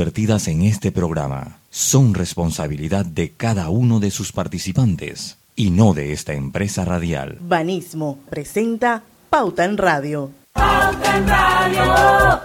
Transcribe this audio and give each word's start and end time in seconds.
vertidas 0.00 0.48
en 0.48 0.62
este 0.62 0.92
programa 0.92 1.58
son 1.68 2.14
responsabilidad 2.14 3.04
de 3.04 3.32
cada 3.32 3.68
uno 3.68 4.00
de 4.00 4.10
sus 4.10 4.32
participantes 4.32 5.36
y 5.54 5.70
no 5.72 5.92
de 5.92 6.14
esta 6.14 6.32
empresa 6.32 6.86
radial. 6.86 7.36
Banismo 7.38 8.18
presenta 8.30 9.02
Pauta 9.28 9.66
en 9.66 9.76
Radio. 9.76 10.30
Pauta 10.54 11.18
en 11.18 11.28
Radio. 11.28 12.39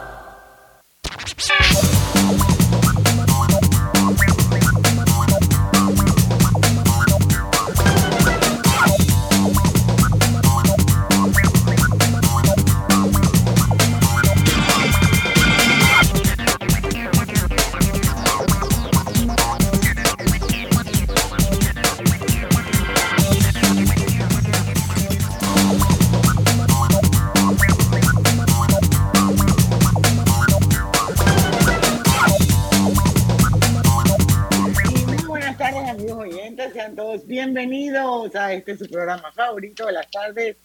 Bienvenidos 38.25 38.35
a 38.35 38.53
este 38.53 38.77
su 38.77 38.89
programa 38.89 39.31
favorito 39.31 39.85
de 39.85 39.93
las 39.93 40.09
tardes, 40.09 40.55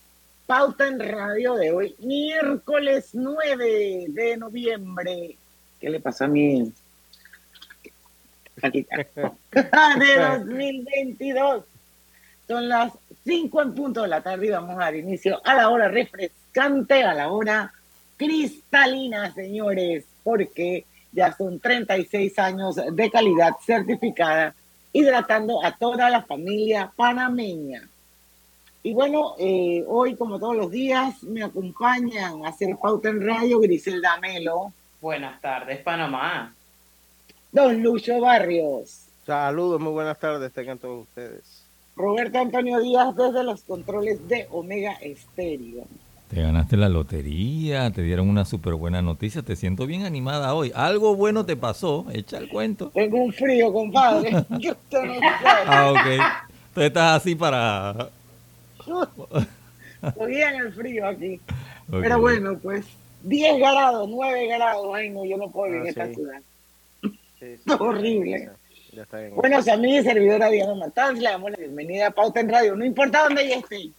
Pauta 0.46 0.86
en 0.86 0.98
Radio 0.98 1.54
de 1.56 1.70
hoy, 1.70 1.94
miércoles 1.98 3.10
9 3.12 4.06
de 4.08 4.36
noviembre. 4.36 5.36
¿Qué 5.78 5.90
le 5.90 6.00
pasa 6.00 6.24
a 6.24 6.28
mí? 6.28 6.72
Aquí 8.62 8.86
de 9.52 10.18
2022. 10.38 11.64
Son 12.48 12.68
las 12.68 12.92
5 13.24 13.62
en 13.62 13.74
punto 13.74 14.02
de 14.02 14.08
la 14.08 14.22
tarde 14.22 14.46
y 14.46 14.50
vamos 14.50 14.76
a 14.76 14.84
dar 14.84 14.96
inicio 14.96 15.40
a 15.44 15.54
la 15.54 15.68
hora 15.68 15.88
refrescante, 15.88 17.02
a 17.02 17.14
la 17.14 17.30
hora 17.30 17.72
cristalina, 18.16 19.32
señores, 19.34 20.04
porque 20.24 20.86
ya 21.12 21.36
son 21.36 21.60
36 21.60 22.38
años 22.38 22.76
de 22.76 23.10
calidad 23.10 23.52
certificada 23.64 24.54
hidratando 24.92 25.64
a 25.64 25.76
toda 25.76 26.10
la 26.10 26.22
familia 26.22 26.92
panameña. 26.96 27.88
Y 28.82 28.94
bueno, 28.94 29.34
eh, 29.38 29.84
hoy, 29.86 30.16
como 30.16 30.38
todos 30.38 30.56
los 30.56 30.70
días, 30.70 31.22
me 31.22 31.42
acompañan 31.42 32.44
a 32.44 32.48
hacer 32.48 32.76
pauta 32.80 33.10
en 33.10 33.26
radio 33.26 33.60
Griselda 33.60 34.18
Melo. 34.20 34.72
Buenas 35.00 35.40
tardes, 35.40 35.80
Panamá. 35.80 36.54
Don 37.52 37.82
Lucho 37.82 38.20
Barrios. 38.20 39.06
Saludos, 39.26 39.80
muy 39.80 39.92
buenas 39.92 40.18
tardes, 40.18 40.52
tengan 40.52 40.78
todos 40.78 41.02
ustedes. 41.02 41.64
Roberto 41.94 42.38
Antonio 42.38 42.80
Díaz 42.80 43.14
desde 43.14 43.44
los 43.44 43.62
controles 43.62 44.26
de 44.28 44.46
Omega 44.50 44.92
Estéreo. 44.94 45.84
Te 46.30 46.40
ganaste 46.40 46.76
la 46.76 46.88
lotería, 46.88 47.90
te 47.90 48.02
dieron 48.02 48.28
una 48.28 48.44
súper 48.44 48.74
buena 48.74 49.02
noticia, 49.02 49.42
te 49.42 49.56
siento 49.56 49.84
bien 49.84 50.04
animada 50.04 50.54
hoy. 50.54 50.70
Algo 50.76 51.16
bueno 51.16 51.44
te 51.44 51.56
pasó, 51.56 52.06
echa 52.12 52.38
el 52.38 52.48
cuento. 52.48 52.90
Tengo 52.94 53.18
un 53.18 53.32
frío, 53.32 53.72
compadre. 53.72 54.30
Yo 54.60 54.76
te 54.88 55.04
no 55.04 55.14
ah, 55.66 55.90
ok. 55.90 56.46
Tú 56.72 56.82
estás 56.82 57.20
así 57.20 57.34
para... 57.34 58.10
Estoy 60.06 60.36
en 60.36 60.54
el 60.54 60.72
frío 60.72 61.08
aquí. 61.08 61.40
Pero 61.90 62.20
bueno, 62.20 62.56
pues 62.62 62.86
10 63.22 63.58
grados, 63.58 64.08
9 64.08 64.46
grados, 64.46 64.86
ay 64.94 65.10
no, 65.10 65.24
yo 65.24 65.36
no 65.36 65.50
puedo 65.50 65.72
vivir 65.72 65.82
en 65.82 65.88
esta 65.88 66.14
ciudad. 66.14 66.40
horrible. 67.80 68.50
bueno, 69.34 69.58
a 69.58 69.76
mí, 69.76 70.02
servidora 70.04 70.48
Diana 70.48 70.76
Matanz, 70.76 71.18
le 71.18 71.28
damos 71.28 71.50
la 71.50 71.56
bienvenida 71.56 72.06
a 72.06 72.10
Pauta 72.12 72.38
en 72.38 72.48
Radio, 72.48 72.76
no 72.76 72.84
importa 72.84 73.24
dónde 73.24 73.42
ella 73.42 73.56
esté, 73.56 73.90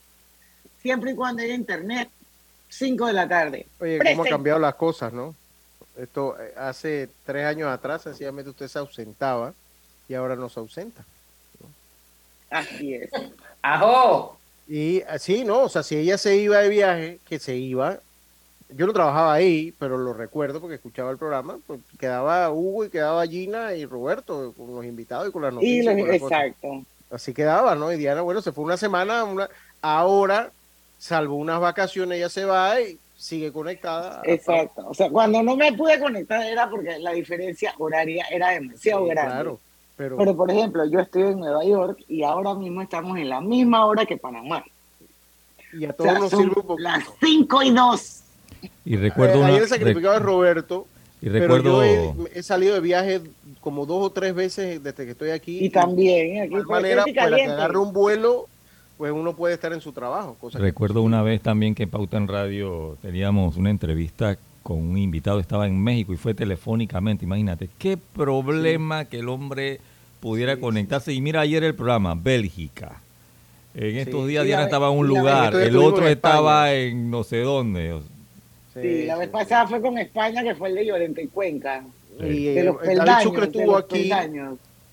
siempre 0.81 1.11
y 1.11 1.15
cuando 1.15 1.43
haya 1.43 1.53
internet, 1.53 2.09
5 2.71 3.07
de 3.07 3.13
la 3.13 3.27
tarde. 3.27 3.67
Oye, 3.79 3.99
cómo 3.99 4.23
han 4.23 4.29
cambiado 4.29 4.59
las 4.59 4.75
cosas, 4.75 5.11
¿no? 5.11 5.35
Esto 5.97 6.39
eh, 6.39 6.53
hace 6.57 7.09
tres 7.25 7.45
años 7.45 7.69
atrás, 7.69 8.01
sencillamente 8.01 8.49
usted 8.49 8.67
se 8.67 8.79
ausentaba 8.79 9.53
y 10.07 10.13
ahora 10.13 10.35
no 10.35 10.49
se 10.49 10.59
ausenta. 10.59 11.03
Así 12.49 12.95
es. 12.95 13.09
¡Ajo! 13.61 14.37
Y 14.67 15.01
así, 15.01 15.43
¿no? 15.43 15.63
O 15.63 15.69
sea, 15.69 15.83
si 15.83 15.97
ella 15.97 16.17
se 16.17 16.37
iba 16.37 16.59
de 16.59 16.69
viaje, 16.69 17.19
que 17.27 17.39
se 17.39 17.55
iba, 17.55 17.99
yo 18.69 18.87
no 18.87 18.93
trabajaba 18.93 19.33
ahí, 19.33 19.73
pero 19.77 19.97
lo 19.97 20.13
recuerdo 20.13 20.61
porque 20.61 20.75
escuchaba 20.75 21.11
el 21.11 21.17
programa, 21.17 21.59
pues 21.67 21.81
quedaba 21.99 22.49
Hugo 22.51 22.85
y 22.85 22.89
quedaba 22.89 23.27
Gina 23.27 23.73
y 23.73 23.85
Roberto 23.85 24.53
con 24.55 24.73
los 24.73 24.85
invitados 24.85 25.27
y 25.27 25.31
con 25.31 25.41
las 25.41 25.53
noticias. 25.53 25.97
exacto. 25.97 26.85
Así 27.09 27.33
quedaba, 27.33 27.75
¿no? 27.75 27.91
Y 27.91 27.97
Diana, 27.97 28.21
bueno, 28.21 28.41
se 28.41 28.53
fue 28.53 28.63
una 28.63 28.77
semana, 28.77 29.25
una, 29.25 29.49
ahora 29.81 30.51
salvo 31.01 31.35
unas 31.35 31.59
vacaciones, 31.59 32.19
ella 32.19 32.29
se 32.29 32.45
va 32.45 32.79
y 32.79 32.95
sigue 33.17 33.51
conectada. 33.51 34.21
Exacto. 34.23 34.85
O 34.87 34.93
sea, 34.93 35.09
cuando 35.09 35.41
no 35.41 35.55
me 35.55 35.73
pude 35.73 35.99
conectar 35.99 36.43
era 36.43 36.69
porque 36.69 36.99
la 36.99 37.11
diferencia 37.11 37.73
horaria 37.79 38.27
era 38.29 38.51
demasiado 38.51 39.05
grande. 39.05 39.31
Claro. 39.33 39.59
Pero... 39.97 40.17
pero, 40.17 40.37
por 40.37 40.51
ejemplo, 40.51 40.85
yo 40.85 40.99
estoy 40.99 41.23
en 41.23 41.39
Nueva 41.39 41.65
York 41.65 42.03
y 42.07 42.21
ahora 42.21 42.53
mismo 42.53 42.83
estamos 42.83 43.17
en 43.17 43.29
la 43.29 43.41
misma 43.41 43.87
hora 43.87 44.05
que 44.05 44.17
Panamá. 44.17 44.63
Y 45.73 45.85
a 45.85 45.93
todos 45.93 46.19
nos 46.19 46.29
sirve 46.29 46.43
un 46.43 46.53
poco. 46.53 46.77
Las 46.77 47.03
5 47.19 47.63
y 47.63 47.71
2. 47.71 48.23
Y 48.85 48.95
recuerdo. 48.97 49.39
una... 49.39 49.47
Ayer 49.47 49.67
sacrificado 49.67 50.13
de 50.13 50.19
Roberto. 50.19 50.85
Y 51.19 51.29
recuerdo. 51.29 51.79
Pero 51.79 52.15
yo 52.15 52.27
he, 52.31 52.43
salido 52.43 52.75
de 52.75 52.79
viaje 52.79 53.21
como 53.59 53.87
dos 53.87 54.05
o 54.05 54.09
tres 54.11 54.35
veces 54.35 54.83
desde 54.83 55.05
que 55.05 55.11
estoy 55.11 55.31
aquí. 55.31 55.65
Y 55.65 55.69
también, 55.71 56.43
aquí. 56.43 56.55
De 56.55 56.63
manera, 56.63 57.05
para 57.05 57.35
que 57.35 57.43
agarre 57.43 57.77
un 57.79 57.91
vuelo 57.91 58.47
pues 59.01 59.11
uno 59.13 59.35
puede 59.35 59.55
estar 59.55 59.73
en 59.73 59.81
su 59.81 59.93
trabajo. 59.93 60.37
Recuerdo 60.53 61.01
una 61.01 61.23
vez 61.23 61.41
también 61.41 61.73
que 61.73 61.87
Pauta 61.87 62.17
en 62.17 62.27
Radio 62.27 62.99
teníamos 63.01 63.57
una 63.57 63.71
entrevista 63.71 64.37
con 64.61 64.77
un 64.77 64.95
invitado, 64.95 65.39
estaba 65.39 65.65
en 65.65 65.81
México 65.81 66.13
y 66.13 66.17
fue 66.17 66.35
telefónicamente, 66.35 67.25
imagínate, 67.25 67.67
qué 67.79 67.97
problema 67.97 69.05
que 69.05 69.17
el 69.17 69.29
hombre 69.29 69.79
pudiera 70.19 70.57
conectarse. 70.57 71.13
Y 71.13 71.19
mira 71.19 71.41
ayer 71.41 71.63
el 71.63 71.73
programa, 71.73 72.13
Bélgica. 72.13 73.01
En 73.73 73.97
estos 73.97 74.27
días 74.27 74.45
Diana 74.45 74.65
estaba 74.65 74.91
en 74.91 74.99
un 74.99 75.07
lugar, 75.07 75.55
el 75.55 75.77
otro 75.77 76.07
estaba 76.07 76.71
en 76.71 77.09
no 77.09 77.23
sé 77.23 77.39
dónde. 77.39 78.01
Sí, 78.79 79.05
la 79.07 79.17
vez 79.17 79.29
pasada 79.29 79.65
fue 79.65 79.81
con 79.81 79.97
España, 79.97 80.43
que 80.43 80.53
fue 80.53 80.69
el 80.69 80.75
de 80.75 80.85
Llorente 80.85 81.23
y 81.23 81.27
Cuenca. 81.27 81.83
Y 82.19 82.49
el 82.49 82.75
David 82.97 83.23
Sucre 83.23 83.45
estuvo 83.45 83.77
aquí. 83.77 84.11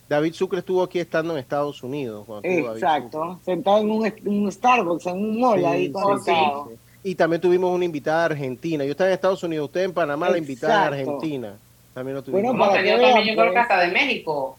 David 0.08 0.32
Sucre 0.32 0.60
estuvo 0.60 0.82
aquí 0.82 0.98
estando 0.98 1.34
en 1.34 1.40
Estados 1.40 1.82
Unidos. 1.82 2.26
Exacto, 2.42 3.38
sentado 3.44 3.78
en 3.78 3.90
un, 3.90 4.50
Starbucks, 4.50 5.06
en 5.06 5.16
un 5.16 5.40
mall 5.40 5.64
ahí 5.66 5.92
conectado. 5.92 6.72
Y 7.04 7.14
también 7.14 7.40
tuvimos 7.40 7.74
una 7.74 7.84
invitada 7.84 8.24
argentina. 8.24 8.84
Yo 8.84 8.92
estaba 8.92 9.10
en 9.10 9.14
Estados 9.14 9.42
Unidos, 9.42 9.66
usted 9.66 9.82
en 9.82 9.92
Panamá, 9.92 10.30
la 10.30 10.38
invitada 10.38 10.86
argentina. 10.86 11.56
También 11.92 12.16
lo 12.16 12.22
tuvimos. 12.22 12.42
Bueno, 12.42 12.58
para 12.58 12.82
yo 12.82 13.00
también, 13.00 13.26
yo 13.26 13.34
creo 13.34 13.46
que 13.46 13.52
pues. 13.52 13.62
hasta 13.62 13.80
de 13.80 13.88
México. 13.88 14.58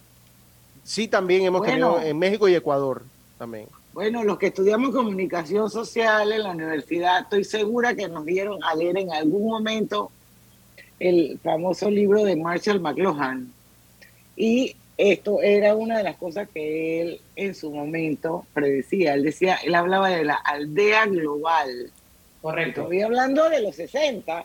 Sí, 0.84 1.08
también 1.08 1.44
hemos 1.44 1.64
tenido 1.64 2.02
en 2.02 2.18
México 2.18 2.48
y 2.48 2.56
Ecuador 2.56 3.04
también. 3.38 3.68
Bueno, 3.94 4.24
los 4.24 4.38
que 4.38 4.48
estudiamos 4.48 4.92
comunicación 4.92 5.70
social 5.70 6.32
en 6.32 6.44
la 6.44 6.52
universidad, 6.52 7.22
estoy 7.22 7.44
segura 7.44 7.96
que 7.96 8.08
nos 8.08 8.26
dieron 8.26 8.64
a 8.64 8.76
leer 8.76 8.98
en 8.98 9.12
algún 9.12 9.50
momento 9.50 10.12
el 11.00 11.40
famoso 11.44 11.90
libro 11.90 12.24
de 12.24 12.36
Marshall 12.36 12.80
McLuhan. 12.80 13.52
Y 14.36 14.76
esto 15.00 15.42
era 15.42 15.76
una 15.76 15.98
de 15.98 16.04
las 16.04 16.18
cosas 16.18 16.50
que 16.50 17.02
él 17.02 17.22
en 17.38 17.56
su 17.56 17.72
momento 17.72 18.46
predecía. 18.54 19.14
Él 19.14 19.24
decía, 19.24 19.58
él 19.64 19.74
hablaba 19.74 20.10
de 20.10 20.26
la 20.26 20.36
aldea 20.36 21.06
global. 21.06 21.90
Correcto. 22.42 22.82
Estoy 22.82 23.02
hablando 23.02 23.50
de 23.50 23.62
los 23.62 23.78
60, 23.78 24.44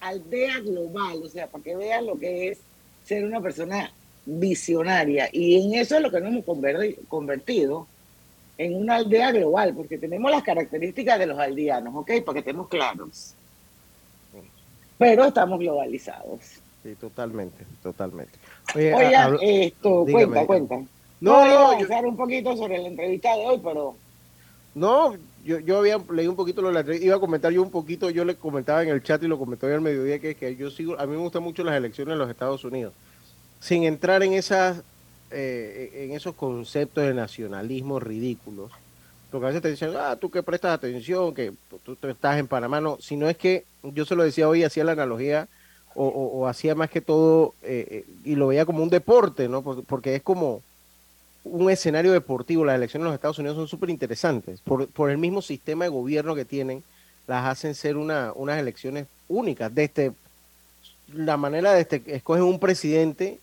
aldea 0.00 0.58
global, 0.58 1.22
o 1.24 1.28
sea, 1.30 1.46
para 1.46 1.64
que 1.64 1.74
vean 1.74 2.04
lo 2.04 2.18
que 2.18 2.48
es 2.48 2.58
ser 3.02 3.24
una 3.24 3.40
persona 3.40 3.90
visionaria. 4.26 5.30
Y 5.32 5.58
en 5.62 5.80
eso 5.80 5.96
es 5.96 6.02
lo 6.02 6.10
que 6.10 6.20
nos 6.20 6.32
hemos 6.32 6.44
convertido, 7.08 7.86
en 8.58 8.74
una 8.74 8.96
aldea 8.96 9.32
global, 9.32 9.72
porque 9.74 9.96
tenemos 9.96 10.30
las 10.30 10.42
características 10.42 11.18
de 11.18 11.26
los 11.26 11.38
aldeanos, 11.38 11.94
¿ok? 11.96 12.10
Para 12.26 12.34
que 12.34 12.40
estemos 12.40 12.68
claros. 12.68 13.32
Pero 14.98 15.24
estamos 15.24 15.58
globalizados. 15.58 16.60
Sí, 16.82 16.94
totalmente, 16.94 17.64
totalmente. 17.82 18.38
Oye, 18.74 19.66
esto, 19.66 20.06
cuenta, 20.10 20.46
cuenta. 20.46 20.76
No, 21.20 21.44
no, 21.44 21.80
yo, 21.80 22.08
un 22.08 22.16
poquito 22.16 22.56
sobre 22.56 22.78
la 22.78 22.88
entrevista 22.88 23.36
de 23.36 23.46
hoy, 23.46 23.60
pero... 23.62 23.96
No, 24.74 25.14
yo, 25.44 25.58
yo 25.58 25.78
había 25.78 25.98
leído 26.12 26.30
un 26.30 26.36
poquito 26.36 26.62
lo 26.62 26.68
de 26.68 26.74
la 26.74 26.80
entrevista, 26.80 27.06
iba 27.06 27.16
a 27.16 27.20
comentar 27.20 27.50
yo 27.52 27.62
un 27.62 27.70
poquito, 27.70 28.10
yo 28.10 28.24
le 28.24 28.36
comentaba 28.36 28.82
en 28.82 28.90
el 28.90 29.02
chat 29.02 29.20
y 29.22 29.26
lo 29.26 29.38
comentó 29.38 29.66
hoy 29.66 29.72
al 29.72 29.80
mediodía, 29.80 30.20
que, 30.20 30.36
que 30.36 30.54
yo 30.54 30.70
sigo, 30.70 30.98
a 30.98 31.06
mí 31.06 31.12
me 31.12 31.22
gustan 31.22 31.42
mucho 31.42 31.64
las 31.64 31.74
elecciones 31.74 32.12
en 32.12 32.18
los 32.18 32.30
Estados 32.30 32.62
Unidos, 32.64 32.92
sin 33.58 33.82
entrar 33.82 34.22
en 34.22 34.34
esas, 34.34 34.82
eh, 35.32 36.04
en 36.04 36.12
esos 36.12 36.34
conceptos 36.34 37.04
de 37.04 37.14
nacionalismo 37.14 37.98
ridículos, 37.98 38.70
porque 39.32 39.46
a 39.46 39.48
veces 39.48 39.62
te 39.62 39.70
dicen, 39.70 39.90
ah, 39.96 40.16
tú 40.16 40.30
que 40.30 40.44
prestas 40.44 40.74
atención, 40.74 41.34
que 41.34 41.52
tú, 41.84 41.96
tú 41.96 42.08
estás 42.08 42.38
en 42.38 42.46
Panamá, 42.46 42.80
no, 42.80 42.98
sino 43.00 43.28
es 43.28 43.36
que, 43.36 43.64
yo 43.82 44.04
se 44.04 44.14
lo 44.14 44.22
decía 44.22 44.48
hoy, 44.48 44.62
hacía 44.62 44.84
la 44.84 44.92
analogía 44.92 45.48
o, 46.06 46.46
hacía 46.46 46.74
más 46.74 46.90
que 46.90 47.00
todo, 47.00 47.54
eh, 47.62 47.86
eh, 47.90 48.04
y 48.24 48.34
lo 48.36 48.46
veía 48.48 48.64
como 48.66 48.82
un 48.82 48.88
deporte, 48.90 49.48
¿no? 49.48 49.62
Por- 49.62 49.82
Porque 49.84 50.14
es 50.14 50.22
como 50.22 50.62
un 51.44 51.70
escenario 51.70 52.12
deportivo. 52.12 52.64
Las 52.64 52.76
elecciones 52.76 53.02
en 53.02 53.06
los 53.06 53.14
Estados 53.14 53.38
Unidos 53.38 53.56
son 53.56 53.68
súper 53.68 53.90
interesantes. 53.90 54.60
Por, 54.60 54.86
por 54.88 55.10
el 55.10 55.18
mismo 55.18 55.42
sistema 55.42 55.84
de 55.84 55.90
gobierno 55.90 56.34
que 56.34 56.44
tienen, 56.44 56.84
las 57.26 57.46
hacen 57.46 57.74
ser 57.74 57.96
una, 57.96 58.32
unas 58.34 58.58
elecciones 58.58 59.06
únicas. 59.28 59.74
Desde 59.74 60.12
la 61.12 61.36
manera 61.36 61.72
de 61.72 61.80
este, 61.80 62.02
escogen 62.06 62.44
un 62.44 62.58
presidente 62.60 63.38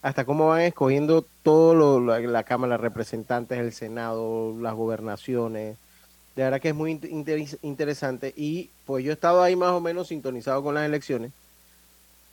hasta 0.00 0.24
cómo 0.24 0.48
van 0.48 0.62
escogiendo 0.62 1.24
todo 1.42 1.74
lo, 1.74 2.00
la, 2.00 2.20
la 2.20 2.44
Cámara 2.44 2.76
de 2.76 2.82
Representantes, 2.82 3.58
el 3.58 3.72
Senado, 3.72 4.54
las 4.60 4.74
gobernaciones. 4.74 5.76
De 6.36 6.42
verdad 6.44 6.60
que 6.60 6.68
es 6.68 6.74
muy 6.74 6.92
inter- 6.92 7.10
interes- 7.10 7.58
interesante. 7.62 8.32
Y 8.36 8.70
pues 8.86 9.04
yo 9.04 9.10
he 9.10 9.14
estado 9.14 9.42
ahí 9.42 9.56
más 9.56 9.72
o 9.72 9.80
menos 9.80 10.08
sintonizado 10.08 10.62
con 10.62 10.74
las 10.74 10.86
elecciones. 10.86 11.32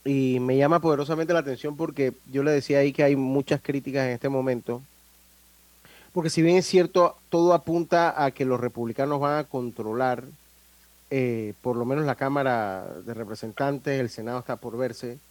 Y 0.06 0.40
me 0.42 0.58
llama 0.58 0.82
poderosamente 0.82 1.34
la 1.34 1.40
atención 1.42 1.78
porque 1.78 2.16
yo 2.26 2.44
le 2.44 2.52
decía 2.52 2.80
ahí 2.80 2.94
que 2.94 3.04
hay 3.04 3.18
muchas 3.18 3.62
críticas 3.62 4.06
en 4.08 4.14
este 4.14 4.30
momento. 4.30 4.88
Porque 6.14 6.30
si 6.30 6.42
bien 6.42 6.58
es 6.58 6.66
cierto, 6.68 7.18
todo 7.30 7.54
apunta 7.54 8.24
a 8.24 8.32
que 8.32 8.46
los 8.46 8.60
republicanos 8.60 9.20
van 9.20 9.40
a 9.40 9.44
controlar 9.46 10.34
eh, 11.12 11.56
por 11.62 11.78
lo 11.78 11.86
menos 11.86 12.06
la 12.06 12.16
Cámara 12.18 12.86
de 13.06 13.14
Representantes, 13.16 14.00
el 14.02 14.10
Senado 14.10 14.40
está 14.40 14.58
por 14.58 14.78
verse. 14.78 15.22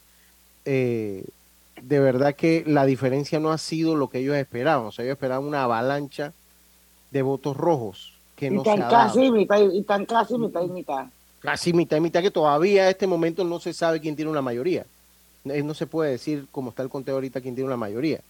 eh, 0.67 1.26
de 1.82 2.00
verdad 2.00 2.37
que 2.37 2.65
la 2.67 2.87
diferencia 2.87 3.41
no 3.41 3.53
ha 3.53 3.59
sido 3.59 3.97
lo 3.97 4.09
que 4.11 4.21
ellos 4.21 4.37
esperaban. 4.37 4.87
O 4.87 4.93
sea, 4.93 5.05
ellos 5.05 5.15
esperaban 5.17 5.47
una 5.47 5.65
avalancha 5.65 6.35
de 7.11 7.23
votos 7.23 7.56
rojos 7.56 8.23
que 8.37 8.50
Y 8.50 8.53
no 8.53 8.65
se 8.67 8.81
tan 8.81 8.82
ha 8.82 8.93
dado. 8.93 9.25
casi 9.25 9.31
mitad 9.31 9.59
y 9.61 9.79
y 9.79 9.85
tan 9.85 10.06
casi 10.06 10.38
mitad 10.38 10.62
y 10.62 10.71
mitad. 10.71 11.06
Casi 11.44 11.75
mitad 11.75 11.99
y 11.99 12.00
mitad 12.00 12.23
que 12.23 12.31
todavía 12.31 12.85
a 12.85 12.91
este 12.91 13.06
momento 13.06 13.44
no 13.44 13.61
se 13.61 13.75
sabe 13.75 14.00
quién 14.00 14.17
tiene 14.17 14.31
una 14.31 14.41
mayoría. 14.41 14.87
Eh, 15.44 15.62
No 15.62 15.75
se 15.75 15.87
puede 15.87 16.12
decir, 16.12 16.46
como 16.50 16.70
está 16.70 16.82
el 16.82 16.88
conteo 16.88 17.17
ahorita, 17.17 17.43
quién 17.43 17.55
tiene 17.55 17.67
una 17.69 17.76
mayoría. 17.76 18.20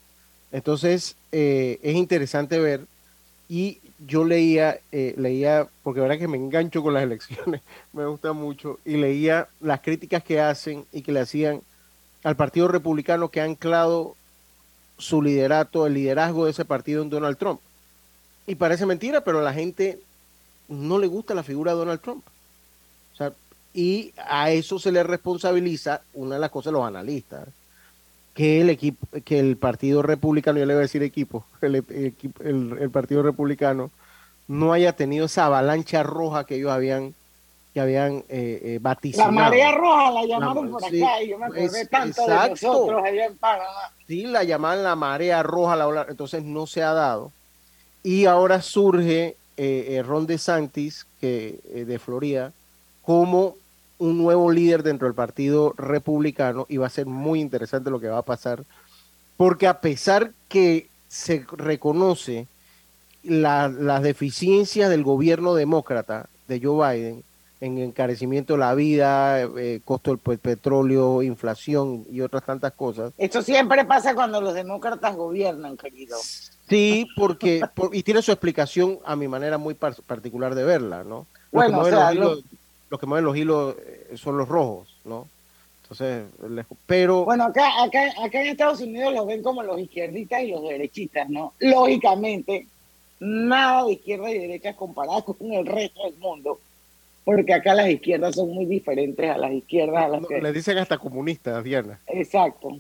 Entonces, 0.51 1.15
eh, 1.31 1.79
es 1.85 1.95
interesante 1.95 2.59
ver. 2.59 2.81
Y 3.49 3.79
yo 4.05 4.25
leía, 4.25 4.81
eh, 4.91 5.15
leía, 5.17 5.69
porque 5.85 6.01
verdad 6.01 6.19
que 6.19 6.27
me 6.27 6.37
engancho 6.39 6.83
con 6.83 6.93
las 6.93 7.03
elecciones, 7.05 7.61
me 7.93 8.05
gusta 8.05 8.33
mucho, 8.33 8.81
y 8.85 8.97
leía 8.97 9.47
las 9.61 9.81
críticas 9.81 10.25
que 10.25 10.41
hacen 10.41 10.85
y 10.93 11.03
que 11.03 11.13
le 11.13 11.21
hacían 11.21 11.63
al 12.25 12.35
Partido 12.35 12.67
Republicano 12.67 13.29
que 13.29 13.41
ha 13.41 13.45
anclado 13.45 14.17
su 14.99 15.23
liderato, 15.23 15.87
el 15.87 15.95
liderazgo 15.95 16.47
de 16.47 16.51
ese 16.51 16.65
partido 16.65 17.01
en 17.03 17.11
Donald 17.11 17.39
Trump. 17.39 17.61
Y 18.49 18.57
parece 18.57 18.87
mentira, 18.87 19.23
pero 19.23 19.39
a 19.39 19.43
la 19.43 19.55
gente 19.55 20.01
no 20.67 20.99
le 20.99 21.07
gusta 21.07 21.33
la 21.33 21.45
figura 21.45 21.73
de 21.73 21.79
Donald 21.79 22.01
Trump. 22.01 22.25
Y 23.75 24.13
a 24.17 24.51
eso 24.53 24.79
se 24.79 24.93
le 24.93 25.03
responsabiliza 25.03 26.01
una 26.15 26.37
de 26.37 26.41
las 26.41 26.51
cosas 26.51 26.67
de 26.73 26.79
los 26.79 26.87
analistas, 26.87 27.49
que 28.33 28.61
el 28.61 28.71
equipo, 28.71 29.07
que 29.25 29.39
el 29.41 29.57
Partido 29.57 30.01
Republicano, 30.03 30.59
yo 30.59 30.67
le 30.67 30.75
voy 30.75 30.81
a 30.81 30.83
decir 30.83 31.03
equipo, 31.03 31.45
el, 31.61 31.77
equipo- 31.77 32.43
el- 32.45 32.77
el 32.81 32.91
Partido 32.91 33.23
Republicano 33.23 33.91
no 34.49 34.73
haya 34.73 34.93
tenido 34.95 35.27
esa 35.27 35.47
avalancha 35.47 36.03
roja 36.03 36.45
que 36.45 36.57
ellos 36.57 36.71
habían, 36.71 37.15
que 37.73 37.81
habían 37.81 38.25
eh, 38.29 38.81
eh, 38.83 39.13
La 39.17 39.31
marea 39.31 39.73
roja 39.73 40.11
la 40.13 40.25
llamaron 40.27 40.67
La- 40.67 40.71
por 40.73 40.85
sí, 40.91 41.03
acá 41.03 41.23
y 41.23 41.29
yo 41.31 41.39
me 41.39 41.47
acordé 41.47 41.65
es- 41.81 41.91
tanto 41.91 42.23
exacto. 42.23 42.45
de 42.45 42.51
nosotros 42.51 43.03
allá 43.05 43.27
en 43.27 43.37
Panamá. 43.39 43.93
Sí, 44.07 44.25
la 44.27 44.45
llamaban 44.45 44.85
la 44.85 44.95
marea 44.97 45.43
roja, 45.43 45.75
la 45.77 46.07
entonces 46.09 46.45
no 46.45 46.67
se 46.67 46.83
ha 46.83 46.93
dado. 46.93 47.33
Y 48.05 48.27
ahora 48.27 48.61
surge 48.63 49.37
eh, 49.57 49.87
eh, 49.97 50.03
Ron 50.05 50.27
DeSantis, 50.27 51.07
que, 51.21 51.61
eh, 51.73 51.85
de 51.85 51.99
Florida, 51.99 52.53
como 53.03 53.57
un 54.05 54.19
nuevo 54.19 54.51
líder 54.51 54.83
dentro 54.83 55.07
del 55.09 55.15
Partido 55.15 55.73
Republicano 55.79 56.67
y 56.69 56.77
va 56.77 56.87
a 56.87 56.91
ser 56.91 57.07
muy 57.07 57.41
interesante 57.41 57.91
lo 57.91 58.01
que 58.01 58.09
va 58.09 58.19
a 58.19 58.23
pasar, 58.23 58.65
porque 59.37 59.67
a 59.67 59.81
pesar 59.81 60.33
que 60.49 60.89
se 61.09 61.47
reconoce 61.53 62.47
la- 63.23 63.69
las 63.69 64.03
deficiencias 64.03 64.91
del 64.91 65.03
gobierno 65.05 65.55
demócrata 65.55 66.29
de 66.49 66.61
Joe 66.61 66.97
Biden 66.97 67.25
en 67.61 67.79
encarecimiento 67.79 68.55
de 68.55 68.59
la 68.59 68.75
vida, 68.75 69.41
eh, 69.41 69.81
costo 69.85 70.11
del 70.11 70.19
pe- 70.19 70.37
petróleo, 70.37 71.23
inflación 71.23 72.05
y 72.13 72.21
otras 72.21 72.45
tantas 72.45 72.73
cosas, 72.73 73.13
Esto 73.17 73.41
siempre 73.41 73.87
pasa 73.87 74.15
cuando 74.15 74.41
los 74.43 74.53
demócratas 74.53 75.17
gobiernan, 75.17 75.79
querido. 75.79 76.19
Sí, 76.69 77.07
porque 77.17 77.63
por- 77.75 77.95
y 77.95 78.03
tiene 78.03 78.21
su 78.21 78.33
explicación 78.33 78.99
a 79.07 79.17
mi 79.17 79.29
manera 79.29 79.57
muy 79.57 79.73
par- 79.75 79.97
particular 80.07 80.55
de 80.55 80.65
verla, 80.65 81.05
¿no? 81.05 81.27
Bueno, 81.53 81.81
o 81.81 81.85
sea, 81.87 82.13
los 82.91 83.01
que 83.01 83.07
mueven 83.07 83.25
los 83.25 83.37
hilos 83.37 83.77
eh, 83.79 84.17
son 84.17 84.37
los 84.37 84.49
rojos, 84.49 84.97
¿no? 85.05 85.27
Entonces, 85.83 86.25
les- 86.49 86.67
pero 86.87 87.25
Bueno, 87.25 87.45
acá, 87.45 87.83
acá, 87.83 88.11
acá 88.25 88.41
en 88.41 88.49
Estados 88.49 88.81
Unidos 88.81 89.13
los 89.13 89.27
ven 89.27 89.43
como 89.43 89.63
los 89.63 89.79
izquierdistas 89.79 90.43
y 90.43 90.51
los 90.51 90.63
derechistas, 90.63 91.29
¿no? 91.29 91.53
Lógicamente, 91.59 92.67
nada 93.21 93.85
de 93.85 93.93
izquierda 93.93 94.31
y 94.31 94.39
derecha 94.39 94.75
comparado 94.75 95.23
con 95.25 95.53
el 95.53 95.67
resto 95.67 96.05
del 96.05 96.17
mundo, 96.19 96.59
porque 97.25 97.53
acá 97.55 97.75
las 97.75 97.89
izquierdas 97.89 98.35
son 98.35 98.51
muy 98.51 98.65
diferentes 98.67 99.31
a 99.31 99.39
las 99.39 99.53
izquierdas 99.53 100.05
a 100.05 100.09
las 100.09 100.23
no, 100.23 100.29
que... 100.29 100.41
le 100.41 100.53
dicen 100.53 100.79
hasta 100.79 100.99
comunistas, 100.99 101.63
Diana. 101.65 101.99
Exacto. 102.07 102.77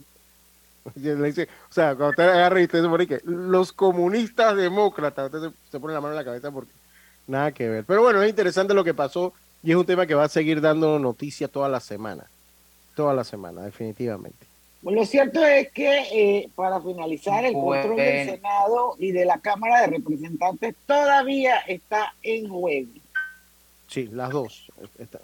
Le 0.96 1.14
dicen, 1.14 1.48
o 1.70 1.72
sea, 1.72 1.94
cuando 1.94 2.10
usted 2.10 2.28
agarra 2.28 2.60
y 2.60 2.64
usted 2.64 2.82
se 2.82 2.88
pone 2.88 3.06
que 3.06 3.20
los 3.24 3.72
comunistas 3.72 4.54
demócratas, 4.54 5.32
usted 5.32 5.48
se, 5.48 5.70
se 5.70 5.80
pone 5.80 5.94
la 5.94 6.00
mano 6.02 6.12
en 6.12 6.18
la 6.18 6.24
cabeza 6.26 6.50
porque 6.50 6.72
nada 7.26 7.52
que 7.52 7.66
ver. 7.68 7.84
Pero 7.86 8.02
bueno, 8.02 8.22
es 8.22 8.28
interesante 8.28 8.74
lo 8.74 8.84
que 8.84 8.92
pasó 8.92 9.32
y 9.64 9.70
es 9.70 9.76
un 9.76 9.86
tema 9.86 10.06
que 10.06 10.14
va 10.14 10.24
a 10.24 10.28
seguir 10.28 10.60
dando 10.60 10.98
noticias 10.98 11.50
toda 11.50 11.68
la 11.68 11.80
semana. 11.80 12.24
Toda 12.94 13.14
la 13.14 13.24
semana, 13.24 13.62
definitivamente. 13.62 14.46
Lo 14.82 15.04
cierto 15.06 15.44
es 15.44 15.70
que 15.72 16.02
eh, 16.12 16.48
para 16.54 16.80
finalizar, 16.80 17.44
el 17.44 17.54
control 17.54 17.96
del 17.96 18.26
Bueno. 18.26 18.30
Senado 18.32 18.96
y 18.98 19.12
de 19.12 19.24
la 19.24 19.38
Cámara 19.38 19.80
de 19.80 19.86
Representantes 19.96 20.74
todavía 20.86 21.58
está 21.60 22.14
en 22.22 22.48
juego. 22.48 22.90
Sí, 23.88 24.08
las 24.12 24.30
dos. 24.30 24.70
están. 24.98 25.22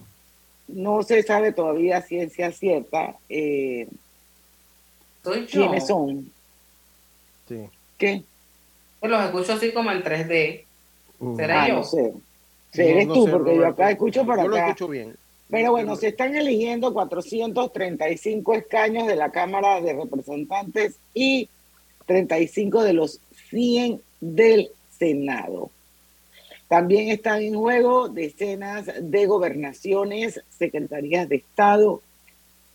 No 0.69 1.02
se 1.02 1.22
sabe 1.22 1.52
todavía 1.52 2.00
ciencia 2.00 2.50
cierta 2.52 3.16
eh, 3.28 3.87
Soy 5.22 5.46
yo. 5.46 5.60
quiénes 5.62 5.87
son. 5.87 6.31
Sí. 7.48 7.69
¿Qué? 7.98 8.22
Pues 9.00 9.12
los 9.12 9.25
escucho 9.25 9.52
así 9.52 9.72
como 9.72 9.90
en 9.92 10.02
3D. 10.02 10.64
Mm. 11.19 11.37
¿Será 11.37 11.62
Ah, 11.64 11.69
yo? 11.69 11.75
no 11.75 11.84
sé. 11.84 12.12
Sí, 12.72 12.82
eres 12.82 13.06
no 13.06 13.14
tú, 13.14 13.25
sé, 13.26 13.31
porque 13.32 13.56
yo 13.56 13.67
acá 13.67 13.90
escucho 13.90 14.25
por 14.25 14.37
Yo 14.40 14.49
lo 14.49 14.56
acá. 14.56 14.67
escucho 14.69 14.88
bien. 14.88 15.17
Pero 15.49 15.72
bueno, 15.72 15.96
se 15.96 16.08
están 16.08 16.37
eligiendo 16.37 16.93
435 16.93 18.55
escaños 18.55 19.06
de 19.08 19.17
la 19.17 19.31
Cámara 19.31 19.81
de 19.81 19.94
Representantes 19.94 20.96
y 21.12 21.49
35 22.06 22.85
de 22.85 22.92
los 22.92 23.21
100 23.50 24.00
del 24.21 24.71
Senado. 24.97 25.71
También 26.68 27.09
están 27.09 27.42
en 27.42 27.56
juego 27.56 28.09
decenas 28.09 28.87
de 29.00 29.26
gobernaciones, 29.26 30.40
secretarías 30.56 31.28
de 31.28 31.37
Estado 31.37 32.00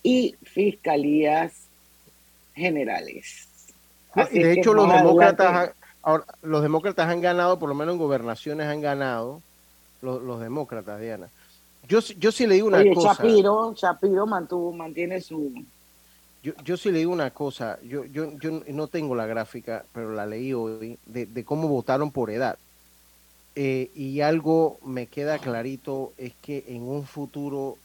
y 0.02 0.34
fiscalías 0.42 1.52
generales. 2.54 3.48
Y 4.32 4.38
de 4.42 4.52
hecho, 4.52 4.74
los 4.74 4.92
demócratas, 4.92 5.46
adelante- 5.46 5.72
han- 5.72 5.90
ahora, 6.02 6.24
los 6.42 6.62
demócratas 6.62 7.08
han 7.08 7.20
ganado, 7.20 7.58
por 7.58 7.68
lo 7.70 7.74
menos 7.74 7.94
en 7.94 7.98
gobernaciones 8.00 8.66
han 8.66 8.80
ganado, 8.82 9.40
los, 10.06 10.22
los 10.22 10.40
demócratas, 10.40 11.00
Diana. 11.00 11.28
Yo, 11.88 12.00
sí- 12.00 12.16
yo 12.18 12.32
sí 12.32 12.46
le 12.46 12.54
digo 12.54 12.68
una 12.68 12.78
Oye, 12.78 12.94
cosa. 12.94 13.14
Shapiro, 13.14 13.74
Shapiro 13.76 14.26
mantuvo, 14.26 14.72
mantiene 14.72 15.20
su... 15.20 15.52
Yo, 16.42 16.52
yo 16.64 16.76
sí 16.76 16.90
le 16.92 16.98
digo 17.00 17.12
una 17.12 17.30
cosa. 17.30 17.78
Yo, 17.82 18.04
yo, 18.04 18.32
yo 18.38 18.62
no 18.68 18.86
tengo 18.86 19.14
la 19.16 19.26
gráfica, 19.26 19.84
pero 19.92 20.12
la 20.12 20.26
leí 20.26 20.52
hoy, 20.52 20.98
de, 21.06 21.26
de 21.26 21.44
cómo 21.44 21.68
votaron 21.68 22.10
por 22.12 22.30
edad. 22.30 22.56
Eh, 23.56 23.90
y 23.94 24.20
algo 24.20 24.78
me 24.84 25.06
queda 25.06 25.38
clarito 25.38 26.12
es 26.18 26.34
que 26.42 26.64
en 26.68 26.82
un 26.82 27.04
futuro, 27.04 27.76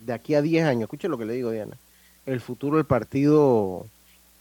de 0.00 0.12
aquí 0.12 0.34
a 0.34 0.42
10 0.42 0.64
años, 0.64 0.82
escuche 0.82 1.08
lo 1.08 1.16
que 1.16 1.24
le 1.24 1.34
digo, 1.34 1.50
Diana, 1.50 1.76
el 2.26 2.40
futuro 2.40 2.76
del 2.76 2.86
partido 2.86 3.86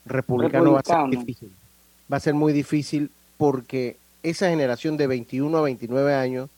republicano, 0.05 0.73
va 0.73 0.79
a 0.79 0.83
ser 0.83 1.09
difícil. 1.09 1.51
Va 2.11 2.17
a 2.17 2.19
ser 2.19 2.33
muy 2.33 2.51
difícil 2.51 3.09
porque 3.37 3.97
esa 4.23 4.49
generación 4.49 4.97
de 4.97 5.07
21 5.07 5.57
a 5.57 5.61
29 5.61 6.13
años 6.13 6.49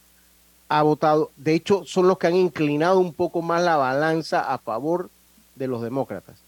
ha 0.74 0.82
votado, 0.82 1.30
de 1.36 1.53
hecho 1.53 1.86
son 1.86 2.08
los 2.08 2.18
que 2.18 2.25
han 2.25 2.36
inclinado 2.36 3.00
un 3.00 3.13
poco 3.13 3.44
más 3.44 3.62
la 3.62 3.75
balanza 3.75 4.51
a 4.51 4.58
favor 4.58 5.12
de 5.56 5.68
los 5.68 5.84
demócratas. 5.84 6.39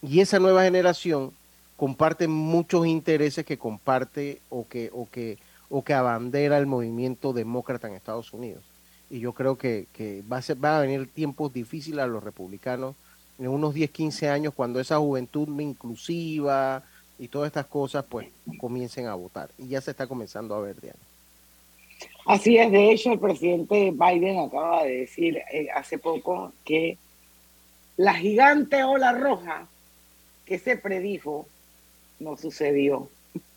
Y 0.00 0.20
esa 0.20 0.38
nueva 0.38 0.62
generación 0.62 1.32
comparte 1.76 2.28
muchos 2.28 2.86
intereses 2.86 3.44
que 3.44 3.58
comparte 3.58 4.40
o 4.48 4.68
que, 4.68 4.90
o 4.92 5.08
que, 5.10 5.38
o 5.70 5.82
que 5.82 5.92
abandera 5.92 6.56
el 6.58 6.66
movimiento 6.66 7.32
demócrata 7.32 7.88
en 7.88 7.94
Estados 7.94 8.32
Unidos. 8.32 8.62
Y 9.10 9.18
yo 9.18 9.32
creo 9.32 9.58
que, 9.58 9.88
que 9.92 10.22
va, 10.32 10.36
a 10.36 10.42
ser, 10.42 10.64
va 10.64 10.78
a 10.78 10.82
venir 10.82 11.08
tiempos 11.08 11.52
difíciles 11.52 11.98
a 11.98 12.06
los 12.06 12.22
republicanos 12.22 12.94
en 13.40 13.48
unos 13.48 13.74
10, 13.74 13.90
15 13.90 14.28
años, 14.28 14.54
cuando 14.54 14.78
esa 14.78 14.98
juventud 14.98 15.48
inclusiva 15.60 16.84
y 17.18 17.26
todas 17.26 17.48
estas 17.48 17.66
cosas, 17.66 18.04
pues 18.08 18.28
comiencen 18.60 19.08
a 19.08 19.14
votar. 19.14 19.50
Y 19.58 19.66
ya 19.66 19.80
se 19.80 19.90
está 19.90 20.06
comenzando 20.06 20.54
a 20.54 20.60
ver, 20.60 20.80
Diana. 20.80 21.00
Así 22.26 22.56
es, 22.56 22.70
de 22.72 22.90
hecho, 22.90 23.12
el 23.12 23.18
presidente 23.18 23.90
Biden 23.92 24.38
acaba 24.38 24.84
de 24.84 24.98
decir 25.00 25.42
eh, 25.52 25.68
hace 25.74 25.98
poco 25.98 26.52
que 26.64 26.96
la 27.96 28.14
gigante 28.14 28.82
ola 28.82 29.12
roja 29.12 29.66
que 30.46 30.58
se 30.58 30.76
predijo 30.76 31.46
no 32.20 32.36
sucedió. 32.36 33.08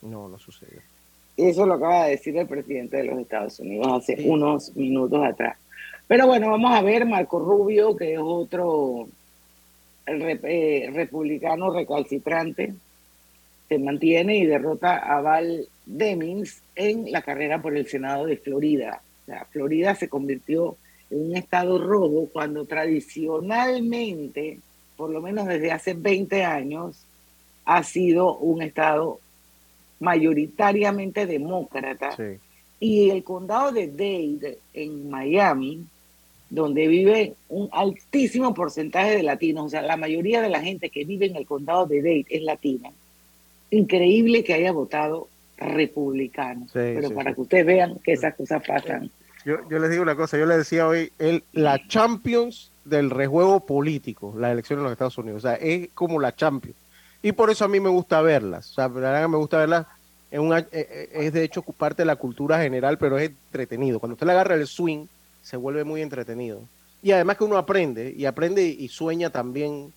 No, 0.02 0.28
no 0.28 0.38
sucedió. 0.38 0.80
Eso 1.36 1.64
lo 1.66 1.74
acaba 1.74 2.04
de 2.04 2.10
decir 2.12 2.36
el 2.36 2.46
presidente 2.46 2.98
de 2.98 3.04
los 3.04 3.18
Estados 3.20 3.58
Unidos 3.60 3.86
hace 4.02 4.16
Sí. 4.16 4.28
unos 4.28 4.74
minutos 4.76 5.24
atrás. 5.24 5.56
Pero 6.06 6.26
bueno, 6.26 6.50
vamos 6.50 6.72
a 6.74 6.82
ver 6.82 7.06
Marco 7.06 7.38
Rubio, 7.38 7.96
que 7.96 8.14
es 8.14 8.18
otro 8.20 9.06
re- 10.06 10.40
eh, 10.42 10.90
republicano 10.92 11.70
recalcitrante, 11.70 12.74
se 13.68 13.78
mantiene 13.78 14.36
y 14.38 14.46
derrota 14.46 14.96
a 14.96 15.20
Val 15.20 15.68
Demings 15.88 16.60
en 16.76 17.10
la 17.10 17.22
carrera 17.22 17.60
por 17.62 17.76
el 17.76 17.86
Senado 17.86 18.26
de 18.26 18.36
Florida. 18.36 19.00
O 19.22 19.26
sea, 19.26 19.46
Florida 19.50 19.94
se 19.94 20.08
convirtió 20.08 20.76
en 21.10 21.30
un 21.30 21.36
estado 21.36 21.78
rojo 21.78 22.28
cuando 22.32 22.66
tradicionalmente, 22.66 24.58
por 24.96 25.10
lo 25.10 25.20
menos 25.22 25.46
desde 25.46 25.72
hace 25.72 25.94
20 25.94 26.44
años, 26.44 27.04
ha 27.64 27.82
sido 27.82 28.36
un 28.36 28.62
estado 28.62 29.18
mayoritariamente 30.00 31.26
demócrata 31.26 32.14
Sí. 32.16 32.38
y 32.80 33.10
el 33.10 33.24
condado 33.24 33.72
de 33.72 33.88
Dade 33.88 34.58
en 34.74 35.10
Miami, 35.10 35.84
donde 36.50 36.86
vive 36.86 37.34
un 37.48 37.68
altísimo 37.72 38.54
porcentaje 38.54 39.16
de 39.16 39.22
latinos, 39.22 39.66
o 39.66 39.68
sea, 39.68 39.82
la 39.82 39.96
mayoría 39.96 40.40
de 40.40 40.48
la 40.48 40.60
gente 40.60 40.88
que 40.90 41.04
vive 41.04 41.26
en 41.26 41.36
el 41.36 41.46
condado 41.46 41.86
de 41.86 42.00
Dade 42.00 42.26
es 42.30 42.42
latina. 42.42 42.90
Increíble 43.70 44.44
que 44.44 44.54
haya 44.54 44.72
votado 44.72 45.28
republicano, 45.58 46.62
Sí, 46.66 46.70
pero 46.74 47.08
sí, 47.08 47.14
para 47.14 47.30
sí. 47.30 47.34
que 47.34 47.40
ustedes 47.40 47.66
vean 47.66 47.98
que 48.04 48.12
esas 48.12 48.34
cosas 48.34 48.62
pasan. 48.66 49.10
Yo, 49.44 49.56
yo 49.70 49.78
les 49.78 49.90
digo 49.90 50.02
una 50.02 50.16
cosa, 50.16 50.36
yo 50.38 50.46
les 50.46 50.58
decía 50.58 50.86
hoy, 50.86 51.12
el, 51.18 51.42
la 51.52 51.80
Champions 51.88 52.70
del 52.84 53.10
rejuego 53.10 53.64
político, 53.64 54.34
las 54.38 54.52
elecciones 54.52 54.80
en 54.80 54.84
los 54.84 54.92
Estados 54.92 55.18
Unidos, 55.18 55.44
o 55.44 55.48
sea, 55.48 55.54
es 55.56 55.88
como 55.94 56.20
la 56.20 56.34
Champions. 56.34 56.76
Y 57.22 57.32
por 57.32 57.50
eso 57.50 57.64
a 57.64 57.68
mí 57.68 57.80
me 57.80 57.88
gusta 57.88 58.20
verlas, 58.22 58.70
o 58.70 58.74
sea, 58.74 58.88
la 58.88 58.94
verdad 58.94 59.22
que 59.22 59.28
me 59.28 59.36
gusta 59.36 59.58
verlas, 59.58 59.86
a- 59.86 60.58
eh, 60.58 60.66
eh, 60.72 61.08
es 61.12 61.32
de 61.32 61.42
hecho 61.44 61.62
parte 61.62 62.02
de 62.02 62.06
la 62.06 62.16
cultura 62.16 62.60
general, 62.60 62.98
pero 62.98 63.18
es 63.18 63.30
entretenido. 63.30 63.98
Cuando 64.00 64.14
usted 64.14 64.26
le 64.26 64.32
agarra 64.32 64.54
el 64.54 64.66
swing, 64.66 65.06
se 65.42 65.56
vuelve 65.56 65.84
muy 65.84 66.02
entretenido. 66.02 66.60
Y 67.02 67.12
además 67.12 67.36
que 67.38 67.44
uno 67.44 67.56
aprende, 67.56 68.12
y 68.16 68.26
aprende 68.26 68.64
y 68.64 68.88
sueña 68.88 69.30
también, 69.30 69.92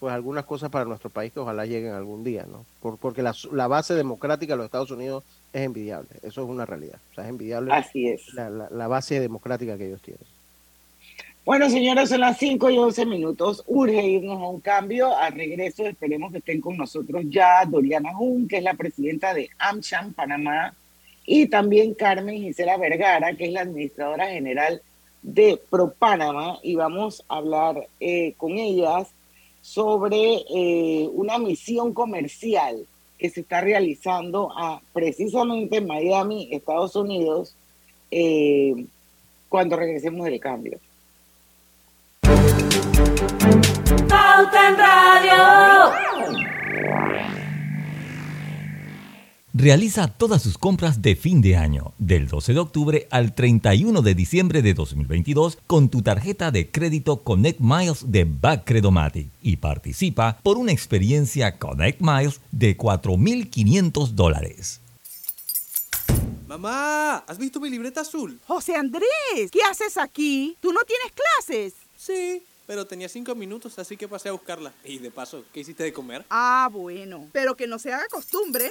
pues 0.00 0.12
algunas 0.12 0.44
cosas 0.44 0.70
para 0.70 0.84
nuestro 0.84 1.10
país 1.10 1.32
que 1.32 1.40
ojalá 1.40 1.64
lleguen 1.66 1.92
algún 1.92 2.22
día, 2.24 2.44
¿no? 2.50 2.64
Por- 2.80 2.98
porque 2.98 3.22
la, 3.22 3.34
la 3.52 3.66
base 3.66 3.94
democrática 3.94 4.52
de 4.52 4.56
los 4.58 4.64
Estados 4.66 4.90
Unidos 4.90 5.24
es 5.52 5.62
envidiable, 5.62 6.08
eso 6.22 6.42
es 6.44 6.48
una 6.48 6.66
realidad, 6.66 6.98
o 7.12 7.14
sea, 7.14 7.24
es 7.24 7.30
envidiable 7.30 7.72
Así 7.72 8.08
es. 8.08 8.34
la, 8.34 8.50
la- 8.50 8.68
la 8.70 8.88
base 8.88 9.18
democrática 9.20 9.76
que 9.78 9.86
ellos 9.86 10.02
tienen. 10.02 10.22
Bueno, 11.44 11.70
señores, 11.70 12.08
son 12.08 12.20
las 12.22 12.38
5 12.38 12.70
y 12.70 12.76
11 12.78 13.06
minutos. 13.06 13.62
Urge 13.68 14.04
irnos 14.04 14.42
a 14.42 14.48
un 14.48 14.58
cambio. 14.60 15.16
Al 15.16 15.32
regreso, 15.32 15.86
esperemos 15.86 16.32
que 16.32 16.38
estén 16.38 16.60
con 16.60 16.76
nosotros 16.76 17.22
ya 17.28 17.64
Doriana 17.64 18.12
Jun, 18.14 18.48
que 18.48 18.56
es 18.58 18.64
la 18.64 18.74
presidenta 18.74 19.32
de 19.32 19.48
AmCham 19.60 20.12
Panamá, 20.12 20.74
y 21.24 21.46
también 21.46 21.94
Carmen 21.94 22.34
Gisela 22.42 22.76
Vergara, 22.78 23.32
que 23.34 23.44
es 23.46 23.52
la 23.52 23.60
administradora 23.60 24.26
general 24.28 24.82
de 25.22 25.60
ProPanamá. 25.70 26.58
Y 26.64 26.74
vamos 26.74 27.24
a 27.28 27.36
hablar 27.36 27.86
eh, 28.00 28.34
con 28.36 28.58
ellas 28.58 29.06
sobre 29.66 30.44
eh, 30.48 31.10
una 31.12 31.38
misión 31.38 31.92
comercial 31.92 32.86
que 33.18 33.28
se 33.30 33.40
está 33.40 33.60
realizando 33.60 34.52
a, 34.56 34.80
precisamente 34.92 35.78
en 35.78 35.88
Miami, 35.88 36.48
Estados 36.52 36.94
Unidos, 36.94 37.56
eh, 38.12 38.86
cuando 39.48 39.74
regresemos 39.74 40.24
del 40.24 40.38
cambio. 40.38 40.78
Pauta 44.08 44.68
en 44.68 44.76
Radio. 44.78 46.15
Realiza 49.58 50.08
todas 50.08 50.42
sus 50.42 50.58
compras 50.58 51.00
de 51.00 51.16
fin 51.16 51.40
de 51.40 51.56
año, 51.56 51.94
del 51.96 52.28
12 52.28 52.52
de 52.52 52.58
octubre 52.58 53.08
al 53.10 53.34
31 53.34 54.02
de 54.02 54.14
diciembre 54.14 54.60
de 54.60 54.74
2022, 54.74 55.56
con 55.66 55.88
tu 55.88 56.02
tarjeta 56.02 56.50
de 56.50 56.70
crédito 56.70 57.22
Connect 57.22 57.58
Miles 57.60 58.12
de 58.12 58.24
Backcredomatic 58.24 59.30
y 59.40 59.56
participa 59.56 60.36
por 60.42 60.58
una 60.58 60.72
experiencia 60.72 61.58
Connect 61.58 62.02
Miles 62.02 62.42
de 62.52 62.76
4.500 62.76 64.08
dólares. 64.08 64.82
Mamá, 66.46 67.24
¿has 67.26 67.38
visto 67.38 67.58
mi 67.58 67.70
libreta 67.70 68.02
azul? 68.02 68.38
José 68.46 68.74
Andrés, 68.76 69.50
¿qué 69.50 69.60
haces 69.70 69.96
aquí? 69.96 70.54
¿Tú 70.60 70.70
no 70.70 70.80
tienes 70.82 71.12
clases? 71.12 71.72
Sí, 71.96 72.42
pero 72.66 72.86
tenía 72.86 73.08
cinco 73.08 73.34
minutos, 73.34 73.78
así 73.78 73.96
que 73.96 74.06
pasé 74.06 74.28
a 74.28 74.32
buscarla. 74.32 74.74
Y 74.84 74.98
de 74.98 75.10
paso, 75.10 75.44
¿qué 75.50 75.60
hiciste 75.60 75.84
de 75.84 75.94
comer? 75.94 76.26
Ah, 76.28 76.68
bueno, 76.70 77.30
pero 77.32 77.56
que 77.56 77.66
no 77.66 77.78
se 77.78 77.92
haga 77.92 78.06
costumbre. 78.08 78.70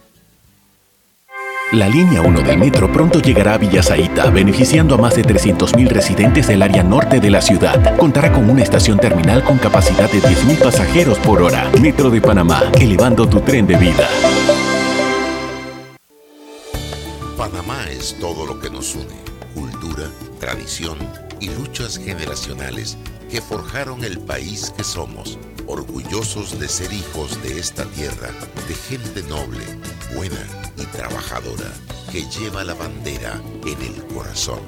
La 1.69 1.87
línea 1.87 2.21
1 2.21 2.41
del 2.41 2.57
metro 2.57 2.91
pronto 2.91 3.21
llegará 3.21 3.53
a 3.53 3.57
Villasaita, 3.57 4.29
beneficiando 4.29 4.95
a 4.95 4.97
más 4.97 5.15
de 5.15 5.23
300.000 5.23 5.87
residentes 5.87 6.47
del 6.47 6.61
área 6.63 6.83
norte 6.83 7.21
de 7.21 7.29
la 7.29 7.41
ciudad. 7.41 7.95
Contará 7.95 8.33
con 8.33 8.49
una 8.49 8.61
estación 8.61 8.99
terminal 8.99 9.41
con 9.41 9.57
capacidad 9.57 10.11
de 10.11 10.21
10.000 10.21 10.59
pasajeros 10.61 11.17
por 11.19 11.41
hora. 11.41 11.71
Metro 11.79 12.09
de 12.09 12.19
Panamá, 12.19 12.61
elevando 12.73 13.25
tu 13.25 13.39
tren 13.39 13.65
de 13.67 13.77
vida. 13.77 14.05
Panamá 17.37 17.85
es 17.89 18.17
todo 18.19 18.45
lo 18.45 18.59
que 18.59 18.69
nos 18.69 18.93
une, 18.95 19.15
cultura, 19.55 20.09
tradición 20.41 20.97
y 21.39 21.49
luchas 21.51 21.97
generacionales 21.97 22.97
que 23.29 23.39
forjaron 23.41 24.03
el 24.03 24.19
país 24.19 24.73
que 24.75 24.83
somos, 24.83 25.39
orgullosos 25.71 26.59
de 26.59 26.67
ser 26.67 26.91
hijos 26.91 27.41
de 27.43 27.57
esta 27.57 27.85
tierra, 27.85 28.29
de 28.67 28.75
gente 28.75 29.23
noble, 29.23 29.63
buena 30.13 30.45
y 30.75 30.85
trabajadora, 30.87 31.71
que 32.11 32.23
lleva 32.29 32.65
la 32.65 32.73
bandera 32.73 33.41
en 33.65 33.81
el 33.81 34.05
corazón. 34.13 34.59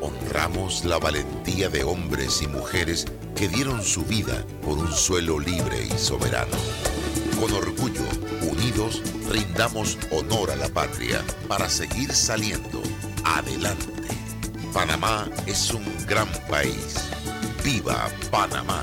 Honramos 0.00 0.84
la 0.86 0.98
valentía 0.98 1.68
de 1.68 1.84
hombres 1.84 2.40
y 2.40 2.46
mujeres 2.46 3.04
que 3.34 3.48
dieron 3.48 3.82
su 3.82 4.02
vida 4.02 4.44
por 4.62 4.78
un 4.78 4.90
suelo 4.92 5.38
libre 5.38 5.86
y 5.86 5.98
soberano. 5.98 6.56
Con 7.38 7.52
orgullo, 7.52 8.06
unidos, 8.40 9.02
rindamos 9.28 9.98
honor 10.10 10.50
a 10.50 10.56
la 10.56 10.68
patria 10.68 11.22
para 11.48 11.68
seguir 11.68 12.14
saliendo 12.14 12.82
adelante. 13.24 13.92
Panamá 14.72 15.28
es 15.46 15.70
un 15.74 15.84
gran 16.06 16.28
país. 16.48 16.96
¡Viva 17.62 18.08
Panamá! 18.30 18.82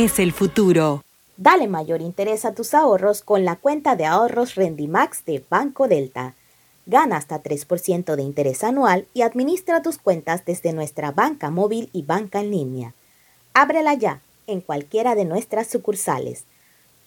el 0.00 0.32
futuro. 0.32 1.02
Dale 1.36 1.68
mayor 1.68 2.00
interés 2.00 2.46
a 2.46 2.54
tus 2.54 2.72
ahorros 2.72 3.22
con 3.22 3.44
la 3.44 3.56
cuenta 3.56 3.96
de 3.96 4.06
ahorros 4.06 4.54
Rendimax 4.54 5.26
de 5.26 5.44
Banco 5.50 5.88
Delta. 5.88 6.34
Gana 6.86 7.18
hasta 7.18 7.42
3% 7.42 8.16
de 8.16 8.22
interés 8.22 8.64
anual 8.64 9.06
y 9.12 9.22
administra 9.22 9.82
tus 9.82 9.98
cuentas 9.98 10.46
desde 10.46 10.72
nuestra 10.72 11.10
banca 11.10 11.50
móvil 11.50 11.90
y 11.92 12.02
banca 12.02 12.40
en 12.40 12.50
línea. 12.50 12.94
Ábrela 13.52 13.92
ya 13.92 14.20
en 14.46 14.62
cualquiera 14.62 15.14
de 15.14 15.26
nuestras 15.26 15.68
sucursales. 15.68 16.44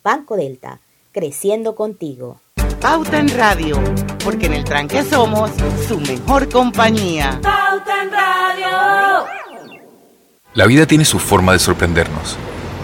Banco 0.04 0.36
Delta, 0.36 0.80
creciendo 1.12 1.76
contigo. 1.76 2.42
Pauta 2.80 3.18
en 3.18 3.30
Radio, 3.30 3.82
porque 4.24 4.46
en 4.46 4.54
el 4.54 4.64
tranque 4.64 5.04
somos 5.04 5.50
su 5.88 6.00
mejor 6.00 6.48
compañía. 6.48 7.40
Pauta 7.42 8.04
en 8.04 8.12
Radio. 8.12 9.26
La 10.54 10.68
vida 10.68 10.86
tiene 10.86 11.06
su 11.06 11.18
forma 11.18 11.54
de 11.54 11.60
sorprendernos, 11.60 12.38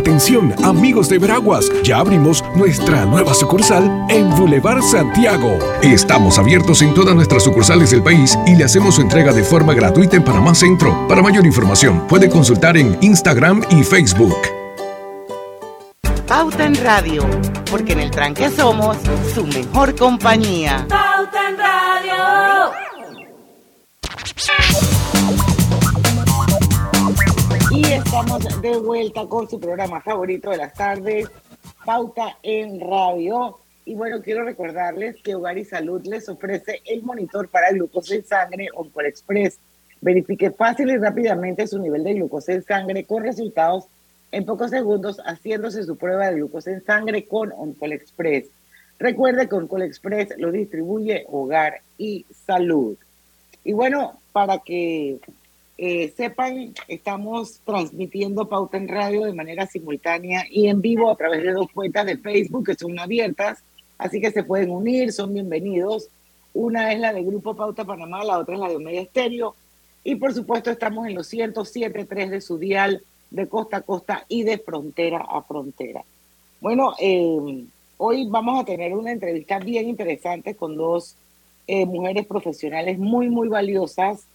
Atención, 0.00 0.54
amigos 0.64 1.10
de 1.10 1.18
Veraguas, 1.18 1.70
ya 1.84 1.98
abrimos 1.98 2.42
nuestra 2.56 3.04
nueva 3.04 3.34
sucursal 3.34 4.06
en 4.08 4.30
Boulevard 4.30 4.80
Santiago. 4.80 5.58
Estamos 5.82 6.38
abiertos 6.38 6.80
en 6.80 6.94
todas 6.94 7.14
nuestras 7.14 7.44
sucursales 7.44 7.90
del 7.90 8.02
país 8.02 8.38
y 8.46 8.56
le 8.56 8.64
hacemos 8.64 8.94
su 8.94 9.02
entrega 9.02 9.34
de 9.34 9.44
forma 9.44 9.74
gratuita 9.74 10.16
en 10.16 10.24
Panamá 10.24 10.54
Centro. 10.54 11.06
Para 11.06 11.20
mayor 11.20 11.44
información, 11.44 12.06
puede 12.08 12.30
consultar 12.30 12.78
en 12.78 12.96
Instagram 13.02 13.62
y 13.68 13.82
Facebook. 13.82 14.38
Pauta 16.26 16.64
en 16.64 16.82
Radio, 16.82 17.28
porque 17.70 17.92
en 17.92 18.00
el 18.00 18.10
tranque 18.10 18.48
somos 18.48 18.96
su 19.34 19.46
mejor 19.46 19.94
compañía. 19.96 20.86
Pauta 20.88 21.50
en 21.50 21.58
Radio. 21.58 22.70
Y 27.80 27.92
estamos 27.94 28.60
de 28.60 28.76
vuelta 28.76 29.24
con 29.24 29.48
su 29.48 29.58
programa 29.58 30.02
favorito 30.02 30.50
de 30.50 30.58
las 30.58 30.74
tardes, 30.74 31.30
Pauta 31.82 32.36
en 32.42 32.78
Radio. 32.78 33.58
Y 33.86 33.94
bueno, 33.94 34.20
quiero 34.20 34.44
recordarles 34.44 35.16
que 35.22 35.34
Hogar 35.34 35.56
y 35.56 35.64
Salud 35.64 36.04
les 36.04 36.28
ofrece 36.28 36.82
el 36.84 37.02
monitor 37.02 37.48
para 37.48 37.70
glucosa 37.70 38.16
en 38.16 38.26
sangre 38.26 38.68
Oncol 38.74 39.06
Express. 39.06 39.58
Verifique 40.02 40.50
fácil 40.50 40.90
y 40.90 40.98
rápidamente 40.98 41.66
su 41.66 41.78
nivel 41.78 42.04
de 42.04 42.12
glucosa 42.12 42.52
en 42.52 42.64
sangre 42.64 43.04
con 43.04 43.22
resultados 43.22 43.86
en 44.30 44.44
pocos 44.44 44.68
segundos 44.68 45.16
haciéndose 45.24 45.82
su 45.84 45.96
prueba 45.96 46.28
de 46.28 46.34
glucosa 46.34 46.72
en 46.72 46.84
sangre 46.84 47.26
con 47.26 47.50
Oncol 47.50 47.94
Express. 47.94 48.44
Recuerde 48.98 49.48
que 49.48 49.54
Oncol 49.54 49.84
Express 49.84 50.34
lo 50.36 50.52
distribuye 50.52 51.24
Hogar 51.30 51.80
y 51.96 52.26
Salud. 52.44 52.98
Y 53.64 53.72
bueno, 53.72 54.20
para 54.32 54.58
que 54.58 55.18
eh, 55.82 56.12
sepan, 56.14 56.74
estamos 56.88 57.62
transmitiendo 57.64 58.46
Pauta 58.46 58.76
en 58.76 58.86
Radio 58.86 59.24
de 59.24 59.32
manera 59.32 59.66
simultánea 59.66 60.44
y 60.50 60.68
en 60.68 60.82
vivo 60.82 61.10
a 61.10 61.16
través 61.16 61.42
de 61.42 61.52
dos 61.52 61.72
cuentas 61.72 62.04
de 62.04 62.18
Facebook 62.18 62.66
que 62.66 62.74
son 62.74 62.98
abiertas, 62.98 63.64
así 63.96 64.20
que 64.20 64.30
se 64.30 64.44
pueden 64.44 64.72
unir, 64.72 65.10
son 65.10 65.32
bienvenidos. 65.32 66.10
Una 66.52 66.92
es 66.92 67.00
la 67.00 67.14
de 67.14 67.22
Grupo 67.22 67.56
Pauta 67.56 67.86
Panamá, 67.86 68.22
la 68.24 68.38
otra 68.38 68.56
es 68.56 68.60
la 68.60 68.68
de 68.68 68.78
Media 68.78 69.00
Estéreo. 69.00 69.54
Y 70.04 70.16
por 70.16 70.34
supuesto 70.34 70.70
estamos 70.70 71.06
en 71.06 71.14
los 71.14 71.32
107.3 71.32 72.28
de 72.28 72.42
su 72.42 72.58
dial 72.58 73.02
de 73.30 73.48
costa 73.48 73.78
a 73.78 73.80
costa 73.80 74.26
y 74.28 74.42
de 74.42 74.58
frontera 74.58 75.24
a 75.26 75.40
frontera. 75.40 76.04
Bueno, 76.60 76.92
eh, 77.00 77.64
hoy 77.96 78.26
vamos 78.28 78.60
a 78.60 78.66
tener 78.66 78.92
una 78.92 79.12
entrevista 79.12 79.58
bien 79.58 79.88
interesante 79.88 80.54
con 80.56 80.76
dos 80.76 81.16
eh, 81.66 81.86
mujeres 81.86 82.26
profesionales 82.26 82.98
muy, 82.98 83.30
muy 83.30 83.48
valiosas 83.48 84.26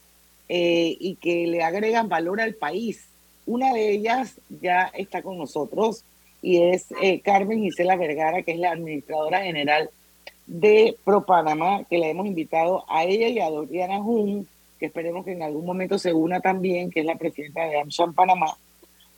eh, 0.48 0.96
y 1.00 1.16
que 1.16 1.48
le 1.48 1.64
agregan 1.64 2.10
valor 2.10 2.42
al 2.42 2.56
país. 2.56 3.08
Una 3.46 3.74
de 3.74 3.92
ellas 3.92 4.40
ya 4.62 4.92
está 4.94 5.22
con 5.22 5.38
nosotros 5.38 6.04
y 6.42 6.62
es 6.62 6.88
eh, 7.02 7.22
Carmen 7.22 7.62
Gisela 7.62 7.96
Vergara, 7.96 8.44
que 8.44 8.52
es 8.52 8.60
la 8.60 8.72
administradora 8.72 9.42
general 9.42 9.90
de 10.46 10.96
Pro 11.04 11.26
Panamá, 11.26 11.84
que 11.90 11.98
la 11.98 12.08
hemos 12.08 12.28
invitado 12.28 12.86
a 12.88 13.04
ella 13.04 13.28
y 13.28 13.40
a 13.40 13.50
Doriana 13.50 14.00
Jun, 14.02 14.48
que 14.80 14.88
esperemos 14.88 15.26
que 15.26 15.32
en 15.32 15.42
algún 15.42 15.66
momento 15.66 15.98
se 15.98 16.14
una 16.14 16.40
también, 16.40 16.92
que 16.92 17.00
es 17.00 17.06
la 17.06 17.16
presidenta 17.16 17.66
de 17.66 17.80
AmSham 17.80 18.14
Panamá, 18.14 18.56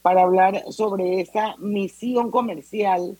para 0.01 0.21
hablar 0.21 0.63
sobre 0.71 1.19
esa 1.19 1.57
misión 1.57 2.31
comercial 2.31 3.17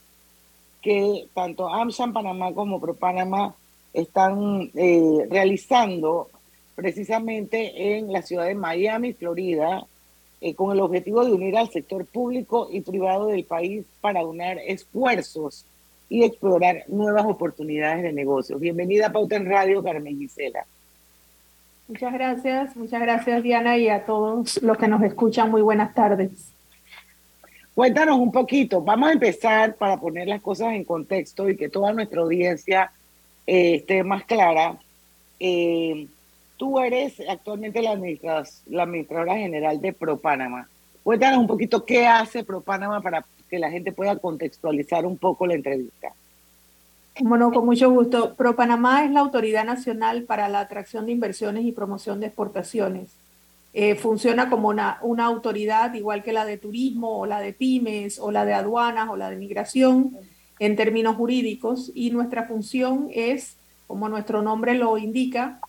que 0.82 1.28
tanto 1.34 1.67
AmSham 1.67 2.13
Panamá 2.13 2.54
como 2.54 2.80
Pro 2.80 2.93
Panamá 2.93 3.56
están 3.93 4.72
eh, 4.76 5.28
realizando 5.30 6.30
precisamente 6.78 7.98
en 7.98 8.13
la 8.13 8.22
ciudad 8.22 8.46
de 8.46 8.54
Miami, 8.54 9.12
Florida, 9.12 9.84
eh, 10.40 10.54
con 10.54 10.72
el 10.72 10.80
objetivo 10.80 11.26
de 11.26 11.32
unir 11.32 11.58
al 11.58 11.72
sector 11.72 12.06
público 12.06 12.70
y 12.72 12.82
privado 12.82 13.26
del 13.26 13.46
país 13.46 13.84
para 14.00 14.24
unar 14.24 14.60
esfuerzos 14.60 15.66
y 16.08 16.24
explorar 16.24 16.84
nuevas 16.88 17.26
oportunidades 17.26 18.04
de 18.04 18.13
negocio. 18.13 18.60
Bienvenida 18.60 19.08
a 19.08 19.12
Pauta 19.12 19.38
en 19.38 19.48
Radio, 19.48 19.84
Carmen 19.84 20.20
Gisela. 20.20 20.68
Muchas 21.88 22.13
gracias, 22.13 22.76
muchas 22.76 23.02
gracias 23.02 23.42
Diana 23.42 23.76
y 23.80 23.90
a 23.90 24.06
todos 24.06 24.62
los 24.62 24.78
que 24.78 24.88
nos 24.88 25.02
escuchan. 25.02 25.50
Muy 25.50 25.63
buenas 25.63 25.96
tardes. 25.96 26.30
Cuéntanos 27.74 28.20
un 28.20 28.32
poquito, 28.32 28.84
vamos 28.84 29.10
a 29.10 29.13
empezar 29.13 29.76
para 29.78 30.00
poner 30.00 30.28
las 30.28 30.42
cosas 30.44 30.74
en 30.74 30.84
contexto 30.84 31.50
y 31.50 31.58
que 31.58 31.70
toda 31.70 31.92
nuestra 31.92 32.22
audiencia 32.22 32.92
eh, 33.48 33.78
esté 33.78 34.04
más 34.04 34.26
clara. 34.26 34.78
Eh, 35.40 36.08
tú 36.58 36.80
eres 36.80 37.22
actualmente 37.28 37.82
la, 37.82 37.91
administra 37.91 38.43
la 38.67 38.84
administradora 38.84 39.36
general 39.36 39.80
de 39.80 39.93
ProPanama. 39.93 40.67
Cuéntanos 41.04 41.39
un 41.39 41.48
poquito 41.48 41.86
qué 41.86 42.06
hace 42.06 42.43
ProPanama 42.43 43.02
para 43.02 43.26
que 43.50 43.60
la 43.60 43.72
gente 43.72 43.91
pueda 43.91 44.17
contextualizar 44.17 45.06
un 45.06 45.17
poco 45.17 45.48
la 45.48 45.54
entrevista. 45.54 46.13
Bueno, 47.22 47.52
con 47.52 47.65
mucho 47.65 47.89
gusto. 47.89 48.36
ProPanamá 48.36 49.06
es 49.06 49.12
la 49.12 49.22
autoridad 49.22 49.63
nacional 49.63 50.24
para 50.24 50.50
la 50.50 50.60
atracción 50.60 51.06
de 51.06 51.13
inversiones 51.13 51.63
y 51.65 51.72
promoción 51.72 52.20
de 52.20 52.28
exportaciones. 52.28 53.10
Eh, 53.74 53.96
funciona 53.96 54.50
como 54.50 54.70
una 54.70 55.26
autoridad 55.26 55.93
igual 55.93 56.24
que 56.24 56.34
la 56.34 56.46
de 56.46 56.58
turismo 56.58 57.20
o 57.20 57.26
la 57.26 57.39
de 57.39 57.54
pymes 57.54 58.20
o 58.20 58.32
la 58.32 58.43
de 58.46 58.54
aduanas 58.54 59.10
o 59.10 59.17
la 59.17 59.30
de 59.30 59.36
migración 59.36 60.17
en 60.60 60.76
términos 60.76 61.15
jurídicos 61.15 61.91
y 61.93 62.10
nuestra 62.10 62.48
función 62.48 63.08
es, 63.12 63.58
como 63.86 64.10
nuestro 64.10 64.41
nombre 64.41 64.74
lo 64.74 64.98
indica, 64.98 65.60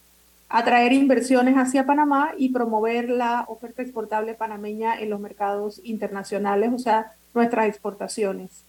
atraer 0.48 0.92
inversiones 0.92 1.54
hacia 1.56 1.86
Panamá 1.86 2.32
y 2.36 2.50
promover 2.50 3.10
la 3.10 3.44
oferta 3.48 3.82
exportable 3.82 4.34
panameña 4.34 4.98
en 4.98 5.10
los 5.10 5.20
mercados 5.20 5.80
internacionales, 5.84 6.70
o 6.74 6.78
sea, 6.78 7.12
nuestras 7.34 7.68
exportaciones. 7.68 8.64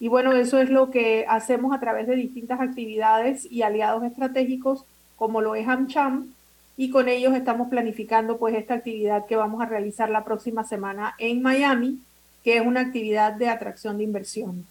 Y 0.00 0.08
bueno, 0.08 0.32
eso 0.32 0.60
es 0.60 0.70
lo 0.70 0.90
que 0.90 1.24
hacemos 1.28 1.74
a 1.74 1.80
través 1.80 2.06
de 2.06 2.16
distintas 2.16 2.60
actividades 2.60 3.50
y 3.50 3.62
aliados 3.62 4.02
estratégicos, 4.02 4.84
como 5.16 5.40
lo 5.40 5.54
es 5.54 5.68
AmCham, 5.68 6.32
y 6.76 6.90
con 6.90 7.08
ellos 7.08 7.34
estamos 7.34 7.68
planificando 7.68 8.38
pues 8.38 8.56
esta 8.56 8.74
actividad 8.74 9.26
que 9.26 9.36
vamos 9.36 9.62
a 9.62 9.66
realizar 9.66 10.10
la 10.10 10.24
próxima 10.24 10.64
semana 10.64 11.14
en 11.18 11.42
Miami, 11.42 12.00
que 12.42 12.56
es 12.56 12.66
una 12.66 12.80
actividad 12.80 13.34
de 13.34 13.48
atracción 13.48 13.98
de 13.98 14.04
inversiones. 14.04 14.64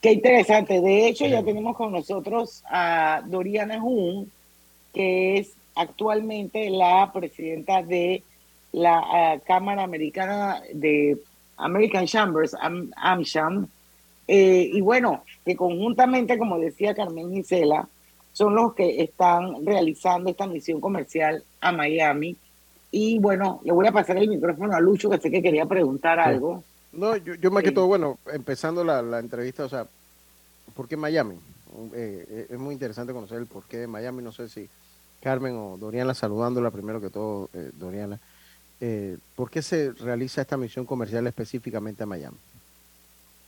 Qué 0.00 0.12
interesante. 0.12 0.80
De 0.80 1.08
hecho, 1.08 1.26
ya 1.26 1.42
tenemos 1.42 1.74
con 1.76 1.90
nosotros 1.90 2.62
a 2.68 3.22
Doriana 3.24 3.80
Jun, 3.80 4.30
que 4.94 5.38
es 5.38 5.52
actualmente 5.74 6.70
la 6.70 7.10
presidenta 7.12 7.82
de 7.82 8.22
la 8.72 9.00
uh, 9.00 9.40
Cámara 9.46 9.82
Americana 9.82 10.62
de 10.72 11.18
American 11.56 12.06
Chambers, 12.06 12.54
Am, 12.60 12.90
AmCham, 12.96 13.66
Eh, 14.26 14.70
y 14.72 14.80
bueno, 14.80 15.22
que 15.44 15.54
conjuntamente, 15.54 16.38
como 16.38 16.58
decía 16.58 16.94
Carmen 16.94 17.30
Gisela, 17.30 17.86
son 18.32 18.54
los 18.54 18.72
que 18.74 19.02
están 19.02 19.66
realizando 19.66 20.30
esta 20.30 20.46
misión 20.46 20.80
comercial 20.80 21.44
a 21.60 21.72
Miami. 21.72 22.34
Y 22.90 23.18
bueno, 23.18 23.60
le 23.64 23.72
voy 23.72 23.86
a 23.86 23.92
pasar 23.92 24.16
el 24.16 24.28
micrófono 24.30 24.74
a 24.74 24.80
Lucho, 24.80 25.10
que 25.10 25.18
sé 25.18 25.30
que 25.30 25.42
quería 25.42 25.66
preguntar 25.66 26.18
algo. 26.18 26.64
No, 26.92 27.16
yo, 27.18 27.34
yo 27.34 27.50
más 27.50 27.62
que 27.62 27.68
Sí. 27.68 27.74
todo, 27.74 27.86
bueno, 27.86 28.16
empezando 28.32 28.82
la, 28.82 29.02
la 29.02 29.18
entrevista, 29.18 29.64
o 29.66 29.68
sea, 29.68 29.86
¿por 30.74 30.88
qué 30.88 30.96
Miami? 30.96 31.34
Eh, 31.92 32.24
eh, 32.30 32.46
es 32.48 32.58
muy 32.58 32.72
interesante 32.72 33.12
conocer 33.12 33.36
el 33.38 33.46
porqué 33.46 33.76
de 33.76 33.86
Miami. 33.88 34.22
No 34.22 34.32
sé 34.32 34.48
si 34.48 34.68
Carmen 35.24 35.56
o 35.56 35.78
Doriana, 35.78 36.12
saludándola 36.12 36.70
primero 36.70 37.00
que 37.00 37.08
todo, 37.08 37.48
eh, 37.54 37.70
Doriana, 37.72 38.20
eh, 38.78 39.16
¿por 39.34 39.50
qué 39.50 39.62
se 39.62 39.92
realiza 39.92 40.42
esta 40.42 40.58
misión 40.58 40.84
comercial 40.84 41.26
específicamente 41.26 42.02
a 42.02 42.06
Miami? 42.06 42.36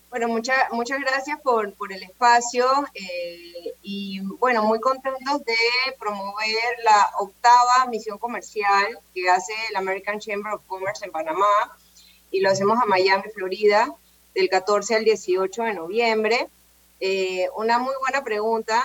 Bueno, 0.09 0.29
muchas 0.29 0.57
muchas 0.73 0.99
gracias 1.01 1.39
por, 1.43 1.75
por 1.75 1.93
el 1.93 2.03
espacio 2.03 2.65
eh, 2.95 3.75
y 3.83 4.21
bueno, 4.39 4.65
muy 4.65 4.81
contentos 4.81 5.45
de 5.45 5.59
promover 5.99 6.71
la 6.83 7.11
octava 7.19 7.87
misión 7.91 8.17
comercial 8.17 8.99
que 9.13 9.29
hace 9.29 9.53
el 9.69 9.77
American 9.77 10.19
Chamber 10.19 10.55
of 10.55 10.63
Commerce 10.67 11.05
en 11.05 11.13
Panamá 11.13 11.77
y 12.31 12.41
lo 12.41 12.49
hacemos 12.49 12.79
a 12.81 12.87
Miami, 12.87 13.25
Florida, 13.35 13.95
del 14.35 14.49
14 14.49 14.95
al 14.95 15.05
18 15.05 15.63
de 15.65 15.75
noviembre. 15.75 16.49
Una 17.57 17.79
muy 17.79 17.95
buena 18.01 18.25
pregunta, 18.25 18.83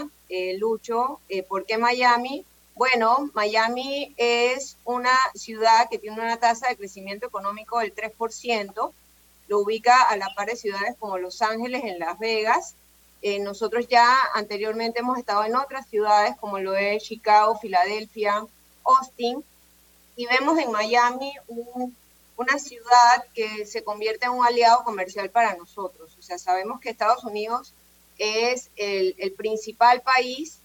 Lucho, 0.58 1.22
¿por 1.48 1.66
qué 1.66 1.78
Miami? 1.78 2.46
Bueno, 2.76 3.30
Miami 3.34 4.14
es 4.18 4.78
una 4.86 5.18
ciudad 5.36 5.88
que 5.90 6.00
tiene 6.00 6.22
una 6.22 6.38
tasa 6.40 6.68
de 6.70 6.78
crecimiento 6.78 7.28
económico 7.28 7.80
del 7.80 7.94
3%, 7.94 8.94
lo 9.48 9.60
ubica 9.60 10.04
a 10.04 10.18
la 10.18 10.34
par 10.36 10.48
de 10.48 10.56
ciudades 10.56 10.96
como 11.00 11.18
Los 11.18 11.42
Ángeles, 11.42 11.84
en 11.84 12.00
Las 12.00 12.18
Vegas. 12.18 12.76
Eh, 13.22 13.40
nosotros 13.40 13.88
ya 13.88 14.18
anteriormente 14.34 15.00
hemos 15.00 15.20
estado 15.20 15.44
en 15.44 15.56
otras 15.56 15.88
ciudades 15.88 16.36
como 16.40 16.60
lo 16.60 16.76
es 16.76 17.04
Chicago, 17.04 17.58
Filadelfia, 17.60 18.46
Austin, 18.84 19.44
y 20.16 20.26
vemos 20.28 20.58
en 20.58 20.72
Miami 20.72 21.34
un- 21.48 21.96
una 22.38 22.58
ciudad 22.58 23.26
que 23.36 23.66
se 23.68 23.84
convierte 23.84 24.26
en 24.26 24.32
un 24.32 24.46
aliado 24.46 24.84
comercial 24.84 25.30
para 25.30 25.56
nosotros. 25.56 26.16
O 26.18 26.22
sea, 26.24 26.40
sabemos 26.40 26.80
que 26.80 26.90
Estados 26.90 27.24
Unidos 27.24 27.74
es 28.18 28.70
el 28.78 29.34
principal 29.38 30.02
país 30.02 30.61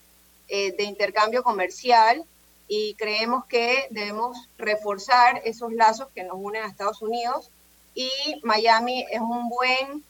eh, 0.49 0.73
de 0.77 0.85
intercambio 0.85 1.43
comercial 1.43 2.25
y 2.69 2.95
creemos 2.95 3.45
que 3.47 3.87
debemos 3.91 4.49
reforzar 4.59 5.41
esos 5.45 5.73
lazos 5.73 6.09
que 6.15 6.25
nos 6.25 6.37
unen 6.37 6.63
a 6.63 6.67
Estados 6.67 7.03
Unidos 7.03 7.51
y 7.95 8.11
Miami 8.43 9.05
es 9.11 9.21
un 9.21 9.49
buen 9.49 10.05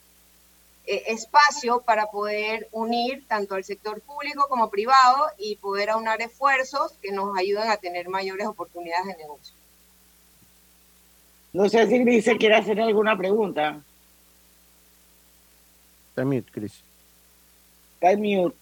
eh, 0.85 1.03
espacio 1.07 1.81
para 1.81 2.07
poder 2.07 2.67
unir 2.71 3.25
tanto 3.27 3.55
al 3.55 3.63
sector 3.63 4.01
público 4.01 4.45
como 4.49 4.69
privado 4.69 5.27
y 5.37 5.55
poder 5.57 5.89
aunar 5.89 6.21
esfuerzos 6.21 6.93
que 7.01 7.11
nos 7.11 7.37
ayuden 7.37 7.69
a 7.69 7.77
tener 7.77 8.09
mayores 8.09 8.47
oportunidades 8.47 9.07
de 9.07 9.17
negocio. 9.17 9.53
No 11.53 11.67
sé 11.69 11.87
si 11.87 11.99
Gris 11.99 12.25
se 12.25 12.37
quiere 12.37 12.55
hacer 12.55 12.79
alguna 12.79 13.17
pregunta. 13.17 13.81
Está 16.09 16.25
mute, 16.25 16.51
Chris. 16.51 16.83
Está 17.95 18.17
mute. 18.17 18.55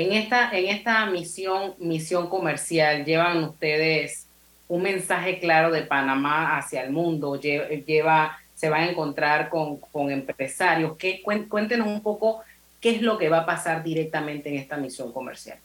En 0.00 0.12
esta, 0.12 0.50
en 0.56 0.66
esta 0.66 1.06
misión, 1.06 1.74
misión 1.78 2.28
comercial, 2.28 3.04
llevan 3.04 3.42
ustedes 3.42 4.26
un 4.68 4.82
mensaje 4.82 5.40
claro 5.40 5.72
de 5.72 5.82
Panamá 5.82 6.56
hacia 6.56 6.82
el 6.82 6.92
mundo, 6.92 7.34
lle- 7.40 7.84
lleva, 7.84 8.38
se 8.54 8.68
va 8.70 8.76
a 8.76 8.88
encontrar 8.88 9.48
con, 9.48 9.78
con 9.78 10.10
empresarios. 10.10 10.96
¿Qué, 10.96 11.20
cuéntenos 11.22 11.88
un 11.88 12.00
poco 12.00 12.42
qué 12.80 12.90
es 12.90 13.02
lo 13.02 13.18
que 13.18 13.28
va 13.28 13.38
a 13.38 13.46
pasar 13.46 13.82
directamente 13.82 14.48
en 14.48 14.56
esta 14.56 14.76
misión 14.76 15.12
comercial. 15.12 15.58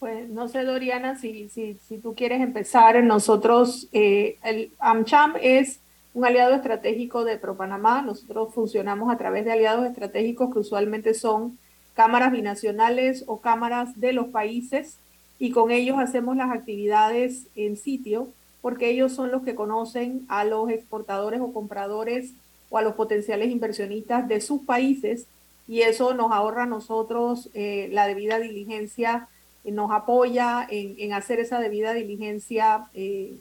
Pues 0.00 0.28
no 0.28 0.48
sé, 0.48 0.64
Doriana, 0.64 1.16
si, 1.16 1.48
si, 1.48 1.76
si 1.86 1.98
tú 1.98 2.14
quieres 2.14 2.40
empezar, 2.40 3.02
nosotros, 3.02 3.88
eh, 3.92 4.36
el 4.44 4.70
AmCham 4.78 5.34
es 5.40 5.80
un 6.14 6.24
aliado 6.24 6.54
estratégico 6.54 7.24
de 7.24 7.36
ProPanamá, 7.36 8.02
nosotros 8.02 8.52
funcionamos 8.54 9.12
a 9.12 9.18
través 9.18 9.44
de 9.44 9.52
aliados 9.52 9.86
estratégicos 9.86 10.52
que 10.52 10.60
usualmente 10.60 11.14
son 11.14 11.58
cámaras 11.98 12.30
binacionales 12.30 13.24
o 13.26 13.40
cámaras 13.40 14.00
de 14.00 14.12
los 14.12 14.28
países 14.28 14.98
y 15.40 15.50
con 15.50 15.72
ellos 15.72 15.98
hacemos 15.98 16.36
las 16.36 16.52
actividades 16.52 17.48
en 17.56 17.76
sitio 17.76 18.28
porque 18.62 18.88
ellos 18.88 19.10
son 19.12 19.32
los 19.32 19.42
que 19.42 19.56
conocen 19.56 20.24
a 20.28 20.44
los 20.44 20.70
exportadores 20.70 21.40
o 21.40 21.52
compradores 21.52 22.34
o 22.70 22.78
a 22.78 22.82
los 22.82 22.94
potenciales 22.94 23.50
inversionistas 23.50 24.28
de 24.28 24.40
sus 24.40 24.62
países 24.62 25.26
y 25.66 25.80
eso 25.80 26.14
nos 26.14 26.30
ahorra 26.30 26.62
a 26.62 26.66
nosotros 26.66 27.50
eh, 27.52 27.88
la 27.90 28.06
debida 28.06 28.38
diligencia, 28.38 29.26
eh, 29.64 29.72
nos 29.72 29.90
apoya 29.90 30.68
en, 30.70 30.94
en 30.98 31.12
hacer 31.14 31.40
esa 31.40 31.58
debida 31.58 31.94
diligencia 31.94 32.86
eh, 32.94 33.40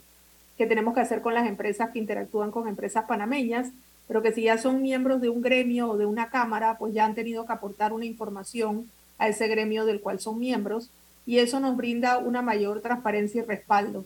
que 0.57 0.65
tenemos 0.65 0.95
que 0.95 1.01
hacer 1.01 1.21
con 1.21 1.35
las 1.35 1.47
empresas 1.47 1.91
que 1.91 1.99
interactúan 1.99 2.49
con 2.49 2.67
empresas 2.67 3.05
panameñas, 3.05 3.69
pero 4.07 4.21
que 4.21 4.31
si 4.31 4.43
ya 4.43 4.57
son 4.57 4.81
miembros 4.81 5.21
de 5.21 5.29
un 5.29 5.41
gremio 5.41 5.89
o 5.89 5.97
de 5.97 6.05
una 6.05 6.29
cámara, 6.29 6.77
pues 6.77 6.93
ya 6.93 7.05
han 7.05 7.15
tenido 7.15 7.45
que 7.45 7.53
aportar 7.53 7.93
una 7.93 8.05
información 8.05 8.89
a 9.17 9.27
ese 9.27 9.47
gremio 9.47 9.85
del 9.85 10.01
cual 10.01 10.19
son 10.19 10.39
miembros 10.39 10.89
y 11.25 11.39
eso 11.39 11.59
nos 11.59 11.75
brinda 11.75 12.19
una 12.19 12.41
mayor 12.41 12.81
transparencia 12.81 13.41
y 13.41 13.45
respaldo. 13.45 14.05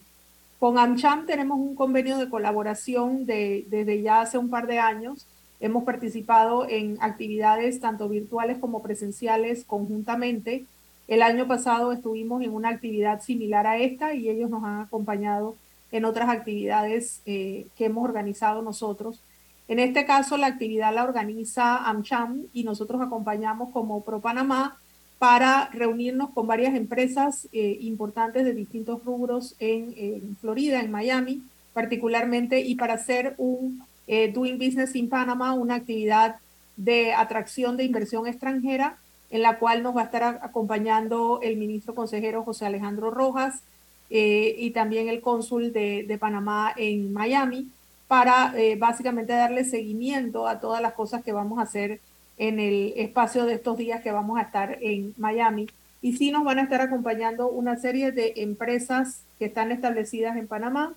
Con 0.60 0.78
AmCham 0.78 1.26
tenemos 1.26 1.60
un 1.60 1.76
convenio 1.76 2.18
de 2.18 2.30
colaboración 2.30 3.26
de, 3.26 3.66
desde 3.70 4.02
ya 4.02 4.22
hace 4.22 4.38
un 4.38 4.50
par 4.50 4.68
de 4.68 4.80
años. 4.80 5.26
Hemos 5.60 5.84
participado 5.84 6.68
en 6.68 6.98
actividades 7.02 7.80
tanto 7.80 8.10
virtuales 8.10 8.58
como 8.60 8.82
presenciales 8.82 9.64
conjuntamente. 9.64 10.66
El 11.08 11.22
año 11.22 11.48
pasado 11.48 11.92
estuvimos 11.92 12.44
en 12.44 12.54
una 12.54 12.70
actividad 12.70 13.22
similar 13.22 13.68
a 13.68 13.78
esta 13.78 14.14
y 14.14 14.30
ellos 14.30 14.50
nos 14.50 14.64
han 14.64 14.82
acompañado 14.82 15.56
en 15.92 16.06
otras 16.06 16.30
actividades 16.30 17.22
eh, 17.26 17.68
que 17.76 17.86
hemos 17.86 18.04
organizado 18.04 18.62
nosotros. 18.62 19.22
En 19.72 19.80
este 19.80 20.04
caso, 20.04 20.36
la 20.36 20.48
actividad 20.48 20.94
la 20.94 21.06
organiza 21.06 21.78
AmCham 21.78 22.44
y 22.52 22.66
nosotros 22.66 23.02
acompañamos 23.02 23.70
como 23.72 24.04
Pro 24.04 24.20
Panamá 24.20 24.78
para 25.18 25.70
reunirnos 25.72 26.32
con 26.32 26.46
varias 26.46 26.76
empresas 26.76 27.48
eh, 27.54 27.78
importantes 27.80 28.44
de 28.44 28.54
distintos 28.54 29.02
rubros 29.06 29.56
en, 29.60 30.36
Florida, 30.42 30.82
en 30.82 30.92
Miami 30.92 31.44
particularmente, 31.72 32.60
y 32.60 32.76
para 32.76 32.96
hacer 32.96 33.34
un 33.38 33.82
eh, 34.08 34.30
Doing 34.34 34.58
Business 34.58 34.94
in 34.94 35.08
Panama, 35.08 35.54
una 35.54 35.76
actividad 35.76 36.36
de 36.76 37.14
atracción 37.14 37.78
de 37.78 37.86
inversión 37.86 38.28
extranjera, 38.28 38.98
en 39.30 39.42
la 39.42 39.58
cual 39.58 39.84
nos 39.84 39.96
va 39.96 40.02
a 40.02 40.06
estar 40.06 40.42
acompañando 40.42 41.40
el 41.42 41.56
ministro 41.56 41.96
consejero 41.96 42.44
José 42.44 42.66
Alejandro 42.66 43.10
Rojas 43.10 43.64
eh, 44.10 44.54
y 44.58 44.72
también 44.72 45.08
el 45.08 45.22
cónsul 45.22 45.72
de, 45.72 46.18
Panamá 46.20 46.74
en 46.76 47.14
Miami, 47.14 47.70
para 48.12 48.52
eh, 48.58 48.76
básicamente 48.76 49.32
darle 49.32 49.64
seguimiento 49.64 50.46
a 50.46 50.60
todas 50.60 50.82
las 50.82 50.92
cosas 50.92 51.24
que 51.24 51.32
vamos 51.32 51.60
a 51.60 51.62
hacer 51.62 52.02
en 52.38 52.60
el 52.60 52.92
espacio 52.98 53.46
de 53.46 53.54
estos 53.54 53.78
días 53.78 54.02
que 54.02 54.12
vamos 54.12 54.38
a 54.38 54.42
estar 54.42 54.78
en 54.82 55.14
Miami. 55.16 55.70
Y 56.02 56.18
sí 56.18 56.30
nos 56.30 56.44
van 56.44 56.60
a 56.60 56.64
estar 56.64 56.82
acompañando 56.82 57.48
una 57.48 57.78
serie 57.78 58.12
de 58.12 58.34
empresas 58.36 59.22
que 59.40 59.46
están 59.46 59.72
establecidas 59.72 60.36
en 60.36 60.50
Panamá. 60.50 60.94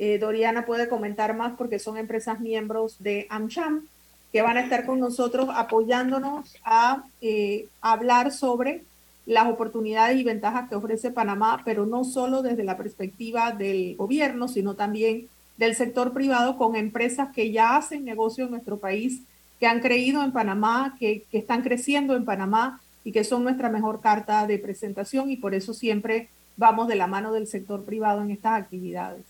Eh, 0.00 0.18
Doriana 0.18 0.66
puede 0.66 0.88
comentar 0.88 1.36
más 1.36 1.52
porque 1.56 1.78
son 1.78 1.96
empresas 1.96 2.40
miembros 2.40 2.96
de 2.98 3.28
AmCham 3.30 3.86
que 4.32 4.42
van 4.42 4.56
a 4.56 4.62
estar 4.62 4.84
con 4.84 4.98
nosotros 4.98 5.50
apoyándonos 5.54 6.56
a 6.64 7.04
eh, 7.20 7.68
hablar 7.80 8.32
sobre 8.32 8.82
las 9.26 9.46
oportunidades 9.46 10.18
y 10.18 10.24
ventajas 10.24 10.68
que 10.68 10.74
ofrece 10.74 11.12
Panamá, 11.12 11.62
pero 11.64 11.86
no 11.86 12.02
solo 12.02 12.42
desde 12.42 12.64
la 12.64 12.76
perspectiva 12.76 13.52
del 13.52 13.94
gobierno, 13.94 14.48
sino 14.48 14.74
también 14.74 15.28
del 15.58 15.74
sector 15.74 16.12
privado 16.12 16.56
con 16.56 16.76
empresas 16.76 17.28
que 17.34 17.52
ya 17.52 17.76
hacen 17.76 18.04
negocio 18.04 18.44
en 18.44 18.52
nuestro 18.52 18.78
país 18.78 19.22
que 19.60 19.66
han 19.66 19.80
creído 19.80 20.22
en 20.22 20.32
Panamá, 20.32 20.96
que, 20.98 21.24
que, 21.30 21.38
están 21.38 21.62
creciendo 21.62 22.14
en 22.14 22.24
Panamá 22.24 22.80
y 23.04 23.12
que 23.12 23.24
son 23.24 23.42
nuestra 23.42 23.68
mejor 23.68 24.00
carta 24.00 24.46
de 24.46 24.58
presentación 24.58 25.30
y 25.30 25.36
por 25.36 25.54
eso 25.54 25.74
siempre 25.74 26.28
vamos 26.56 26.88
de 26.88 26.94
la 26.94 27.06
mano 27.06 27.32
del 27.32 27.46
sector 27.46 27.84
privado 27.84 28.22
en 28.22 28.30
estas 28.30 28.60
actividades. 28.60 29.24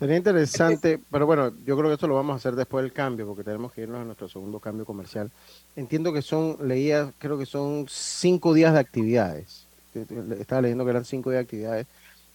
Sería 0.00 0.16
interesante, 0.16 0.98
pero 1.10 1.26
bueno, 1.26 1.52
yo 1.66 1.76
creo 1.76 1.88
que 1.88 1.94
esto 1.94 2.08
lo 2.08 2.14
vamos 2.14 2.32
a 2.32 2.36
hacer 2.36 2.54
después 2.56 2.82
del 2.82 2.92
cambio, 2.92 3.26
porque 3.26 3.44
tenemos 3.44 3.70
que 3.70 3.82
irnos 3.82 4.00
a 4.00 4.04
nuestro 4.04 4.30
segundo 4.30 4.58
cambio 4.58 4.86
comercial. 4.86 5.30
Entiendo 5.76 6.10
que 6.10 6.22
son, 6.22 6.56
leía, 6.62 7.12
creo 7.18 7.36
que 7.36 7.44
son 7.44 7.84
cinco 7.86 8.54
días 8.54 8.72
de 8.72 8.80
actividades. 8.80 9.66
Estaba 10.38 10.62
leyendo 10.62 10.84
que 10.84 10.90
eran 10.90 11.04
cinco 11.04 11.28
días 11.28 11.40
de 11.40 11.44
actividades. 11.44 11.86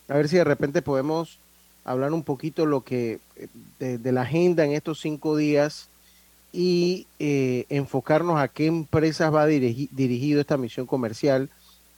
A 0.07 0.13
ver 0.13 0.29
si 0.29 0.35
de 0.35 0.43
repente 0.43 0.83
podemos 0.83 1.39
hablar 1.85 2.11
un 2.13 2.23
poquito 2.23 2.65
lo 2.65 2.81
que 2.81 3.19
de, 3.79 3.97
de 3.97 4.11
la 4.11 4.23
agenda 4.23 4.65
en 4.65 4.73
estos 4.73 4.99
cinco 4.99 5.37
días 5.37 5.87
y 6.51 7.05
eh, 7.19 7.65
enfocarnos 7.69 8.39
a 8.39 8.47
qué 8.47 8.65
empresas 8.65 9.33
va 9.33 9.45
dirigi, 9.45 9.89
dirigido 9.91 10.41
esta 10.41 10.57
misión 10.57 10.85
comercial 10.85 11.49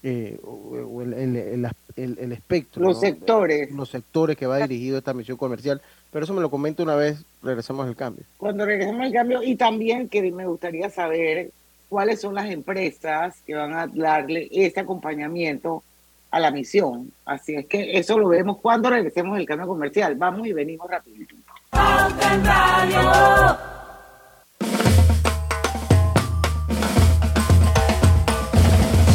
eh, 0.04 0.38
o 0.43 1.02
el, 1.02 1.13
el, 1.13 1.36
el, 1.36 1.67
el- 1.95 2.17
el 2.19 2.32
espectro. 2.32 2.84
Los 2.84 2.97
¿no? 2.97 3.02
sectores. 3.02 3.71
Los 3.71 3.89
sectores 3.89 4.38
que 4.38 4.45
va 4.45 4.60
dirigido 4.60 4.97
esta 4.97 5.13
misión 5.13 5.38
comercial. 5.38 5.82
Pero 6.12 6.23
eso 6.26 6.34
me 6.34 6.41
lo 6.41 6.50
comento 6.52 6.84
una 6.84 6.95
vez, 6.95 7.23
regresamos 7.43 7.88
al 7.88 7.95
cambio. 7.95 8.23
Cuando 8.38 8.65
regresemos 8.65 9.02
al 9.02 9.12
cambio, 9.12 9.41
y 9.43 9.56
también 9.56 10.08
que 10.10 10.32
me 10.32 10.45
gustaría 10.45 10.89
saber 10.89 11.52
cuáles 11.89 12.21
son 12.21 12.36
las 12.36 12.50
empresas 12.50 13.36
que 13.45 13.56
van 13.56 13.73
a 13.73 13.88
darle 13.88 14.47
este 14.52 14.80
acompañamiento 14.80 15.84
a 16.32 16.40
la 16.40 16.52
misión. 16.52 17.12
Así 17.26 17.56
es 17.56 17.66
que 17.66 17.98
eso 17.98 18.18
lo 18.18 18.30
vemos 18.30 18.58
cuando 18.62 18.90
regresemos 18.90 19.38
del 19.38 19.46
cambio 19.46 19.68
comercial. 19.68 20.16
Vamos 20.16 20.48
y 20.48 20.54
venimos 20.54 20.90
rapidito. 20.90 21.36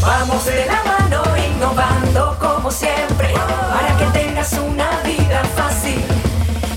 Vamos 0.03 0.47
de 0.47 0.67
la 0.67 0.83
mano 0.85 1.23
innovando 1.55 2.37
como 2.41 2.71
siempre 2.71 3.33
para 3.35 3.97
que 3.97 4.19
tengas 4.19 4.53
una 4.55 5.01
vida 5.03 5.45
fácil, 5.57 6.01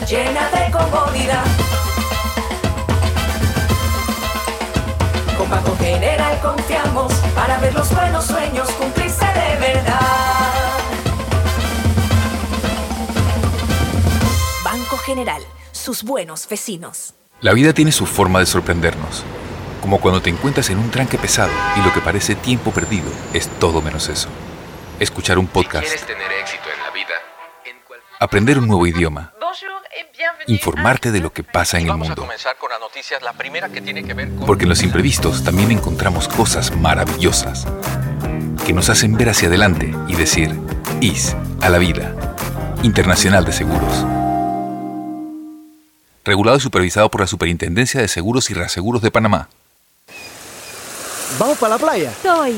llena 0.08 0.50
de 0.52 0.72
comodidad. 0.72 1.65
Banco 5.56 5.78
General 5.78 6.38
confiamos 6.42 7.14
para 7.34 7.58
ver 7.60 7.74
los 7.74 7.90
buenos 7.96 8.26
sueños 8.26 8.70
cumplirse 8.72 9.26
de 9.26 9.56
verdad. 9.58 10.02
Banco 14.66 14.98
General, 14.98 15.42
sus 15.72 16.04
buenos 16.04 16.46
vecinos. 16.50 17.14
La 17.40 17.54
vida 17.54 17.72
tiene 17.72 17.94
su 17.94 18.06
forma 18.06 18.40
de 18.40 18.48
sorprendernos, 18.48 19.24
como 19.80 20.02
cuando 20.02 20.22
te 20.22 20.30
encuentras 20.30 20.70
en 20.72 20.78
un 20.78 20.92
tranque 20.92 21.18
pesado 21.18 21.54
y 21.78 21.82
lo 21.86 21.94
que 21.94 22.02
parece 22.02 22.36
tiempo 22.36 22.72
perdido 22.72 23.08
es 23.34 23.48
todo 23.58 23.82
menos 23.82 24.10
eso. 24.10 24.28
Escuchar 25.00 25.38
un 25.40 25.48
podcast, 25.48 25.86
¿Quieres 25.86 26.06
tener 26.06 26.32
éxito 26.34 26.64
en 26.66 26.84
la 26.84 26.92
vida? 26.92 27.14
aprender 28.20 28.58
un 28.60 28.68
nuevo 28.68 28.86
idioma, 28.88 29.32
informarte 30.48 31.12
de 31.12 31.20
lo 31.20 31.32
que 31.34 31.44
pasa 31.44 31.78
en 31.78 31.84
el 31.84 31.90
Vamos 31.90 32.08
a 32.08 32.10
mundo. 32.10 32.22
comenzar 32.24 32.58
con 32.58 32.70
las 32.70 32.80
noticias, 32.80 33.22
la 33.22 33.34
primera 33.34 33.70
que 33.70 33.82
tiene 33.82 34.04
que 34.04 34.14
ver 34.14 34.30
con... 34.30 34.46
Porque 34.46 34.64
en 34.64 34.70
los 34.70 34.84
imprevistos 34.84 35.44
también 35.44 35.72
encontramos 35.72 36.28
cosas 36.28 36.76
maravillosas 36.76 37.66
que 38.66 38.74
nos 38.74 38.90
hacen 38.90 39.16
ver 39.16 39.30
hacia 39.30 39.48
adelante 39.48 39.94
y 40.08 40.16
decir, 40.16 40.56
IS 41.02 41.36
a 41.62 41.70
la 41.70 41.78
vida. 41.78 42.16
Internacional 42.84 43.46
de 43.46 43.54
Seguros. 43.54 44.06
Regulado 46.24 46.58
y 46.58 46.62
supervisado 46.62 47.10
por 47.10 47.22
la 47.22 47.28
Superintendencia 47.28 48.02
de 48.02 48.08
Seguros 48.08 48.50
y 48.50 48.54
Reaseguros 48.54 49.02
de 49.02 49.12
Panamá. 49.12 49.50
¿Vamos 51.40 51.58
para 51.58 51.76
la 51.76 51.80
playa? 51.80 52.12
Soy. 52.22 52.56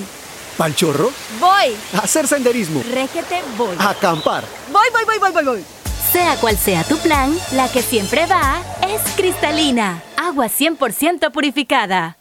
¿Pal 0.58 0.76
chorro? 0.76 1.12
Voy. 1.40 1.76
¿A 1.94 2.00
hacer 2.00 2.28
senderismo? 2.28 2.82
Régete, 2.94 3.44
voy. 3.58 3.76
¿A 3.80 3.90
acampar? 3.90 4.44
Voy, 4.72 4.88
voy, 4.92 5.04
voy, 5.06 5.20
voy, 5.20 5.32
voy, 5.32 5.44
voy. 5.44 5.66
Sea 6.12 6.36
cual 6.38 6.58
sea 6.58 6.84
tu 6.84 6.98
plan, 6.98 7.36
la 7.54 7.70
que 7.70 7.82
siempre 7.82 8.26
va 8.28 8.62
es 8.88 9.02
cristalina. 9.16 10.02
Agua 10.16 10.48
100% 10.48 11.32
purificada. 11.32 12.18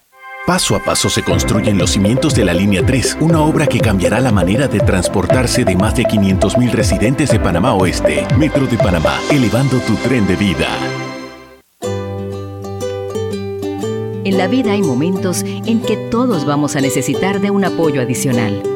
Paso 0.46 0.77
a 0.77 0.79
paso 0.79 1.09
se 1.09 1.22
construyen 1.22 1.77
los 1.77 1.90
cimientos 1.90 2.35
de 2.35 2.44
la 2.44 2.55
Línea 2.55 2.85
3, 2.87 3.18
una 3.20 3.40
obra 3.40 3.66
que 3.66 3.81
cambiará 3.81 4.20
la 4.20 4.31
manera 4.31 4.68
de 4.68 4.79
transportarse 4.79 5.64
de 5.64 5.75
más 5.75 5.96
de 5.96 6.05
500.000 6.05 6.70
residentes 6.70 7.31
de 7.31 7.40
Panamá 7.40 7.75
Oeste. 7.75 8.27
Metro 8.38 8.66
de 8.66 8.79
Panamá, 8.79 9.18
elevando 9.31 9.79
tu 9.81 9.94
tren 9.96 10.27
de 10.27 10.37
vida. 10.37 10.68
En 14.25 14.38
la 14.38 14.49
vida 14.49 14.72
hay 14.72 14.83
momentos 14.83 15.42
en 15.44 15.81
que 15.81 15.96
todos 15.96 16.44
vamos 16.44 16.77
a 16.77 16.81
necesitar 16.81 17.40
de 17.40 17.51
un 17.51 17.64
apoyo 17.64 18.01
adicional. 18.01 18.76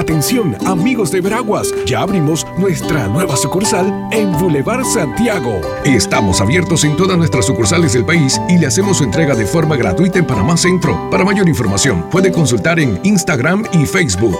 Atención, 0.00 0.56
amigos 0.66 1.12
de 1.12 1.20
Veraguas, 1.20 1.74
ya 1.84 2.00
abrimos 2.00 2.46
nuestra 2.56 3.06
nueva 3.08 3.36
sucursal 3.36 4.08
en 4.12 4.32
Boulevard 4.32 4.82
Santiago. 4.82 5.60
Estamos 5.84 6.40
abiertos 6.40 6.84
en 6.84 6.96
todas 6.96 7.18
nuestras 7.18 7.44
sucursales 7.44 7.92
del 7.92 8.06
país 8.06 8.40
y 8.48 8.56
le 8.56 8.66
hacemos 8.66 8.96
su 8.96 9.04
entrega 9.04 9.34
de 9.34 9.44
forma 9.44 9.76
gratuita 9.76 10.18
en 10.18 10.26
Panamá 10.26 10.56
Centro. 10.56 10.98
Para 11.10 11.22
mayor 11.22 11.46
información, 11.50 12.08
puede 12.10 12.32
consultar 12.32 12.80
en 12.80 12.98
Instagram 13.02 13.66
y 13.74 13.84
Facebook. 13.84 14.38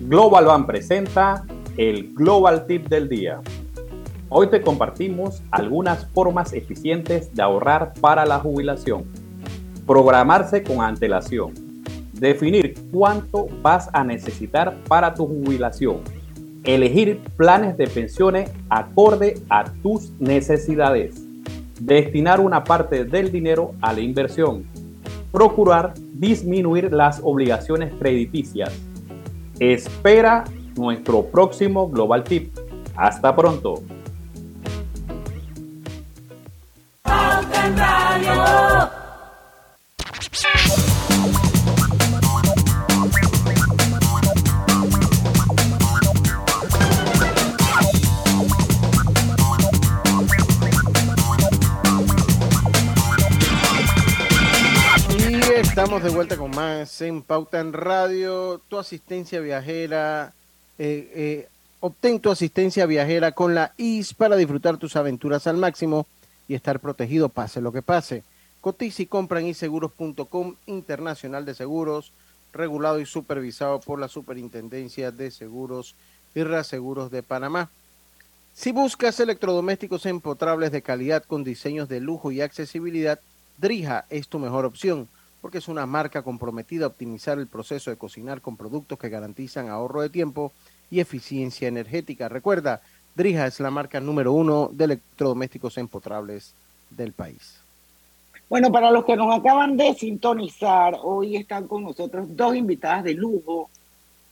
Global 0.00 0.44
Van 0.44 0.66
presenta 0.66 1.46
el 1.78 2.12
Global 2.12 2.66
Tip 2.66 2.88
del 2.88 3.08
Día. 3.08 3.40
Hoy 4.32 4.46
te 4.46 4.62
compartimos 4.62 5.42
algunas 5.50 6.06
formas 6.06 6.52
eficientes 6.52 7.34
de 7.34 7.42
ahorrar 7.42 7.94
para 8.00 8.24
la 8.24 8.38
jubilación. 8.38 9.02
Programarse 9.88 10.62
con 10.62 10.82
antelación. 10.82 11.52
Definir 12.12 12.76
cuánto 12.92 13.48
vas 13.60 13.90
a 13.92 14.04
necesitar 14.04 14.76
para 14.86 15.14
tu 15.14 15.26
jubilación. 15.26 16.02
Elegir 16.62 17.18
planes 17.36 17.76
de 17.76 17.88
pensiones 17.88 18.52
acorde 18.68 19.34
a 19.48 19.64
tus 19.82 20.12
necesidades. 20.20 21.20
Destinar 21.80 22.38
una 22.38 22.62
parte 22.62 23.04
del 23.04 23.32
dinero 23.32 23.74
a 23.80 23.92
la 23.92 24.00
inversión. 24.00 24.64
Procurar 25.32 25.94
disminuir 26.12 26.92
las 26.92 27.20
obligaciones 27.24 27.92
crediticias. 27.98 28.72
Espera 29.58 30.44
nuestro 30.76 31.24
próximo 31.24 31.90
Global 31.90 32.22
Tip. 32.22 32.56
Hasta 32.94 33.34
pronto. 33.34 33.82
Radio. 37.76 38.90
Y 55.18 55.42
estamos 55.60 56.02
de 56.02 56.10
vuelta 56.10 56.36
con 56.36 56.50
más 56.50 57.00
en 57.02 57.22
Pauta 57.22 57.60
en 57.60 57.72
Radio, 57.72 58.60
tu 58.68 58.78
asistencia 58.78 59.40
viajera. 59.40 60.32
eh, 60.78 61.12
eh, 61.14 61.48
obtén 61.80 62.20
tu 62.20 62.30
asistencia 62.30 62.86
viajera 62.86 63.32
con 63.32 63.54
la 63.54 63.72
IS 63.76 64.14
para 64.14 64.36
disfrutar 64.36 64.78
tus 64.78 64.96
aventuras 64.96 65.46
al 65.46 65.56
máximo 65.56 66.06
y 66.50 66.56
estar 66.56 66.80
protegido 66.80 67.28
pase 67.28 67.60
lo 67.60 67.70
que 67.70 67.80
pase. 67.80 68.24
Cotiza 68.60 69.02
y 69.02 69.06
compra 69.06 69.38
en 69.38 69.46
iseguros.com 69.46 70.56
Internacional 70.66 71.44
de 71.44 71.54
Seguros, 71.54 72.10
regulado 72.52 72.98
y 72.98 73.06
supervisado 73.06 73.78
por 73.78 74.00
la 74.00 74.08
Superintendencia 74.08 75.12
de 75.12 75.30
Seguros 75.30 75.94
y 76.34 76.42
Reaseguros 76.42 77.12
de 77.12 77.22
Panamá. 77.22 77.70
Si 78.52 78.72
buscas 78.72 79.20
electrodomésticos 79.20 80.06
empotrables 80.06 80.72
de 80.72 80.82
calidad 80.82 81.22
con 81.22 81.44
diseños 81.44 81.88
de 81.88 82.00
lujo 82.00 82.32
y 82.32 82.40
accesibilidad, 82.40 83.20
Drija 83.58 84.06
es 84.10 84.26
tu 84.26 84.40
mejor 84.40 84.64
opción, 84.64 85.06
porque 85.40 85.58
es 85.58 85.68
una 85.68 85.86
marca 85.86 86.22
comprometida 86.22 86.86
a 86.86 86.88
optimizar 86.88 87.38
el 87.38 87.46
proceso 87.46 87.92
de 87.92 87.96
cocinar 87.96 88.40
con 88.40 88.56
productos 88.56 88.98
que 88.98 89.08
garantizan 89.08 89.68
ahorro 89.68 90.02
de 90.02 90.10
tiempo 90.10 90.52
y 90.90 90.98
eficiencia 90.98 91.68
energética. 91.68 92.28
Recuerda, 92.28 92.82
Drija 93.14 93.46
es 93.46 93.60
la 93.60 93.70
marca 93.70 94.00
número 94.00 94.32
uno 94.32 94.70
de 94.72 94.84
electrodomésticos 94.84 95.76
empotrables 95.78 96.54
del 96.90 97.12
país. 97.12 97.60
Bueno, 98.48 98.72
para 98.72 98.90
los 98.90 99.04
que 99.04 99.16
nos 99.16 99.32
acaban 99.36 99.76
de 99.76 99.94
sintonizar, 99.94 100.98
hoy 101.02 101.36
están 101.36 101.68
con 101.68 101.84
nosotros 101.84 102.26
dos 102.36 102.56
invitadas 102.56 103.04
de 103.04 103.14
lujo 103.14 103.70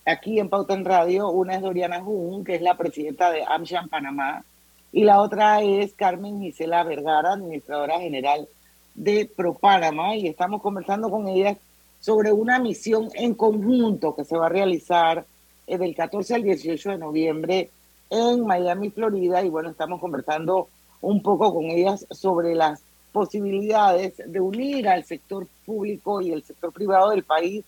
aquí 0.05 0.41
en 0.41 0.49
Pauta 0.49 0.75
en 0.75 0.85
Radio. 0.85 1.29
Una 1.29 1.55
es 1.55 1.63
Doriana 1.63 2.01
Jun, 2.01 2.45
que 2.45 2.57
es 2.57 2.63
la 2.63 2.77
presidenta 2.77 3.31
de 3.31 3.45
AmSham 3.47 3.89
Panamá, 3.89 4.45
y 4.93 5.05
la 5.05 5.21
otra 5.21 5.63
es 5.63 5.93
Carmen 5.95 6.41
Gisela 6.41 6.83
Vergara, 6.83 7.35
administradora 7.35 8.01
general 8.01 8.49
de 8.95 9.31
ProPanamá, 9.37 10.17
y 10.17 10.27
estamos 10.27 10.63
conversando 10.63 11.11
con 11.11 11.29
ellas 11.29 11.57
sobre 12.01 12.33
una 12.33 12.59
misión 12.59 13.11
en 13.15 13.35
conjunto 13.35 14.15
que 14.15 14.25
se 14.25 14.37
va 14.37 14.47
a 14.47 14.51
realizar 14.51 15.27
eh, 15.67 15.79
del 15.79 15.95
14 15.95 16.35
al 16.37 16.43
18 16.43 16.91
de 16.91 16.99
noviembre 16.99 17.71
en 18.11 18.47
Miami, 18.47 18.91
Florida, 18.91 19.43
y 19.43 19.49
bueno, 19.49 19.71
estamos 19.71 20.01
conversando 20.01 20.69
un 21.01 21.23
poco 21.23 21.55
con 21.55 21.65
ellas 21.65 22.07
sobre 22.11 22.55
las 22.55 22.81
posibilidades 23.13 24.15
de 24.25 24.41
unir 24.41 24.89
al 24.89 25.05
sector 25.05 25.47
público 25.65 26.21
y 26.21 26.33
el 26.33 26.43
sector 26.43 26.73
privado 26.73 27.11
del 27.11 27.25
país 27.25 27.65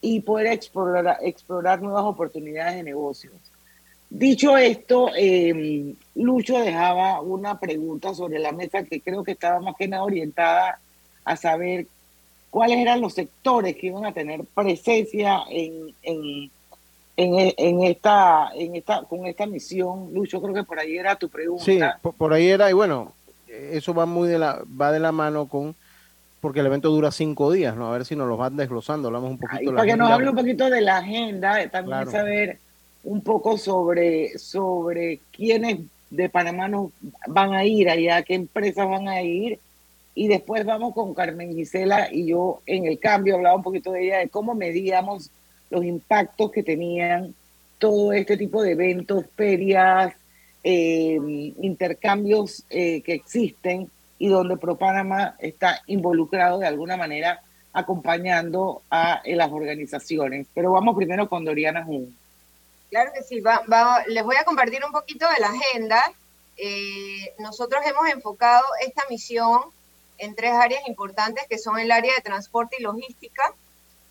y 0.00 0.20
poder 0.20 0.48
explorar, 0.48 1.18
explorar 1.22 1.82
nuevas 1.82 2.04
oportunidades 2.04 2.76
de 2.76 2.82
negocios. 2.82 3.34
Dicho 4.10 4.56
esto, 4.56 5.10
eh, 5.16 5.94
Lucho 6.14 6.58
dejaba 6.58 7.20
una 7.20 7.58
pregunta 7.58 8.14
sobre 8.14 8.38
la 8.38 8.52
mesa 8.52 8.84
que 8.84 9.00
creo 9.00 9.22
que 9.22 9.32
estaba 9.32 9.60
más 9.60 9.76
que 9.76 9.88
nada 9.88 10.04
orientada 10.04 10.80
a 11.24 11.36
saber 11.36 11.86
cuáles 12.50 12.78
eran 12.78 13.02
los 13.02 13.14
sectores 13.14 13.76
que 13.76 13.88
iban 13.88 14.06
a 14.06 14.12
tener 14.12 14.44
presencia 14.54 15.42
en, 15.50 15.94
en, 16.02 16.50
en, 17.18 17.52
en 17.56 17.82
esta, 17.82 18.50
en 18.54 18.76
esta, 18.76 19.02
con 19.02 19.26
esta 19.26 19.44
misión. 19.44 20.14
Lucho, 20.14 20.40
creo 20.40 20.54
que 20.54 20.62
por 20.62 20.78
ahí 20.78 20.96
era 20.96 21.16
tu 21.16 21.28
pregunta. 21.28 21.64
Sí, 21.64 21.80
por, 22.00 22.14
por 22.14 22.32
ahí 22.32 22.46
era, 22.48 22.70
y 22.70 22.72
bueno, 22.72 23.12
eso 23.48 23.92
va 23.92 24.06
muy 24.06 24.28
de 24.28 24.38
la, 24.38 24.62
va 24.80 24.92
de 24.92 25.00
la 25.00 25.10
mano 25.10 25.48
con, 25.48 25.74
porque 26.40 26.60
el 26.60 26.66
evento 26.66 26.90
dura 26.90 27.10
cinco 27.10 27.50
días, 27.50 27.76
¿no? 27.76 27.88
A 27.88 27.92
ver 27.92 28.04
si 28.04 28.14
nos 28.14 28.28
los 28.28 28.38
van 28.38 28.56
desglosando, 28.56 29.08
hablamos 29.08 29.32
un 29.32 29.38
poquito 29.38 29.58
Ay, 29.58 29.66
de 29.66 29.72
la 29.72 29.76
para 29.78 29.90
que 29.90 29.96
nos 29.96 30.10
hable 30.10 30.30
un 30.30 30.36
poquito 30.36 30.70
de 30.70 30.80
la 30.80 30.98
agenda, 30.98 31.60
eh, 31.60 31.68
también 31.68 31.96
Claro. 31.98 32.10
saber 32.12 32.58
un 33.02 33.20
poco 33.20 33.58
sobre, 33.58 34.38
sobre 34.38 35.18
quiénes 35.32 35.80
de 36.10 36.28
Panamá 36.28 36.68
nos 36.68 36.90
van 37.26 37.52
a 37.52 37.64
ir 37.64 37.90
allá, 37.90 38.22
qué 38.22 38.34
empresas 38.34 38.88
van 38.88 39.08
a 39.08 39.22
ir. 39.22 39.58
Y 40.14 40.28
después 40.28 40.64
vamos 40.64 40.94
con 40.94 41.14
Carmen 41.14 41.54
Gisela 41.54 42.12
y 42.12 42.26
yo 42.26 42.60
en 42.66 42.86
el 42.86 42.98
cambio 43.00 43.34
hablaba 43.34 43.56
un 43.56 43.62
poquito 43.62 43.90
de 43.90 44.04
ella, 44.04 44.18
de 44.18 44.28
cómo 44.28 44.54
medíamos 44.54 45.30
los 45.70 45.84
impactos 45.84 46.50
que 46.50 46.62
tenían 46.62 47.34
todo 47.78 48.12
este 48.12 48.36
tipo 48.36 48.62
de 48.62 48.72
eventos, 48.72 49.24
ferias, 49.36 50.14
eh, 50.64 51.18
intercambios 51.62 52.64
eh, 52.70 53.00
que 53.02 53.14
existen 53.14 53.90
y 54.18 54.28
donde 54.28 54.56
ProPanamá 54.56 55.36
está 55.38 55.80
involucrado 55.86 56.58
de 56.58 56.66
alguna 56.66 56.96
manera 56.96 57.40
acompañando 57.72 58.82
a 58.90 59.20
eh, 59.24 59.36
las 59.36 59.52
organizaciones. 59.52 60.46
Pero 60.54 60.72
vamos 60.72 60.96
primero 60.96 61.28
con 61.28 61.44
Doriana 61.44 61.84
Jun. 61.84 62.16
Claro 62.90 63.12
que 63.14 63.22
sí, 63.22 63.40
va- 63.40 63.62
va- 63.70 64.02
les 64.08 64.24
voy 64.24 64.36
a 64.36 64.44
compartir 64.44 64.80
un 64.84 64.90
poquito 64.92 65.26
de 65.28 65.40
la 65.40 65.48
agenda. 65.48 66.02
Nosotros 67.38 67.80
hemos 67.86 68.08
enfocado 68.12 68.64
esta 68.84 69.02
misión 69.08 69.60
en 70.18 70.34
tres 70.34 70.52
áreas 70.52 70.82
importantes 70.88 71.44
que 71.48 71.58
son 71.58 71.78
el 71.78 71.92
área 71.92 72.12
de 72.16 72.22
transporte 72.22 72.76
y 72.78 72.82
logística, 72.82 73.54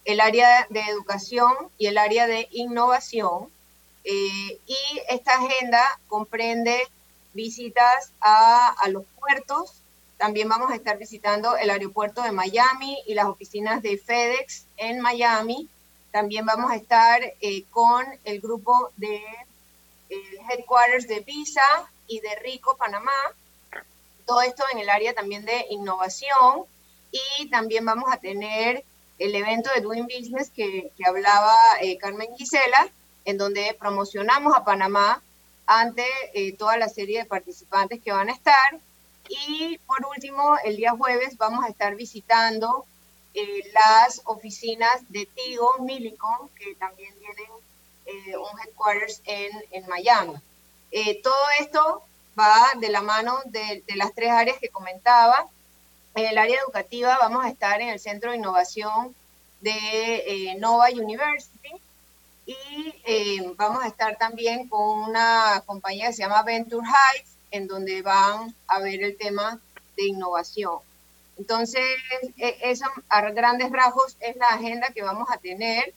el 0.07 0.21
área 0.21 0.65
de 0.69 0.79
educación 0.79 1.53
y 1.77 1.87
el 1.87 1.97
área 1.97 2.27
de 2.27 2.47
innovación. 2.51 3.49
Eh, 4.05 4.57
y 4.65 5.01
esta 5.09 5.33
agenda 5.33 5.83
comprende 6.07 6.81
visitas 7.33 8.13
a, 8.21 8.69
a 8.69 8.87
los 8.87 9.03
puertos. 9.19 9.81
También 10.15 10.47
vamos 10.47 10.71
a 10.71 10.75
estar 10.75 10.97
visitando 10.97 11.57
el 11.57 11.69
aeropuerto 11.69 12.21
de 12.23 12.31
Miami 12.31 12.97
y 13.05 13.15
las 13.15 13.25
oficinas 13.25 13.83
de 13.83 13.97
FedEx 13.97 14.65
en 14.77 15.01
Miami. 15.01 15.67
También 16.11 16.45
vamos 16.45 16.71
a 16.71 16.77
estar 16.77 17.21
eh, 17.41 17.65
con 17.69 18.05
el 18.23 18.39
grupo 18.39 18.91
de 18.95 19.21
el 20.09 20.39
headquarters 20.49 21.09
de 21.09 21.19
Visa 21.19 21.67
y 22.07 22.21
de 22.21 22.33
Rico, 22.37 22.77
Panamá. 22.77 23.11
Todo 24.25 24.41
esto 24.41 24.63
en 24.71 24.79
el 24.79 24.89
área 24.89 25.13
también 25.13 25.43
de 25.43 25.65
innovación. 25.69 26.63
Y 27.11 27.49
también 27.49 27.83
vamos 27.83 28.09
a 28.09 28.17
tener 28.17 28.85
el 29.19 29.35
evento 29.35 29.69
de 29.73 29.81
Doing 29.81 30.05
Business 30.07 30.49
que, 30.49 30.91
que 30.97 31.05
hablaba 31.05 31.55
eh, 31.81 31.97
Carmen 31.97 32.35
Gisela, 32.37 32.89
en 33.25 33.37
donde 33.37 33.75
promocionamos 33.79 34.55
a 34.55 34.63
Panamá 34.63 35.21
ante 35.65 36.05
eh, 36.33 36.53
toda 36.53 36.77
la 36.77 36.87
serie 36.87 37.19
de 37.19 37.25
participantes 37.25 38.01
que 38.01 38.11
van 38.11 38.29
a 38.29 38.33
estar. 38.33 38.79
Y 39.29 39.77
por 39.79 40.05
último, 40.05 40.57
el 40.63 40.77
día 40.77 40.91
jueves 40.91 41.37
vamos 41.37 41.65
a 41.65 41.67
estar 41.67 41.95
visitando 41.95 42.85
eh, 43.33 43.71
las 43.73 44.21
oficinas 44.25 45.01
de 45.09 45.25
Tigo, 45.25 45.75
Millicom, 45.79 46.49
que 46.57 46.75
también 46.75 47.13
tienen 47.19 47.51
eh, 48.05 48.37
un 48.37 48.59
headquarters 48.59 49.21
en, 49.25 49.51
en 49.71 49.87
Miami. 49.87 50.35
Eh, 50.91 51.21
todo 51.21 51.35
esto 51.59 52.03
va 52.39 52.71
de 52.79 52.89
la 52.89 53.01
mano 53.01 53.39
de, 53.45 53.83
de 53.85 53.95
las 53.95 54.13
tres 54.13 54.31
áreas 54.31 54.57
que 54.59 54.69
comentaba. 54.69 55.47
En 56.17 56.25
el 56.25 56.39
área 56.39 56.59
educativa 56.65 57.15
vamos 57.19 57.45
a 57.45 57.49
estar 57.49 57.79
en 57.79 57.89
el 57.89 57.99
Centro 57.99 58.31
de 58.31 58.37
Innovación 58.37 59.15
de 59.61 60.23
eh, 60.25 60.55
Nova 60.55 60.87
University 60.89 61.71
y 62.47 62.55
eh, 63.05 63.53
vamos 63.55 63.83
a 63.83 63.87
estar 63.87 64.17
también 64.17 64.67
con 64.67 65.01
una 65.01 65.61
compañía 65.67 66.07
que 66.07 66.13
se 66.13 66.23
llama 66.23 66.41
Venture 66.41 66.87
Heights, 66.87 67.29
en 67.51 67.67
donde 67.67 68.01
van 68.01 68.55
a 68.65 68.79
ver 68.79 69.03
el 69.03 69.15
tema 69.15 69.59
de 69.95 70.07
innovación. 70.07 70.79
Entonces, 71.37 71.85
eh, 72.37 72.57
eso 72.63 72.85
a 73.09 73.21
grandes 73.29 73.71
rasgos 73.71 74.17
es 74.19 74.35
la 74.37 74.47
agenda 74.47 74.87
que 74.89 75.03
vamos 75.03 75.29
a 75.31 75.37
tener. 75.37 75.93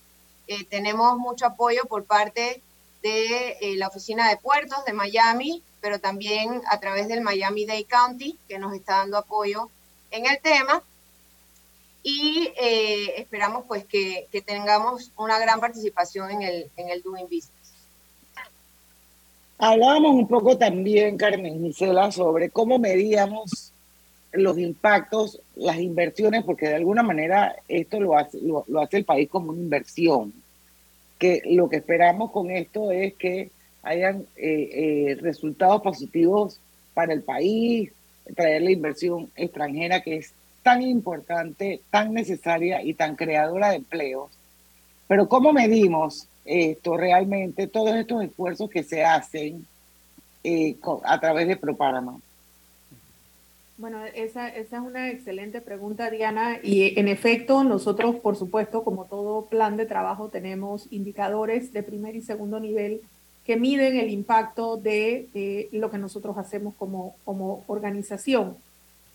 Eh, 0.49 0.67
tenemos 0.67 1.17
mucho 1.17 1.47
apoyo 1.47 1.85
por 1.87 2.05
parte 2.05 2.61
de 3.03 3.57
eh, 3.63 3.77
la 3.79 3.89
Oficina 3.89 4.29
de 4.29 4.37
Puertos 4.37 4.85
de 4.85 4.93
Miami, 4.93 5.63
pero 5.81 5.99
también 5.99 6.61
a 6.71 6.79
través 6.79 7.09
del 7.09 7.23
Miami-Dade 7.23 7.85
County, 7.85 8.39
que 8.49 8.59
nos 8.59 8.75
está 8.75 8.99
dando 8.99 9.17
apoyo 9.17 9.71
en 10.11 10.27
el 10.27 10.41
tema. 10.41 10.83
Y 12.03 12.51
eh, 12.61 13.21
esperamos 13.21 13.65
pues 13.69 13.85
que, 13.85 14.27
que 14.33 14.41
tengamos 14.41 15.13
una 15.17 15.39
gran 15.39 15.61
participación 15.61 16.31
en 16.31 16.43
el, 16.43 16.71
en 16.77 16.89
el 16.89 17.03
Doing 17.03 17.25
Business. 17.25 17.61
Hablábamos 19.59 20.13
un 20.13 20.27
poco 20.27 20.57
también, 20.57 21.19
Carmen 21.19 21.61
Gisela, 21.61 22.11
sobre 22.11 22.49
cómo 22.49 22.79
medíamos 22.79 23.75
los 24.33 24.59
impactos, 24.59 25.41
las 25.57 25.79
inversiones, 25.79 26.45
porque 26.45 26.69
de 26.69 26.77
alguna 26.77 27.03
manera 27.03 27.57
esto 27.69 28.01
lo 28.01 28.17
hace, 28.17 28.39
lo, 28.41 28.65
hace 28.81 28.97
el 28.97 29.05
país 29.05 29.29
como 29.29 29.51
una 29.51 29.61
inversión. 29.61 30.33
Que 31.19 31.43
lo 31.45 31.69
que 31.69 31.77
esperamos 31.77 32.31
con 32.31 32.51
esto 32.51 32.91
es 32.91 33.13
que 33.15 33.51
hayan 33.83 34.27
eh, 34.37 34.71
eh, 34.73 35.19
resultados 35.21 35.83
positivos 35.83 36.59
para 36.95 37.13
el 37.13 37.23
país, 37.23 37.93
traer 38.31 38.63
la 38.63 38.71
inversión 38.71 39.31
extranjera 39.37 40.03
que 40.03 40.17
es 40.17 40.35
tan 40.63 40.83
importante, 40.83 41.81
tan 41.91 42.13
necesaria 42.13 42.83
y 42.83 42.95
tan 42.95 43.17
creadora 43.17 43.71
de 43.71 43.77
empleos. 43.77 44.31
Pero 45.09 45.29
¿cómo 45.29 45.53
medimos 45.53 46.29
esto 46.45 46.97
realmente, 46.97 47.67
todos 47.67 47.95
estos 47.97 48.25
esfuerzos 48.25 48.71
que 48.71 48.83
se 48.83 49.05
hacen 49.05 49.67
eh, 50.45 50.77
a 51.05 51.21
través 51.21 51.49
de 51.49 51.57
ProParama? 51.57 52.19
Bueno, 53.81 54.05
esa, 54.15 54.49
esa 54.49 54.77
es 54.77 54.83
una 54.83 55.09
excelente 55.09 55.63
pregunta, 55.63 56.11
Diana. 56.11 56.59
Y 56.63 56.99
en 57.01 57.09
efecto, 57.09 57.65
nosotros, 57.65 58.17
por 58.17 58.37
supuesto, 58.37 58.85
como 58.85 59.07
todo 59.07 59.47
plan 59.47 59.79
de 59.79 59.87
trabajo, 59.87 60.29
tenemos 60.29 60.87
indicadores 60.91 61.73
de 61.73 61.83
primer 61.83 62.15
y 62.15 62.21
segundo 62.21 62.61
nivel 62.61 63.01
que 63.51 63.57
miden 63.57 63.97
el 63.97 64.11
impacto 64.11 64.77
de 64.77 65.69
lo 65.73 65.91
que 65.91 65.99
nosotros 65.99 66.39
hacemos 66.39 66.73
como, 66.79 67.17
como 67.25 67.65
organización. 67.67 68.57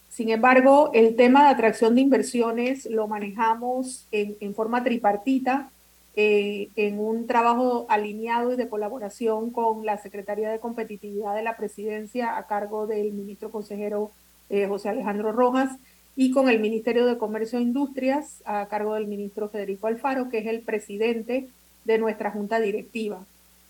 Sin 0.09 0.29
embargo, 0.29 0.91
el 0.93 1.15
tema 1.15 1.43
de 1.43 1.51
atracción 1.51 1.95
de 1.95 2.01
inversiones 2.01 2.85
lo 2.85 3.07
manejamos 3.07 4.05
en, 4.11 4.35
en 4.41 4.53
forma 4.53 4.83
tripartita, 4.83 5.69
eh, 6.17 6.67
en 6.75 6.99
un 6.99 7.27
trabajo 7.27 7.85
alineado 7.87 8.51
y 8.51 8.57
de 8.57 8.67
colaboración 8.67 9.51
con 9.51 9.85
la 9.85 9.99
Secretaría 9.99 10.49
de 10.49 10.59
Competitividad 10.59 11.33
de 11.33 11.43
la 11.43 11.55
Presidencia 11.55 12.35
a 12.35 12.45
cargo 12.45 12.87
del 12.87 13.13
ministro 13.13 13.51
consejero 13.51 14.11
eh, 14.49 14.67
José 14.67 14.89
Alejandro 14.89 15.31
Rojas 15.31 15.77
y 16.17 16.31
con 16.31 16.49
el 16.49 16.59
Ministerio 16.59 17.05
de 17.05 17.17
Comercio 17.17 17.57
e 17.57 17.61
Industrias 17.61 18.43
a 18.43 18.65
cargo 18.65 18.95
del 18.95 19.07
ministro 19.07 19.47
Federico 19.47 19.87
Alfaro, 19.87 20.27
que 20.27 20.39
es 20.39 20.47
el 20.47 20.59
presidente 20.59 21.47
de 21.85 21.97
nuestra 21.99 22.31
junta 22.31 22.59
directiva. 22.59 23.25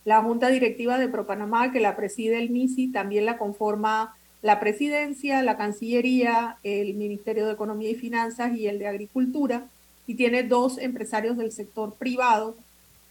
La 0.06 0.22
junta 0.22 0.50
directiva 0.50 0.98
de 0.98 1.10
ProPanamá, 1.10 1.72
que 1.72 1.80
la 1.80 1.96
preside 1.96 2.38
el 2.38 2.52
MISI, 2.52 2.92
también 2.92 3.26
la 3.26 3.38
conforma 3.38 4.16
la 4.46 4.60
presidencia, 4.60 5.42
la 5.42 5.58
Cancillería, 5.58 6.58
el 6.62 6.94
Ministerio 6.94 7.48
de 7.48 7.54
Economía 7.54 7.90
y 7.90 7.96
Finanzas 7.96 8.56
y 8.56 8.68
el 8.68 8.78
de 8.78 8.88
Agricultura, 8.88 9.66
y 10.06 10.14
tiene 10.14 10.44
dos 10.44 10.78
empresarios 10.78 11.36
del 11.36 11.52
sector 11.52 11.96
privado 11.96 12.56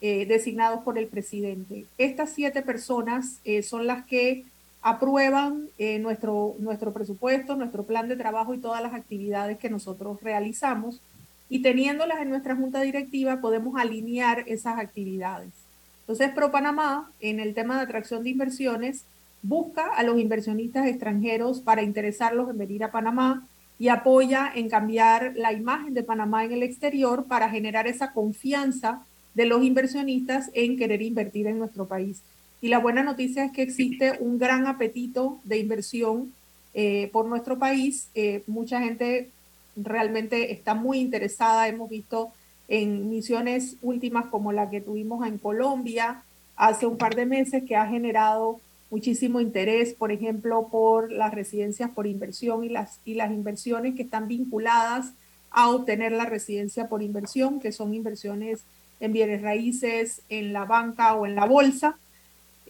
eh, 0.01 0.27
designados 0.27 0.85
por 0.85 0.97
el 0.97 1.09
presidente. 1.09 1.87
Estas 1.99 2.31
siete 2.31 2.63
personas 2.63 3.41
eh, 3.45 3.65
son 3.65 3.89
las 3.89 4.07
que 4.07 4.45
aprueban 4.81 5.71
eh, 5.77 5.99
nuestro, 5.99 6.55
nuestro 6.61 6.93
presupuesto, 6.93 7.57
nuestro 7.57 7.83
plan 7.83 8.09
de 8.09 8.15
trabajo 8.15 8.55
y 8.55 8.59
todas 8.59 8.81
las 8.81 8.95
actividades 8.95 9.59
que 9.59 9.71
nosotros 9.71 10.23
realizamos. 10.23 11.01
Y 11.49 11.63
teniéndolas 11.63 12.21
en 12.21 12.29
nuestra 12.29 12.55
junta 12.55 12.81
directiva, 12.81 13.41
podemos 13.41 13.77
alinear 13.77 14.45
esas 14.47 14.79
actividades. 14.79 15.64
Entonces, 16.05 16.31
ProPanamá, 16.35 17.11
en 17.21 17.41
el 17.41 17.55
tema 17.55 17.77
de 17.77 17.83
atracción 17.83 18.23
de 18.23 18.31
inversiones, 18.31 19.05
busca 19.43 19.87
a 19.87 20.03
los 20.03 20.21
inversionistas 20.21 20.87
extranjeros 20.87 21.61
para 21.61 21.83
interesarlos 21.83 22.51
en 22.51 22.59
venir 22.59 22.85
a 22.85 22.91
Panamá 22.91 23.47
y 23.79 23.89
apoya 23.89 24.53
en 24.55 24.69
cambiar 24.69 25.33
la 25.35 25.53
imagen 25.53 25.95
de 25.95 26.03
Panamá 26.03 26.45
en 26.45 26.53
el 26.53 26.63
exterior 26.63 27.25
para 27.25 27.49
generar 27.49 27.87
esa 27.87 28.13
confianza 28.13 29.03
de 29.35 29.47
los 29.47 29.65
inversionistas 29.65 30.51
en 30.55 30.77
querer 30.77 31.03
invertir 31.03 31.47
en 31.47 31.59
nuestro 31.59 31.87
país. 31.87 32.23
Y 32.61 32.69
la 32.69 32.79
buena 32.79 33.03
noticia 33.03 33.45
es 33.45 33.53
que 33.53 33.63
existe 33.63 34.17
un 34.21 34.39
gran 34.39 34.67
apetito 34.67 35.41
de 35.45 35.59
inversión 35.59 36.33
eh, 36.73 37.11
por 37.13 37.27
nuestro 37.27 37.59
país. 37.59 38.09
Eh, 38.15 38.43
mucha 38.47 38.81
gente 38.81 39.31
realmente 39.77 40.53
está 40.53 40.75
muy 40.75 40.99
interesada. 40.99 41.69
Hemos 41.69 41.91
visto 41.91 42.33
en 42.69 43.11
misiones 43.11 43.77
últimas 43.83 44.27
como 44.27 44.53
la 44.53 44.71
que 44.71 44.81
tuvimos 44.81 45.27
en 45.27 45.39
Colombia, 45.39 46.23
hace 46.57 46.87
un 46.87 46.97
par 46.97 47.15
de 47.15 47.27
meses 47.27 47.65
que 47.65 47.77
ha 47.77 47.87
generado 47.87 48.61
muchísimo 48.91 49.41
interés, 49.41 49.93
por 49.93 50.13
ejemplo, 50.13 50.69
por 50.71 51.11
las 51.11 51.35
residencias 51.35 51.91
por 51.91 52.07
inversión 52.07 52.65
y 52.65 52.69
las, 52.69 53.01
y 53.05 53.15
las 53.15 53.33
inversiones 53.33 53.95
que 53.95 54.03
están 54.03 54.29
vinculadas 54.29 55.13
a 55.51 55.71
obtener 55.71 56.13
la 56.13 56.27
residencia 56.27 56.89
por 56.89 57.03
inversión, 57.03 57.61
que 57.61 57.73
son 57.73 57.95
inversiones 57.95 58.65
en 59.01 59.13
bienes 59.13 59.43
raíces, 59.43 60.23
en 60.29 60.53
la 60.53 60.65
banca 60.65 61.15
o 61.15 61.27
en 61.27 61.35
la 61.35 61.45
bolsa. 61.45 61.97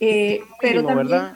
Eh, 0.01 0.41
pero 0.61 0.85
también, 0.85 1.09
¿verdad? 1.09 1.35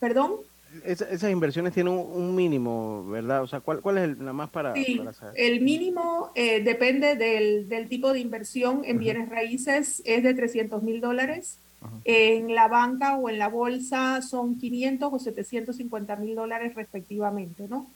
perdón. 0.00 0.36
Esa- 0.84 1.08
esas 1.10 1.30
inversiones 1.30 1.72
tienen 1.74 1.92
un, 1.92 1.98
un 2.12 2.34
mínimo, 2.34 3.04
¿verdad? 3.08 3.42
O 3.42 3.46
sea, 3.46 3.60
¿cuál, 3.60 3.80
cuál 3.80 3.98
es 3.98 4.04
el, 4.04 4.18
nada 4.18 4.32
más 4.32 4.50
para, 4.50 4.74
Sí, 4.74 4.96
para 4.96 5.12
saber? 5.12 5.34
el 5.38 5.60
mínimo 5.60 6.30
eh, 6.34 6.62
depende 6.62 7.14
del, 7.16 7.68
del 7.68 7.88
tipo 7.88 8.12
de 8.12 8.20
inversión 8.20 8.82
en 8.84 8.98
bienes 8.98 9.28
raíces, 9.28 10.02
es 10.04 10.22
de 10.22 10.34
300 10.34 10.82
mil 10.82 11.00
dólares. 11.00 11.58
En 12.04 12.54
la 12.54 12.68
banca 12.68 13.16
o 13.16 13.28
en 13.28 13.38
la 13.38 13.48
bolsa 13.48 14.22
son 14.22 14.56
500 14.58 15.12
o 15.12 15.18
750 15.18 16.14
mil 16.16 16.34
dólares 16.36 16.74
respectivamente, 16.76 17.66
¿no? 17.68 17.86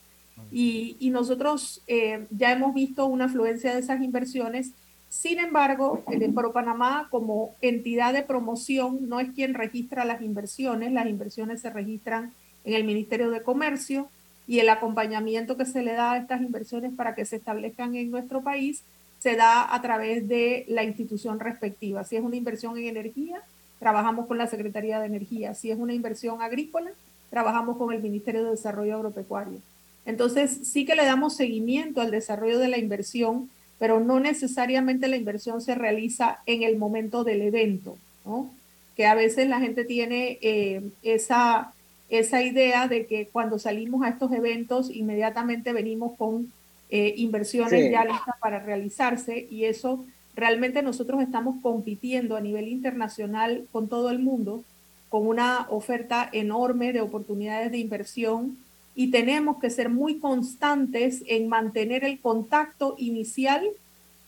Y, 0.53 0.97
y 1.01 1.11
nosotros 1.11 1.83
eh, 1.87 2.27
ya 2.31 2.53
hemos 2.53 2.75
visto 2.75 3.07
una 3.07 3.25
afluencia 3.27 3.73
de 3.73 3.81
esas 3.81 4.03
inversiones. 4.03 4.73
Sin 5.09 5.39
embargo, 5.39 6.03
el 6.11 6.33
ProPanamá 6.35 7.07
como 7.11 7.55
entidad 7.63 8.13
de 8.13 8.23
promoción 8.23 9.09
no 9.09 9.19
es 9.21 9.31
quien 9.31 9.55
registra 9.55 10.05
las 10.05 10.21
inversiones, 10.21 10.93
las 10.93 11.07
inversiones 11.07 11.61
se 11.63 11.71
registran 11.71 12.33
en 12.67 12.75
el 12.75 12.85
Ministerio 12.85 13.31
de 13.31 13.43
Comercio 13.43 14.09
y 14.47 14.59
el 14.59 14.69
acompañamiento 14.69 15.57
que 15.57 15.65
se 15.65 15.83
le 15.83 15.95
da 15.95 16.13
a 16.13 16.19
estas 16.19 16.43
inversiones 16.43 16.93
para 16.93 17.15
que 17.15 17.25
se 17.25 17.37
establezcan 17.37 17.97
en 17.97 18.11
nuestro 18.11 18.43
país 18.43 18.83
se 19.19 19.35
da 19.35 19.75
a 19.75 19.81
través 19.81 20.29
de 20.29 20.67
la 20.69 20.85
institución 20.85 21.41
respectiva. 21.41 22.05
Si 22.05 22.17
es 22.17 22.23
una 22.23 22.37
inversión 22.37 22.77
en 22.77 22.85
energía, 22.85 23.41
trabajamos 23.79 24.27
con 24.27 24.39
la 24.39 24.47
Secretaría 24.47 25.01
de 25.01 25.07
Energía. 25.07 25.55
Si 25.55 25.71
es 25.71 25.79
una 25.79 25.95
inversión 25.95 26.43
agrícola, 26.43 26.91
trabajamos 27.31 27.77
con 27.77 27.93
el 27.93 28.03
Ministerio 28.03 28.45
de 28.45 28.51
Desarrollo 28.51 28.97
Agropecuario. 28.97 29.59
Entonces, 30.05 30.61
sí 30.63 30.85
que 30.85 30.95
le 30.95 31.05
damos 31.05 31.35
seguimiento 31.35 32.01
al 32.01 32.11
desarrollo 32.11 32.59
de 32.59 32.69
la 32.69 32.79
inversión, 32.79 33.51
pero 33.79 34.01
no 34.01 34.21
necesariamente 34.21 35.09
la 35.09 35.17
inversión 35.17 35.61
se 35.61 35.75
realiza 35.75 36.39
en 36.47 36.63
el 36.63 36.77
momento 36.77 37.25
del 37.25 37.43
evento, 37.43 37.99
¿no? 38.25 38.49
Que 38.97 39.07
a 39.07 39.15
veces 39.15 39.49
la 39.49 39.61
gente 39.61 39.85
tiene 39.85 40.39
eh, 40.41 40.83
esa, 41.03 41.73
esa 42.09 42.43
idea 42.43 42.89
de 42.89 43.07
que 43.07 43.27
cuando 43.27 43.59
salimos 43.59 44.05
a 44.05 44.09
estos 44.09 44.33
eventos, 44.33 44.91
inmediatamente 44.91 45.73
venimos 45.73 46.13
con 46.17 46.53
eh, 46.89 47.15
inversiones 47.17 47.85
Sí. 47.87 47.91
ya 47.91 48.05
listas 48.05 48.37
para 48.41 48.61
realizarse 48.61 49.47
y 49.51 49.65
eso 49.65 50.05
realmente 50.37 50.83
nosotros 50.83 51.21
estamos 51.23 51.57
compitiendo 51.63 52.37
a 52.37 52.41
nivel 52.41 52.69
internacional 52.69 53.67
con 53.73 53.89
todo 53.89 54.11
el 54.11 54.21
mundo, 54.21 54.63
con 55.09 55.27
una 55.27 55.67
oferta 55.71 56.29
enorme 56.33 56.93
de 56.93 57.01
oportunidades 57.01 57.73
de 57.73 57.79
inversión 57.79 58.57
y 58.95 59.11
tenemos 59.11 59.59
que 59.59 59.71
ser 59.71 59.89
muy 59.89 60.19
constantes 60.21 61.23
en 61.27 61.49
mantener 61.49 62.05
el 62.05 62.21
contacto 62.21 62.95
inicial 62.99 63.67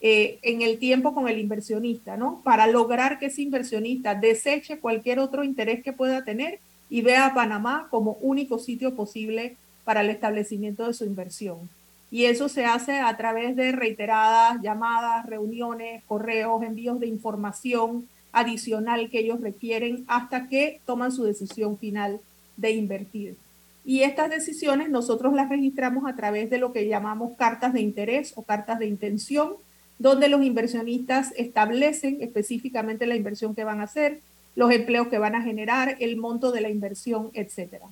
eh, 0.00 0.38
en 0.42 0.62
el 0.62 0.78
tiempo 0.78 1.14
con 1.14 1.28
el 1.28 1.38
inversionista, 1.38 2.16
¿no? 2.16 2.40
Para 2.44 2.66
lograr 2.66 3.18
que 3.18 3.26
ese 3.26 3.42
inversionista 3.42 4.14
deseche 4.14 4.78
cualquier 4.78 5.18
otro 5.18 5.42
interés 5.44 5.82
que 5.82 5.92
pueda 5.92 6.24
tener 6.24 6.60
y 6.90 7.02
vea 7.02 7.26
a 7.26 7.34
Panamá 7.34 7.88
como 7.90 8.18
único 8.20 8.58
sitio 8.58 8.94
posible 8.94 9.56
para 9.84 10.00
el 10.00 10.10
establecimiento 10.10 10.86
de 10.86 10.94
su 10.94 11.04
inversión. 11.04 11.68
Y 12.10 12.24
eso 12.24 12.48
se 12.48 12.64
hace 12.64 13.00
a 13.00 13.16
través 13.16 13.54
de 13.56 13.72
reiteradas 13.72 14.62
llamadas, 14.62 15.26
reuniones, 15.26 16.02
correos, 16.04 16.62
envíos 16.62 17.00
de 17.00 17.06
información 17.06 18.08
adicional 18.32 19.10
que 19.10 19.20
ellos 19.20 19.40
requieren 19.40 20.04
hasta 20.06 20.48
que 20.48 20.80
toman 20.86 21.12
su 21.12 21.24
decisión 21.24 21.76
final 21.76 22.20
de 22.56 22.72
invertir. 22.72 23.36
Y 23.84 24.02
estas 24.02 24.30
decisiones 24.30 24.90
nosotros 24.90 25.32
las 25.34 25.48
registramos 25.48 26.04
a 26.06 26.14
través 26.14 26.50
de 26.50 26.58
lo 26.58 26.72
que 26.72 26.86
llamamos 26.88 27.36
cartas 27.38 27.72
de 27.72 27.80
interés 27.80 28.32
o 28.36 28.42
cartas 28.42 28.78
de 28.78 28.86
intención, 28.86 29.54
donde 29.98 30.28
los 30.28 30.44
inversionistas 30.44 31.32
establecen 31.36 32.18
específicamente 32.20 33.06
la 33.06 33.16
inversión 33.16 33.54
que 33.54 33.64
van 33.64 33.80
a 33.80 33.84
hacer, 33.84 34.20
los 34.58 34.72
empleos 34.72 35.06
que 35.06 35.18
van 35.18 35.36
a 35.36 35.42
generar, 35.42 35.96
el 36.00 36.16
monto 36.16 36.50
de 36.50 36.60
la 36.60 36.68
inversión, 36.68 37.30
etcétera. 37.32 37.86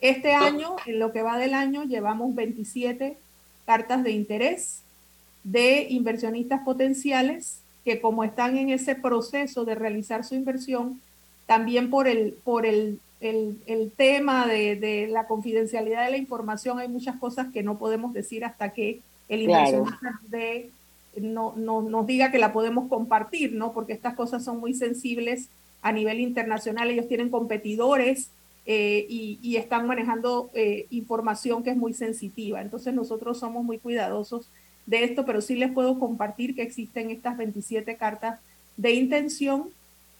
Este 0.00 0.34
año, 0.34 0.76
en 0.84 0.98
lo 0.98 1.10
que 1.12 1.22
va 1.22 1.38
del 1.38 1.54
año, 1.54 1.84
llevamos 1.84 2.34
27 2.34 3.16
cartas 3.64 4.02
de 4.04 4.10
interés 4.10 4.82
de 5.42 5.86
inversionistas 5.88 6.60
potenciales 6.64 7.60
que 7.84 8.00
como 8.00 8.24
están 8.24 8.58
en 8.58 8.68
ese 8.68 8.94
proceso 8.94 9.64
de 9.64 9.74
realizar 9.74 10.22
su 10.24 10.34
inversión, 10.34 11.00
también 11.46 11.88
por 11.88 12.06
el, 12.06 12.34
por 12.44 12.66
el, 12.66 13.00
el, 13.20 13.56
el 13.66 13.90
tema 13.90 14.46
de, 14.46 14.76
de 14.76 15.06
la 15.08 15.26
confidencialidad 15.26 16.04
de 16.04 16.10
la 16.10 16.16
información, 16.18 16.78
hay 16.78 16.88
muchas 16.88 17.16
cosas 17.16 17.46
que 17.54 17.62
no 17.62 17.78
podemos 17.78 18.12
decir 18.12 18.44
hasta 18.44 18.68
que 18.68 19.00
el 19.30 19.46
Claro. 19.46 19.78
inversionista 19.78 20.20
de, 20.28 20.70
no, 21.16 21.54
no, 21.56 21.80
nos 21.80 22.06
diga 22.06 22.30
que 22.30 22.38
la 22.38 22.52
podemos 22.52 22.88
compartir, 22.88 23.54
¿no? 23.54 23.72
Porque 23.72 23.94
estas 23.94 24.14
cosas 24.14 24.44
son 24.44 24.60
muy 24.60 24.74
sensibles 24.74 25.48
a 25.82 25.92
nivel 25.92 26.20
internacional, 26.20 26.90
ellos 26.90 27.08
tienen 27.08 27.28
competidores 27.28 28.30
eh, 28.64 29.06
y, 29.08 29.56
están 29.56 29.88
manejando 29.88 30.50
eh, 30.54 30.86
información 30.90 31.64
que 31.64 31.70
es 31.70 31.76
muy 31.76 31.94
sensitiva. 31.94 32.62
Entonces 32.62 32.94
nosotros 32.94 33.40
somos 33.40 33.64
muy 33.64 33.78
cuidadosos 33.78 34.48
de 34.86 35.02
esto, 35.02 35.24
pero 35.24 35.40
sí 35.40 35.56
les 35.56 35.72
puedo 35.72 35.98
compartir 35.98 36.54
que 36.54 36.62
existen 36.62 37.10
estas 37.10 37.36
27 37.36 37.96
cartas 37.96 38.38
de 38.76 38.92
intención 38.92 39.70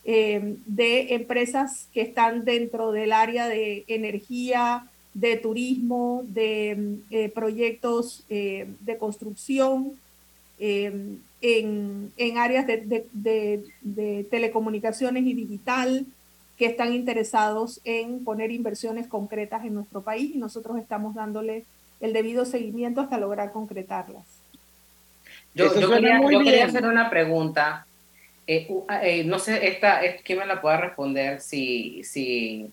eh, 0.04 0.56
de 0.66 1.14
empresas 1.14 1.86
que 1.94 2.00
están 2.00 2.44
dentro 2.44 2.90
del 2.90 3.12
área 3.12 3.46
de 3.46 3.84
energía, 3.86 4.88
de 5.14 5.36
turismo, 5.36 6.24
de 6.26 7.30
proyectos 7.34 8.24
de 8.28 8.96
construcción, 8.98 9.92
en, 11.42 12.10
en 12.16 12.38
áreas 12.38 12.66
de, 12.66 12.78
de- 12.78 13.06
de- 13.12 13.64
de 13.82 14.24
telecomunicaciones 14.30 15.24
y 15.26 15.34
digital, 15.34 16.06
que 16.56 16.66
están 16.66 16.92
interesados 16.92 17.80
en 17.84 18.24
poner 18.24 18.50
inversiones 18.52 19.08
concretas 19.08 19.64
en 19.64 19.74
nuestro 19.74 20.02
país 20.02 20.34
y 20.34 20.38
nosotros 20.38 20.78
estamos 20.78 21.14
dándole 21.14 21.64
el 22.00 22.12
debido 22.12 22.44
seguimiento 22.44 23.00
hasta 23.00 23.18
lograr 23.18 23.52
concretarlas. 23.52 24.24
Yo, 25.54 25.72
quería, 25.72 26.20
yo 26.20 26.64
hacer 26.64 26.86
una 26.86 27.10
pregunta. 27.10 27.86
Eh, 28.46 28.68
ah, 28.88 29.06
eh, 29.06 29.24
no 29.24 29.38
sé, 29.38 29.68
esta, 29.68 30.02
es, 30.02 30.22
¿quién 30.22 30.38
me 30.38 30.46
la 30.46 30.60
pueda 30.60 30.76
responder? 30.78 31.40
Si, 31.40 32.02
si 32.04 32.70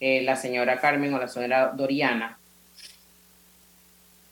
eh, 0.00 0.22
la 0.22 0.36
señora 0.36 0.80
Carmen 0.80 1.12
o 1.14 1.18
la 1.18 1.28
señora 1.28 1.72
Doriana. 1.76 2.38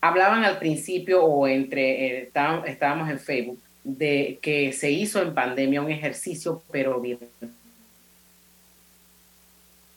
Hablaban 0.01 0.45
al 0.45 0.59
principio 0.59 1.22
o 1.24 1.47
entre, 1.47 2.07
eh, 2.07 2.22
estábamos, 2.22 2.66
estábamos 2.66 3.11
en 3.11 3.18
Facebook, 3.18 3.61
de 3.85 4.39
que 4.43 4.72
se 4.72 4.91
hizo 4.91 5.22
en 5.22 5.35
pandemia 5.35 5.83
un 5.83 5.91
ejercicio, 5.91 6.62
pero. 6.70 7.01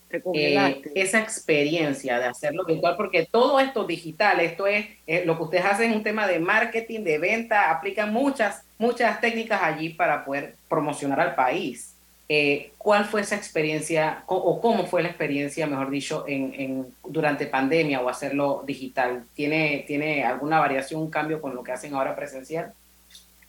Te 0.10 0.22
eh, 0.36 0.82
esa 0.94 1.20
experiencia 1.20 2.20
de 2.20 2.26
hacerlo 2.26 2.66
virtual, 2.66 2.96
porque 2.96 3.28
todo 3.30 3.60
esto 3.60 3.84
digital, 3.84 4.40
esto 4.42 4.68
es 4.68 4.86
eh, 5.08 5.24
lo 5.26 5.36
que 5.38 5.44
ustedes 5.44 5.66
hacen 5.66 5.90
es 5.90 5.98
un 5.98 6.04
tema 6.04 6.28
de 6.28 6.38
marketing, 6.40 7.00
de 7.04 7.18
venta, 7.18 7.72
aplican 7.72 8.14
muchas, 8.14 8.62
muchas 8.78 9.20
técnicas 9.20 9.62
allí 9.64 9.90
para 9.90 10.24
poder 10.24 10.56
promocionar 10.70 11.20
al 11.20 11.34
país. 11.34 11.96
Eh, 12.30 12.72
¿Cuál 12.78 13.06
fue 13.06 13.22
esa 13.22 13.36
experiencia 13.36 14.24
o 14.28 14.62
cómo 14.62 14.86
fue 14.86 15.02
la 15.02 15.10
experiencia, 15.10 15.66
mejor 15.68 15.90
dicho, 15.90 16.26
en, 16.28 16.54
en- 16.58 16.88
durante 17.04 17.48
pandemia 17.48 18.00
o 18.00 18.08
hacerlo 18.08 18.64
digital? 18.68 19.26
¿Tiene, 19.34 19.84
¿Tiene 19.88 20.24
alguna 20.24 20.60
variación, 20.60 21.02
un 21.02 21.10
cambio 21.10 21.42
con 21.42 21.56
lo 21.56 21.64
que 21.64 21.72
hacen 21.72 21.94
ahora 21.96 22.16
presencial? 22.16 22.72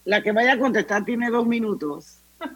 La 0.04 0.22
que 0.22 0.32
vaya 0.32 0.52
a 0.52 0.58
contestar 0.58 1.04
tiene 1.04 1.30
dos 1.30 1.46
minutos. 1.46 2.18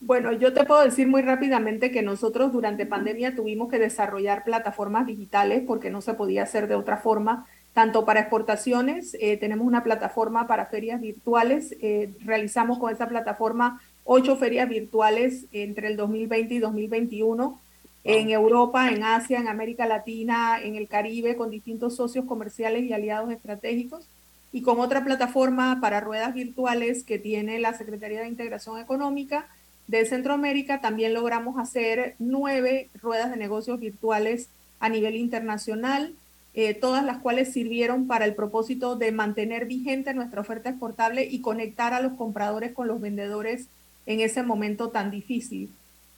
Bueno, 0.00 0.30
yo 0.30 0.52
te 0.52 0.64
puedo 0.64 0.84
decir 0.84 1.08
muy 1.08 1.22
rápidamente 1.22 1.90
que 1.90 2.02
nosotros 2.02 2.52
durante 2.52 2.86
pandemia 2.86 3.34
tuvimos 3.34 3.68
que 3.68 3.80
desarrollar 3.80 4.44
plataformas 4.44 5.08
digitales 5.08 5.64
porque 5.66 5.90
no 5.90 6.02
se 6.02 6.14
podía 6.14 6.44
hacer 6.44 6.68
de 6.68 6.76
otra 6.76 6.98
forma, 6.98 7.46
tanto 7.72 8.04
para 8.04 8.20
exportaciones, 8.20 9.16
eh, 9.20 9.36
tenemos 9.38 9.66
una 9.66 9.82
plataforma 9.82 10.46
para 10.46 10.66
ferias 10.66 11.00
virtuales, 11.00 11.76
eh, 11.82 12.10
realizamos 12.24 12.78
con 12.78 12.92
esa 12.92 13.08
plataforma 13.08 13.80
ocho 14.04 14.36
ferias 14.36 14.68
virtuales 14.68 15.46
entre 15.50 15.88
el 15.88 15.96
2020 15.96 16.54
y 16.54 16.58
2021 16.60 17.60
en 18.04 18.30
Europa, 18.30 18.90
en 18.90 19.02
Asia, 19.02 19.40
en 19.40 19.48
América 19.48 19.84
Latina, 19.84 20.60
en 20.62 20.76
el 20.76 20.86
Caribe, 20.86 21.34
con 21.34 21.50
distintos 21.50 21.96
socios 21.96 22.24
comerciales 22.24 22.84
y 22.84 22.92
aliados 22.92 23.32
estratégicos 23.32 24.06
y 24.52 24.62
con 24.62 24.80
otra 24.80 25.04
plataforma 25.04 25.78
para 25.80 26.00
ruedas 26.00 26.34
virtuales 26.34 27.04
que 27.04 27.18
tiene 27.18 27.58
la 27.58 27.74
Secretaría 27.74 28.20
de 28.20 28.28
Integración 28.28 28.78
Económica 28.78 29.46
de 29.86 30.06
Centroamérica. 30.06 30.80
También 30.80 31.14
logramos 31.14 31.58
hacer 31.58 32.14
nueve 32.18 32.88
ruedas 33.00 33.30
de 33.30 33.36
negocios 33.36 33.78
virtuales 33.80 34.48
a 34.80 34.88
nivel 34.88 35.16
internacional, 35.16 36.14
eh, 36.54 36.74
todas 36.74 37.04
las 37.04 37.18
cuales 37.18 37.52
sirvieron 37.52 38.06
para 38.06 38.24
el 38.24 38.34
propósito 38.34 38.96
de 38.96 39.12
mantener 39.12 39.66
vigente 39.66 40.14
nuestra 40.14 40.40
oferta 40.40 40.70
exportable 40.70 41.24
y 41.24 41.40
conectar 41.40 41.92
a 41.94 42.00
los 42.00 42.14
compradores 42.14 42.72
con 42.72 42.88
los 42.88 43.00
vendedores 43.00 43.66
en 44.06 44.20
ese 44.20 44.42
momento 44.42 44.88
tan 44.88 45.10
difícil. 45.10 45.70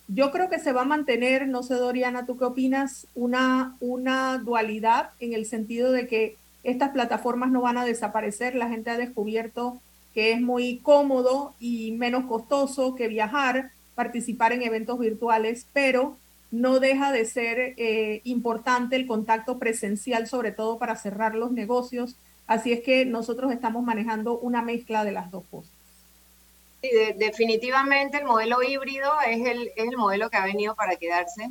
Yo 0.06 0.32
creo 0.32 0.48
que 0.48 0.58
se 0.58 0.72
va 0.72 0.82
a 0.82 0.86
mantener, 0.86 1.46
no 1.46 1.62
sé 1.62 1.74
Doriana, 1.74 2.26
¿tú 2.26 2.36
qué 2.36 2.44
opinas? 2.44 3.06
Una, 3.14 3.76
una 3.80 4.38
dualidad 4.38 5.10
en 5.20 5.34
el 5.34 5.46
sentido 5.46 5.92
de 5.92 6.06
que 6.06 6.36
estas 6.62 6.90
plataformas 6.90 7.50
no 7.50 7.62
van 7.62 7.78
a 7.78 7.84
desaparecer. 7.84 8.54
La 8.54 8.68
gente 8.68 8.90
ha 8.90 8.96
descubierto 8.96 9.80
que 10.14 10.32
es 10.32 10.40
muy 10.40 10.78
cómodo 10.78 11.54
y 11.61 11.92
menos 11.92 12.24
costoso 12.24 12.94
que 12.94 13.08
viajar, 13.08 13.70
participar 13.94 14.52
en 14.52 14.62
eventos 14.62 14.98
virtuales, 14.98 15.66
pero 15.72 16.16
no 16.50 16.80
deja 16.80 17.12
de 17.12 17.24
ser 17.24 17.74
eh, 17.76 18.20
importante 18.24 18.96
el 18.96 19.06
contacto 19.06 19.58
presencial, 19.58 20.26
sobre 20.26 20.52
todo 20.52 20.78
para 20.78 20.96
cerrar 20.96 21.34
los 21.34 21.52
negocios. 21.52 22.16
Así 22.46 22.72
es 22.72 22.80
que 22.80 23.04
nosotros 23.04 23.52
estamos 23.52 23.84
manejando 23.84 24.38
una 24.38 24.62
mezcla 24.62 25.04
de 25.04 25.12
las 25.12 25.30
dos 25.30 25.44
cosas. 25.50 25.70
Sí, 26.82 26.90
definitivamente 27.18 28.18
el 28.18 28.24
modelo 28.24 28.62
híbrido 28.62 29.12
es 29.26 29.46
el, 29.46 29.68
es 29.76 29.88
el, 29.88 29.96
modelo 29.96 30.30
que 30.30 30.38
ha 30.38 30.46
venido 30.46 30.74
para 30.74 30.96
quedarse. 30.96 31.50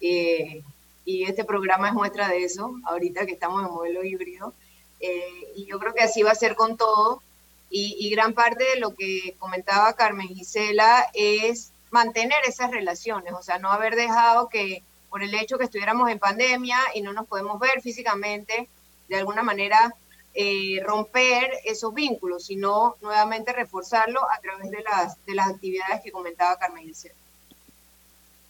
Eh, 0.00 0.62
y 1.08 1.24
este 1.24 1.42
programa 1.42 1.88
es 1.88 1.94
muestra 1.94 2.28
de 2.28 2.44
eso, 2.44 2.74
ahorita 2.84 3.24
que 3.24 3.32
estamos 3.32 3.64
en 3.64 3.72
modelo 3.72 4.04
híbrido. 4.04 4.52
Eh, 5.00 5.54
y 5.56 5.64
yo 5.64 5.78
creo 5.78 5.94
que 5.94 6.02
así 6.02 6.22
va 6.22 6.32
a 6.32 6.34
ser 6.34 6.54
con 6.54 6.76
todo. 6.76 7.22
Y, 7.70 8.10
gran 8.10 8.34
parte 8.34 8.62
de 8.64 8.78
lo 8.78 8.94
que 8.94 9.34
comentaba 9.38 9.94
Carmen 9.94 10.28
Gisela 10.28 11.06
es 11.14 11.72
mantener 11.90 12.38
esas 12.46 12.70
relaciones, 12.70 13.32
o 13.32 13.42
sea, 13.42 13.58
no 13.58 13.72
haber 13.72 13.96
dejado 13.96 14.50
que 14.50 14.82
por 15.08 15.22
el 15.22 15.34
hecho 15.34 15.56
que 15.56 15.64
estuviéramos 15.64 16.10
en 16.10 16.18
pandemia 16.18 16.78
y 16.94 17.00
no 17.00 17.14
nos 17.14 17.26
podemos 17.26 17.58
ver 17.58 17.80
físicamente, 17.80 18.68
de 19.08 19.16
alguna 19.16 19.42
manera 19.42 19.94
eh, 20.34 20.82
romper 20.84 21.50
esos 21.64 21.94
vínculos, 21.94 22.44
sino 22.44 22.96
nuevamente 23.00 23.54
reforzarlo 23.54 24.20
a 24.30 24.40
través 24.40 24.70
de 24.70 24.82
las, 24.82 25.24
de 25.24 25.34
las 25.34 25.48
actividades 25.48 26.02
que 26.02 26.12
comentaba 26.12 26.58
Carmen 26.58 26.84
Gisela. 26.84 27.14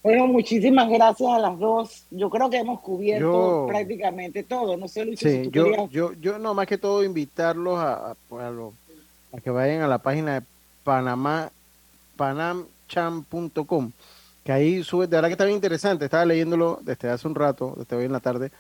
Bueno, 0.03 0.27
muchísimas 0.29 0.89
gracias 0.89 1.29
a 1.29 1.39
las 1.39 1.59
dos. 1.59 2.05
Yo 2.11 2.31
creo 2.31 2.49
que 2.49 2.59
hemos 2.59 2.81
cubierto 2.81 3.67
prácticamente 3.69 4.43
todo. 4.45 4.77
No 4.77 4.87
sé, 4.87 5.05
Luis, 5.05 5.19
sí, 5.19 5.51
yo, 5.51 5.89
yo, 5.89 6.13
yo, 6.15 6.39
no, 6.39 6.55
más 6.55 6.67
que 6.67 6.79
todo 6.79 7.03
invitarlos 7.03 7.79
a, 7.79 8.11
a, 8.11 8.15
a, 9.33 9.41
que 9.43 9.51
vayan 9.51 9.83
a 9.83 9.89
la 9.89 9.99
página 9.99 10.41
de 10.41 10.47
Panamá, 10.85 11.51
panamcham.com, 12.17 13.91
que 14.45 14.53
ahí 14.53 14.85
sube, 14.85 15.07
de 15.07 15.17
verdad 15.17 15.29
que 15.29 15.33
está 15.33 15.45
bien 15.45 15.57
interesante. 15.57 16.05
Estaba 16.05 16.25
leyéndolo 16.25 16.79
desde 16.83 17.11
hace 17.11 17.27
un 17.27 17.35
rato, 17.35 17.75
desde 17.77 17.97
hoy 17.97 18.05
en 18.05 18.13
la 18.13 18.21
tarde. 18.21 18.53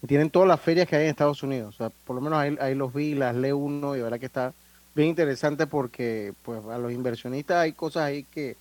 Y 0.00 0.06
tienen 0.06 0.30
todas 0.30 0.46
las 0.46 0.60
ferias 0.60 0.86
que 0.86 0.96
hay 0.96 1.04
en 1.04 1.10
Estados 1.10 1.42
Unidos. 1.42 1.74
O 1.74 1.76
sea, 1.76 1.90
por 2.06 2.14
lo 2.14 2.22
menos 2.22 2.38
ahí, 2.38 2.56
ahí 2.60 2.74
los 2.74 2.94
vi, 2.94 3.14
las 3.14 3.34
leo 3.34 3.56
uno 3.56 3.94
y 3.94 3.98
de 3.98 4.04
verdad 4.04 4.20
que 4.20 4.26
está 4.26 4.52
bien 4.94 5.08
interesante 5.08 5.66
porque 5.66 6.32
pues 6.42 6.64
a 6.66 6.78
los 6.78 6.92
inversionistas 6.92 7.56
hay 7.56 7.72
cosas 7.72 8.04
ahí 8.04 8.24
que 8.24 8.56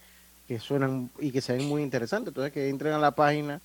que 0.48 0.60
suenan 0.60 1.10
y 1.20 1.32
que 1.32 1.42
se 1.42 1.54
ven 1.54 1.68
muy 1.68 1.82
interesantes. 1.82 2.30
Entonces, 2.30 2.54
que 2.54 2.70
entren 2.70 2.94
a 2.94 3.00
la 3.00 3.12
página 3.12 3.60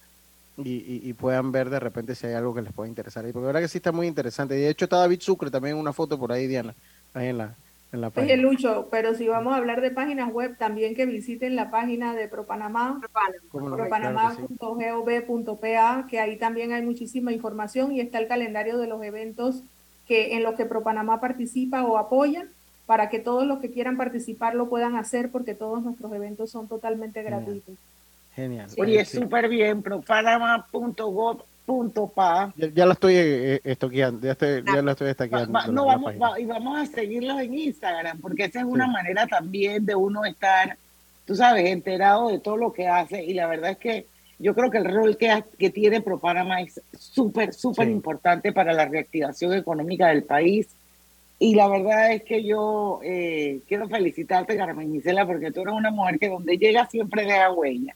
y, 0.57 1.09
y, 1.09 1.13
puedan 1.13 1.53
ver 1.53 1.71
de 1.71 1.79
repente 1.79 2.17
si 2.17 2.27
hay 2.27 2.35
algo 2.35 2.53
que 2.55 2.63
les 2.63 2.73
pueda 2.73 2.89
interesar. 2.89 3.25
Y 3.25 3.33
porque 3.33 3.45
la 3.45 3.49
verdad 3.49 3.61
que 3.61 3.69
sí 3.69 3.79
está 3.79 3.93
muy 3.93 4.09
interesante. 4.09 4.59
Y 4.59 4.63
de 4.63 4.71
hecho, 4.71 4.87
está 4.87 4.97
David 4.99 5.21
Sucre 5.21 5.51
también 5.51 5.77
en 5.77 5.81
una 5.81 5.93
foto 5.93 6.19
por 6.19 6.33
ahí, 6.33 6.49
Diana, 6.49 6.75
ahí 7.15 7.29
en 7.29 7.39
la, 7.39 7.55
en 7.93 8.01
la 8.01 8.11
página. 8.11 8.35
Oye, 8.35 8.43
Lucho, 8.43 8.89
pero 8.91 9.15
si 9.15 9.29
vamos 9.29 9.55
a 9.55 9.57
hablar 9.57 9.81
de 9.81 9.93
páginas 9.93 10.33
web, 10.33 10.59
también 10.59 10.97
que 10.97 11.07
visiten 11.07 11.55
la 11.55 11.71
página 11.71 12.13
de 12.15 12.27
ProPanamá, 12.27 13.01
propanamá.gov.pa, 13.53 16.07
que 16.09 16.19
ahí 16.19 16.37
también 16.39 16.73
hay 16.73 16.83
muchísima 16.83 17.31
información 17.33 17.93
y 17.93 18.01
está 18.01 18.19
el 18.19 18.27
calendario 18.27 18.79
de 18.79 18.89
los 18.89 19.01
eventos 19.05 19.63
que 20.09 20.37
en 20.37 20.43
los 20.43 20.55
que 20.55 20.65
ProPanamá 20.65 21.21
participa 21.21 21.85
o 21.85 21.99
apoya 21.99 22.47
para 22.89 23.09
que 23.11 23.19
todos 23.19 23.47
los 23.47 23.59
que 23.59 23.71
quieran 23.71 23.99
participar 23.99 24.55
lo 24.55 24.71
puedan 24.71 24.97
hacer 24.97 25.31
porque 25.31 25.55
todos 25.55 25.83
nuestros 25.83 26.11
eventos 26.11 26.51
son 26.51 26.69
totalmente 26.69 27.23
gratuitos. 27.23 27.75
Genial. 28.35 28.67
Oye, 28.79 29.05
súper 29.05 29.51
bien, 29.51 29.83
propanama.gov.pa. 29.83 32.55
Ya, 32.57 32.69
ya 32.69 32.87
la 32.87 32.95
estoy 32.95 33.15
eh, 33.19 33.61
estoqueando, 33.63 34.27
ya, 34.27 34.33
estoy, 34.33 34.65
ya 34.65 34.81
la 34.81 34.93
estoy 34.93 35.11
estaqueando. 35.11 35.61
no, 35.71 35.85
vamos, 35.85 36.15
y 36.39 36.47
vamos 36.47 36.79
a 36.79 36.87
seguirlos 36.87 37.39
en 37.43 37.59
Instagram, 37.59 38.23
porque 38.23 38.45
esa 38.45 38.61
es 38.61 38.65
una 38.65 38.87
manera 38.87 39.27
también 39.27 39.85
de 39.85 39.95
uno 39.95 40.25
estar, 40.25 40.79
tú 41.27 41.35
sabes, 41.35 41.67
enterado 41.67 42.31
de 42.31 42.39
todo 42.39 42.57
lo 42.57 42.73
que 42.73 42.89
hace. 42.89 43.23
Y 43.23 43.35
la 43.35 43.49
verdad 43.49 43.73
es 43.73 43.77
que 43.77 44.07
yo 44.39 44.55
creo 44.55 44.71
que 44.71 44.79
el 44.79 44.87
rol 44.87 45.19
que, 45.19 45.45
que 45.59 45.69
tiene 45.69 46.01
ProPanama 46.01 46.63
es 46.63 46.81
súper, 46.99 47.53
súper 47.53 47.91
importante 47.91 48.51
para 48.51 48.73
la 48.73 48.87
reactivación 48.87 49.53
económica 49.53 50.09
del 50.09 50.23
país 50.23 50.69
y 51.41 51.55
la 51.55 51.69
verdad 51.69 52.13
es 52.13 52.25
que 52.25 52.43
yo 52.45 53.01
eh, 53.05 53.61
quiero 53.69 53.89
felicitarte, 53.89 54.57
Carmen 54.57 54.93
Gisela, 54.93 55.25
porque 55.25 55.53
tú 55.53 55.61
eres 55.61 55.75
una 55.75 55.93
mujer 55.93 56.19
que 56.19 56.29
donde 56.29 56.59
llega 56.59 56.87
siempre 56.87 57.25
deja 57.25 57.53
huella. 57.53 57.95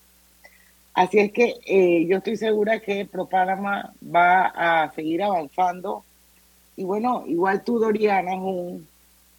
Así 0.94 1.18
es 1.18 1.32
que 1.32 1.54
eh, 1.66 2.06
yo 2.06 2.18
estoy 2.18 2.36
segura 2.36 2.78
que 2.80 3.06
ProPanama 3.06 3.94
va 4.14 4.46
a 4.84 4.92
seguir 4.92 5.22
avanzando. 5.22 6.04
Y 6.76 6.84
bueno, 6.84 7.24
igual 7.26 7.64
tú, 7.64 7.78
Doriana, 7.80 8.32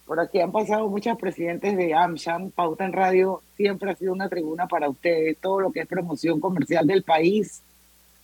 por 0.04 0.20
aquí 0.20 0.40
han 0.40 0.52
pasado 0.52 0.88
muchos 0.88 1.16
presidentes 1.16 1.74
de 1.74 1.94
AmSham. 1.94 2.50
Pauta 2.50 2.84
en 2.84 2.92
Radio 2.92 3.40
siempre 3.56 3.90
ha 3.90 3.96
sido 3.96 4.12
una 4.12 4.28
tribuna 4.28 4.66
para 4.66 4.88
ustedes. 4.88 5.38
Todo 5.38 5.60
lo 5.60 5.72
que 5.72 5.80
es 5.80 5.86
promoción 5.86 6.40
comercial 6.40 6.86
del 6.86 7.04
país, 7.04 7.62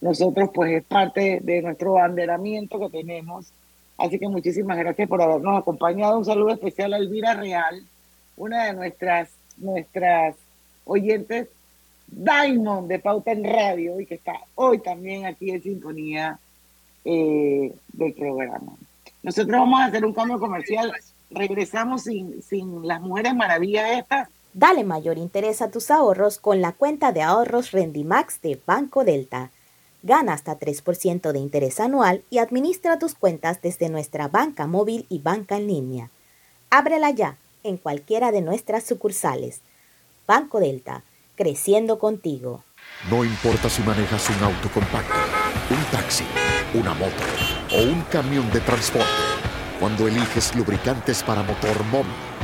nosotros 0.02 0.50
pues 0.52 0.72
es 0.72 0.84
parte 0.84 1.40
de 1.42 1.62
nuestro 1.62 1.94
banderamiento 1.94 2.78
que 2.78 2.98
tenemos 2.98 3.52
Así 4.00 4.18
que 4.18 4.28
muchísimas 4.28 4.78
gracias 4.78 5.06
por 5.08 5.20
habernos 5.20 5.60
acompañado. 5.60 6.16
Un 6.16 6.24
saludo 6.24 6.50
especial 6.50 6.94
a 6.94 6.96
Elvira 6.96 7.34
Real, 7.34 7.82
una 8.36 8.64
de 8.64 8.72
nuestras, 8.72 9.28
nuestras 9.58 10.36
oyentes 10.86 11.48
Diamond 12.06 12.88
de 12.88 12.98
Pauta 12.98 13.32
en 13.32 13.44
Radio 13.44 14.00
y 14.00 14.06
que 14.06 14.14
está 14.14 14.40
hoy 14.54 14.78
también 14.78 15.26
aquí 15.26 15.50
en 15.50 15.62
sintonía 15.62 16.38
eh, 17.04 17.74
del 17.92 18.14
programa. 18.14 18.72
Nosotros 19.22 19.52
vamos 19.52 19.80
a 19.80 19.84
hacer 19.84 20.04
un 20.06 20.14
cambio 20.14 20.40
comercial. 20.40 20.92
Regresamos 21.30 22.04
sin, 22.04 22.42
sin 22.42 22.88
las 22.88 23.02
mujeres 23.02 23.34
maravillas 23.34 23.98
estas. 23.98 24.28
Dale 24.54 24.82
mayor 24.82 25.18
interés 25.18 25.60
a 25.60 25.70
tus 25.70 25.90
ahorros 25.90 26.38
con 26.38 26.62
la 26.62 26.72
cuenta 26.72 27.12
de 27.12 27.20
ahorros 27.20 27.70
Rendimax 27.70 28.40
de 28.40 28.58
Banco 28.66 29.04
Delta. 29.04 29.50
Gana 30.02 30.32
hasta 30.32 30.58
3% 30.58 31.32
de 31.32 31.38
interés 31.38 31.78
anual 31.78 32.24
y 32.30 32.38
administra 32.38 32.98
tus 32.98 33.14
cuentas 33.14 33.60
desde 33.60 33.90
nuestra 33.90 34.28
banca 34.28 34.66
móvil 34.66 35.06
y 35.08 35.18
banca 35.18 35.56
en 35.56 35.66
línea. 35.66 36.10
Ábrela 36.70 37.10
ya 37.10 37.36
en 37.62 37.76
cualquiera 37.76 38.32
de 38.32 38.40
nuestras 38.40 38.84
sucursales. 38.84 39.60
Banco 40.26 40.60
Delta, 40.60 41.02
creciendo 41.36 41.98
contigo. 41.98 42.64
No 43.10 43.24
importa 43.24 43.68
si 43.68 43.82
manejas 43.82 44.28
un 44.30 44.44
auto 44.44 44.70
compacto, 44.72 45.14
un 45.70 45.84
taxi, 45.90 46.24
una 46.74 46.94
moto 46.94 47.22
o 47.72 47.82
un 47.82 48.02
camión 48.10 48.50
de 48.52 48.60
transporte. 48.60 49.08
Cuando 49.78 50.08
eliges 50.08 50.54
lubricantes 50.54 51.22
para 51.22 51.42
motor 51.42 51.84
móvil, 51.86 52.12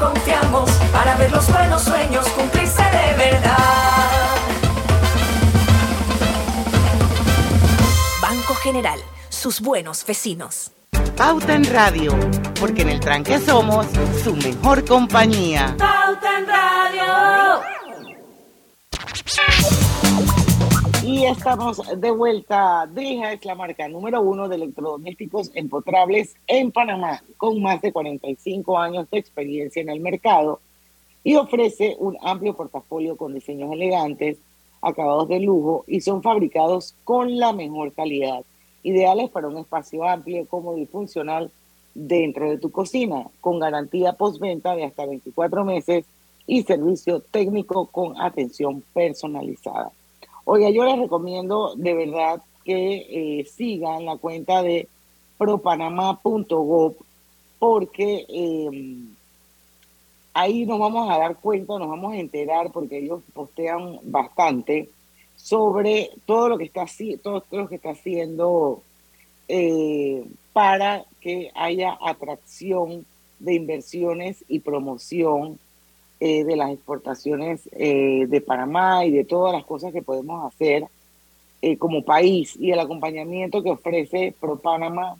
Confiamos 0.00 0.70
para 0.92 1.14
ver 1.16 1.30
los 1.30 1.46
buenos 1.52 1.82
sueños 1.82 2.26
cumplirse 2.30 2.82
de 2.82 3.14
verdad. 3.16 3.56
Banco 8.22 8.54
General, 8.54 8.98
sus 9.28 9.60
buenos 9.60 10.04
vecinos. 10.06 10.72
Pauta 11.16 11.54
en 11.54 11.64
Radio, 11.64 12.18
porque 12.58 12.82
en 12.82 12.88
el 12.88 13.00
tranque 13.00 13.38
somos 13.38 13.86
su 14.24 14.34
mejor 14.34 14.84
compañía. 14.86 15.76
Pauta 15.78 16.38
en 16.38 16.46
Radio. 16.46 17.60
Y 21.12 21.24
estamos 21.24 21.82
de 21.98 22.12
vuelta. 22.12 22.86
Drija 22.86 23.32
es 23.32 23.44
la 23.44 23.56
marca 23.56 23.88
número 23.88 24.22
uno 24.22 24.48
de 24.48 24.54
electrodomésticos 24.54 25.50
empotrables 25.54 26.36
en 26.46 26.70
Panamá, 26.70 27.20
con 27.36 27.60
más 27.60 27.82
de 27.82 27.92
45 27.92 28.78
años 28.78 29.10
de 29.10 29.18
experiencia 29.18 29.82
en 29.82 29.88
el 29.88 29.98
mercado 29.98 30.60
y 31.24 31.34
ofrece 31.34 31.96
un 31.98 32.16
amplio 32.22 32.54
portafolio 32.54 33.16
con 33.16 33.34
diseños 33.34 33.72
elegantes, 33.72 34.38
acabados 34.80 35.26
de 35.26 35.40
lujo 35.40 35.84
y 35.88 36.00
son 36.00 36.22
fabricados 36.22 36.94
con 37.02 37.38
la 37.40 37.52
mejor 37.52 37.92
calidad, 37.92 38.44
ideales 38.84 39.30
para 39.30 39.48
un 39.48 39.58
espacio 39.58 40.04
amplio, 40.04 40.46
cómodo 40.46 40.78
y 40.78 40.86
funcional 40.86 41.50
dentro 41.92 42.48
de 42.48 42.58
tu 42.58 42.70
cocina, 42.70 43.26
con 43.40 43.58
garantía 43.58 44.12
postventa 44.12 44.76
de 44.76 44.84
hasta 44.84 45.06
24 45.06 45.64
meses 45.64 46.04
y 46.46 46.62
servicio 46.62 47.18
técnico 47.18 47.86
con 47.86 48.20
atención 48.20 48.84
personalizada. 48.94 49.90
Oiga, 50.52 50.68
yo 50.70 50.84
les 50.84 50.98
recomiendo 50.98 51.76
de 51.76 51.94
verdad 51.94 52.42
que 52.64 53.06
eh, 53.38 53.44
sigan 53.44 54.04
la 54.04 54.16
cuenta 54.16 54.64
de 54.64 54.88
propanamá.gov 55.38 56.96
porque 57.60 58.26
eh, 58.28 58.96
ahí 60.34 60.66
nos 60.66 60.80
vamos 60.80 61.08
a 61.08 61.18
dar 61.18 61.36
cuenta, 61.36 61.78
nos 61.78 61.88
vamos 61.88 62.14
a 62.14 62.16
enterar 62.16 62.72
porque 62.72 62.98
ellos 62.98 63.22
postean 63.32 64.00
bastante 64.02 64.90
sobre 65.36 66.10
todo 66.26 66.48
lo 66.48 66.58
que 66.58 66.64
está 66.64 66.84
todo 67.22 67.44
lo 67.52 67.68
que 67.68 67.76
está 67.76 67.90
haciendo 67.90 68.82
eh, 69.46 70.24
para 70.52 71.04
que 71.20 71.52
haya 71.54 71.96
atracción 72.02 73.06
de 73.38 73.54
inversiones 73.54 74.44
y 74.48 74.58
promoción 74.58 75.60
eh, 76.22 76.44
de 76.44 76.54
las 76.54 76.70
exportaciones 76.70 77.66
eh, 77.72 78.26
de 78.28 78.40
Panamá 78.42 79.06
y 79.06 79.10
de 79.10 79.24
todas 79.24 79.54
las 79.54 79.64
cosas 79.64 79.90
que 79.90 80.02
podemos 80.02 80.44
hacer 80.52 80.84
eh, 81.62 81.78
como 81.78 82.04
país 82.04 82.56
y 82.60 82.72
el 82.72 82.78
acompañamiento 82.78 83.62
que 83.62 83.70
ofrece 83.70 84.34
ProPanamá, 84.38 85.16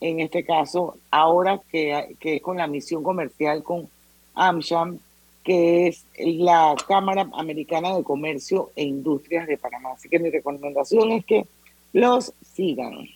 en 0.00 0.20
este 0.20 0.44
caso, 0.44 0.96
ahora 1.10 1.60
que, 1.72 2.16
que 2.20 2.36
es 2.36 2.42
con 2.42 2.56
la 2.56 2.68
misión 2.68 3.02
comercial 3.02 3.64
con 3.64 3.88
AmSham, 4.34 5.00
que 5.42 5.88
es 5.88 6.04
la 6.18 6.76
Cámara 6.86 7.28
Americana 7.32 7.96
de 7.96 8.04
Comercio 8.04 8.70
e 8.76 8.84
Industrias 8.84 9.46
de 9.48 9.58
Panamá. 9.58 9.90
Así 9.94 10.08
que 10.08 10.20
mi 10.20 10.30
recomendación 10.30 11.10
es 11.10 11.24
que 11.24 11.46
los 11.92 12.32
sigan. 12.54 13.08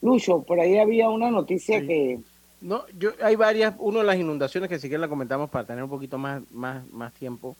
Lucho, 0.00 0.42
por 0.42 0.58
ahí 0.58 0.78
había 0.78 1.10
una 1.10 1.30
noticia 1.30 1.86
que... 1.86 2.18
No, 2.60 2.84
yo 2.98 3.10
hay 3.22 3.36
varias, 3.36 3.74
uno 3.78 3.98
de 3.98 4.04
las 4.04 4.16
inundaciones 4.16 4.68
que 4.68 4.78
si 4.78 4.88
quieren 4.88 5.02
la 5.02 5.08
comentamos 5.08 5.50
para 5.50 5.66
tener 5.66 5.84
un 5.84 5.90
poquito 5.90 6.18
más, 6.18 6.42
más, 6.50 6.86
más 6.90 7.12
tiempo. 7.12 7.56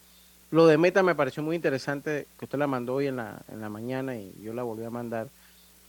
Lo 0.49 0.65
de 0.65 0.77
Meta 0.77 1.03
me 1.03 1.15
pareció 1.15 1.43
muy 1.43 1.55
interesante, 1.55 2.25
que 2.39 2.45
usted 2.45 2.57
la 2.57 2.67
mandó 2.67 2.95
hoy 2.95 3.07
en 3.07 3.17
la, 3.17 3.41
en 3.51 3.61
la 3.61 3.69
mañana 3.69 4.15
y 4.15 4.33
yo 4.41 4.53
la 4.53 4.63
volví 4.63 4.85
a 4.85 4.89
mandar, 4.89 5.27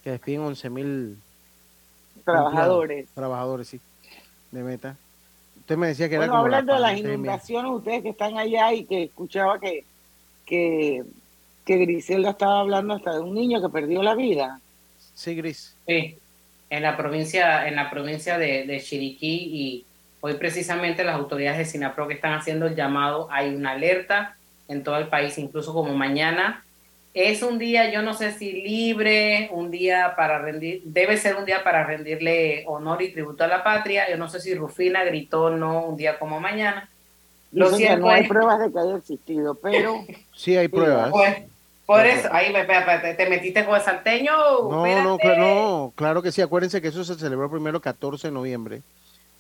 que 0.03 0.11
despiden 0.11 0.41
11 0.41 0.71
mil 0.71 1.19
Trabajadores. 2.25 3.09
Trabajadores, 3.15 3.69
sí, 3.69 3.81
de 4.51 4.63
Meta. 4.63 4.97
Usted 5.61 5.77
me 5.77 5.89
decía 5.89 6.09
que 6.09 6.17
era 6.17 6.27
Bueno, 6.27 6.39
como 6.39 6.49
la 6.49 6.59
hablando 6.59 6.75
de 6.75 6.81
las 6.81 6.99
inundaciones, 6.99 7.73
ustedes 7.73 8.03
que 8.03 8.09
están 8.11 8.37
allá 8.37 8.73
y 8.73 8.85
que 8.85 9.05
escuchaba 9.05 9.59
que, 9.59 9.85
que, 10.45 11.05
que 11.65 11.77
Griselda 11.77 12.31
estaba 12.31 12.61
hablando 12.61 12.95
hasta 12.95 13.15
de 13.15 13.21
un 13.21 13.35
niño 13.35 13.61
que 13.61 13.69
perdió 13.69 14.03
la 14.03 14.15
vida. 14.15 14.61
Sí, 15.15 15.35
Gris. 15.35 15.75
Sí, 15.87 16.17
en 16.71 16.83
la 16.83 16.97
provincia, 16.97 17.67
en 17.67 17.77
la 17.77 17.91
provincia 17.91 18.39
de, 18.39 18.65
de 18.67 18.81
Chiriquí 18.81 19.49
y 19.53 19.85
hoy 20.21 20.35
precisamente 20.35 21.05
las 21.05 21.15
autoridades 21.17 21.59
de 21.59 21.65
Sinapro 21.65 22.09
que 22.09 22.15
están 22.15 22.35
haciendo 22.35 22.67
el 22.67 22.75
llamado, 22.77 23.29
hay 23.31 23.55
una 23.55 23.73
alerta 23.73 24.37
en 24.69 24.83
todo 24.83 24.97
el 24.99 25.09
país, 25.09 25.39
incluso 25.39 25.73
como 25.73 25.95
mañana. 25.95 26.63
Es 27.15 27.43
un 27.43 27.59
día, 27.59 27.91
yo 27.91 28.03
no 28.03 28.13
sé 28.15 28.33
si 28.33 28.53
libre, 28.53 29.49
un 29.53 29.71
día 29.71 30.13
para 30.15 30.39
rendir, 30.39 30.83
debe 30.85 31.17
ser 31.17 31.37
un 31.37 31.47
día 31.47 31.65
para 31.65 31.85
rendirle 31.85 32.65
honor 32.67 33.01
y 33.03 33.13
tributo 33.13 33.45
a 33.45 33.49
la 33.49 33.65
patria. 33.65 34.09
Yo 34.11 34.17
no 34.19 34.29
sé 34.29 34.41
si 34.41 34.55
Rufina 34.55 35.03
gritó 35.05 35.45
o 35.45 35.51
no 35.51 35.85
un 35.85 35.97
día 35.97 36.19
como 36.19 36.39
mañana. 36.39 36.89
Lo 37.51 37.71
cierto 37.71 38.01
no 38.01 38.11
hay 38.11 38.23
es- 38.25 38.29
pruebas 38.29 38.61
de 38.61 38.71
que 38.71 38.79
haya 38.79 38.97
existido, 38.97 39.55
pero... 39.55 40.05
Sí, 40.37 40.55
hay 40.57 40.69
pruebas. 40.69 41.11
Pues, 41.11 41.39
por 41.89 42.07
eso, 42.07 42.29
ahí 42.33 42.53
me- 42.53 42.65
me- 42.65 42.85
me- 42.85 43.15
te 43.15 43.29
metiste 43.31 43.65
con 43.65 43.75
el 43.75 43.83
salteño. 43.83 44.31
No, 44.71 44.87
no, 45.03 45.19
no, 45.39 45.93
claro 45.97 46.23
que 46.23 46.31
sí. 46.31 46.43
Acuérdense 46.43 46.83
que 46.83 46.89
eso 46.89 47.03
se 47.03 47.15
celebró 47.15 47.51
primero 47.51 47.81
14 47.81 48.29
de 48.29 48.33
noviembre. 48.33 48.83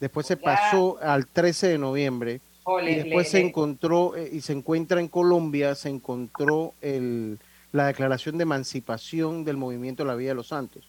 Después 0.01 0.26
se 0.26 0.36
pasó 0.36 0.99
al 1.03 1.26
13 1.26 1.68
de 1.68 1.78
noviembre. 1.78 2.40
Ole, 2.64 2.92
y 2.92 2.94
después 2.96 3.26
le- 3.26 3.30
se 3.30 3.38
le- 3.40 3.46
encontró 3.49 4.16
eh, 4.16 4.28
y 4.32 4.40
se 4.40 4.53
encuentra 4.53 4.99
en 5.01 5.09
Colombia, 5.09 5.74
se 5.74 5.88
encontró 5.88 6.72
el, 6.82 7.38
la 7.72 7.86
declaración 7.86 8.38
de 8.38 8.42
emancipación 8.42 9.44
del 9.44 9.57
movimiento 9.57 10.03
de 10.03 10.09
la 10.09 10.14
Vida 10.14 10.30
de 10.30 10.34
los 10.34 10.49
Santos. 10.49 10.84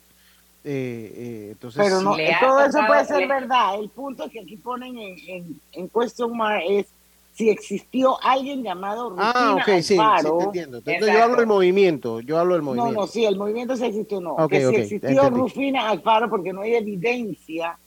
Eh, 0.64 1.14
eh, 1.16 1.47
entonces, 1.51 1.82
Pero 1.84 2.01
no, 2.01 2.16
Le 2.18 2.34
ha 2.34 2.39
todo 2.39 2.64
eso 2.66 2.80
puede 2.88 3.05
ser 3.05 3.28
verdad. 3.28 3.80
El 3.80 3.89
punto 3.89 4.30
que 4.30 4.41
aquí 4.41 4.57
ponen 4.57 4.97
en, 4.97 5.18
en, 5.28 5.62
en 5.74 5.89
question 5.89 6.36
mark 6.36 6.64
es 6.70 6.86
si 7.40 7.50
existió 7.50 8.22
alguien 8.22 8.64
llamado 8.64 9.12
Rufina 9.12 9.32
Ah, 9.34 9.56
ok, 9.56 9.76
sí, 9.78 9.84
sí, 9.84 9.98
Alfaro. 9.98 10.38
te 10.40 10.44
entiendo. 10.44 10.78
Entonces, 10.80 11.06
yo 11.14 11.24
hablo 11.24 11.38
del 11.38 11.48
movimiento, 11.48 12.20
yo 12.20 12.38
hablo 12.38 12.56
del 12.56 12.64
No, 12.66 12.74
movimiento. 12.74 13.00
no, 13.00 13.08
sí, 13.08 13.24
el 13.24 13.38
movimiento 13.38 13.78
sí 13.78 13.86
existió, 13.86 14.20
no. 14.20 14.36
Que 14.50 14.60
si 14.68 14.76
existió 14.76 15.10
entendí. 15.10 15.40
Rufina 15.40 15.90
Alfaro 15.90 16.30
porque 16.30 16.52
no 16.52 16.64
hay 16.64 16.76
evidencia 16.76 17.80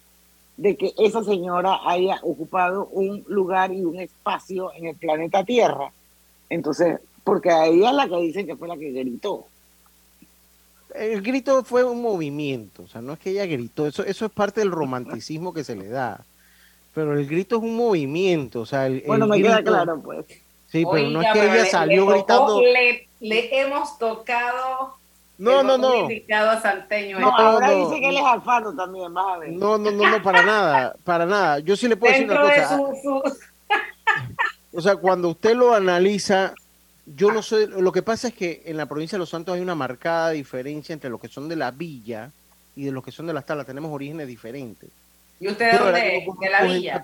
de 0.56 0.74
que 0.74 0.94
esa 0.96 1.22
señora 1.22 1.80
haya 1.84 2.18
ocupado 2.22 2.86
un 2.92 3.24
lugar 3.28 3.74
y 3.74 3.84
un 3.84 4.00
espacio 4.00 4.72
en 4.72 4.86
el 4.86 4.96
planeta 4.96 5.44
Tierra. 5.44 5.92
Entonces, 6.48 6.98
porque 7.22 7.50
a 7.50 7.66
ella 7.66 7.90
es 7.90 7.96
la 7.96 8.08
que 8.08 8.16
dicen 8.22 8.46
que 8.46 8.56
fue 8.56 8.68
la 8.68 8.78
que 8.78 8.90
gritó. 8.90 9.44
El 10.94 11.20
grito 11.20 11.62
fue 11.62 11.84
un 11.84 12.00
movimiento, 12.00 12.84
o 12.84 12.86
sea, 12.86 13.02
no 13.02 13.12
es 13.12 13.18
que 13.18 13.30
ella 13.32 13.44
gritó, 13.44 13.86
eso, 13.86 14.02
eso 14.02 14.24
es 14.24 14.32
parte 14.32 14.60
del 14.60 14.70
romanticismo 14.70 15.52
que 15.52 15.62
se 15.62 15.76
le 15.76 15.88
da. 15.88 16.24
Pero 16.94 17.18
el 17.18 17.26
grito 17.26 17.56
es 17.56 17.62
un 17.62 17.76
movimiento, 17.76 18.60
o 18.60 18.66
sea, 18.66 18.86
el, 18.86 19.02
Bueno, 19.06 19.24
el 19.26 19.30
me 19.30 19.42
queda 19.42 19.56
grito- 19.60 19.70
claro, 19.72 20.00
pues. 20.02 20.26
Sí, 20.70 20.84
pero 20.90 21.08
no 21.10 21.22
es 21.22 21.32
que 21.32 21.42
ella 21.44 21.54
le- 21.64 21.70
salió 21.70 21.96
le 21.96 22.06
tocó- 22.06 22.12
gritando. 22.14 22.60
Le, 22.62 23.08
le 23.20 23.60
hemos 23.60 23.98
tocado. 23.98 24.94
No, 25.38 25.62
no, 25.62 25.76
no. 25.76 26.08
a 26.36 26.60
Santeño. 26.60 27.18
No, 27.18 27.36
ahora 27.36 27.68
no. 27.68 27.88
dice 27.88 28.00
que 28.00 28.08
él 28.10 28.16
es 28.16 28.22
Alfaro 28.24 28.72
también, 28.74 29.12
vas 29.12 29.26
a 29.36 29.38
ver. 29.38 29.50
No, 29.52 29.76
no, 29.78 29.90
no, 29.90 30.08
no, 30.10 30.22
para 30.22 30.42
nada, 30.44 30.94
para 31.04 31.26
nada. 31.26 31.58
Yo 31.60 31.76
sí 31.76 31.88
le 31.88 31.96
puedo 31.96 32.12
decir 32.12 32.30
una 32.30 32.42
de 32.44 32.62
cosa. 32.62 32.76
su, 32.76 32.96
su- 33.02 33.22
O 34.74 34.80
sea, 34.80 34.96
cuando 34.96 35.28
usted 35.30 35.54
lo 35.56 35.74
analiza, 35.74 36.54
yo 37.06 37.32
no 37.32 37.42
sé, 37.42 37.66
lo 37.66 37.90
que 37.92 38.02
pasa 38.02 38.28
es 38.28 38.34
que 38.34 38.62
en 38.66 38.76
la 38.76 38.86
provincia 38.86 39.16
de 39.16 39.20
Los 39.20 39.30
Santos 39.30 39.54
hay 39.54 39.60
una 39.60 39.74
marcada 39.74 40.30
diferencia 40.30 40.92
entre 40.92 41.10
los 41.10 41.20
que 41.20 41.28
son 41.28 41.48
de 41.48 41.56
la 41.56 41.70
villa 41.70 42.30
y 42.76 42.84
de 42.84 42.92
los 42.92 43.02
que 43.04 43.10
son 43.12 43.26
de 43.26 43.32
las 43.34 43.44
talas. 43.44 43.66
Tenemos 43.66 43.90
orígenes 43.92 44.26
diferentes. 44.28 44.88
¿Y 45.42 45.48
usted 45.48 45.72
de 45.72 45.78
dónde? 45.78 46.26
¿De 46.40 46.50
la 46.50 46.62
villa? 46.62 47.02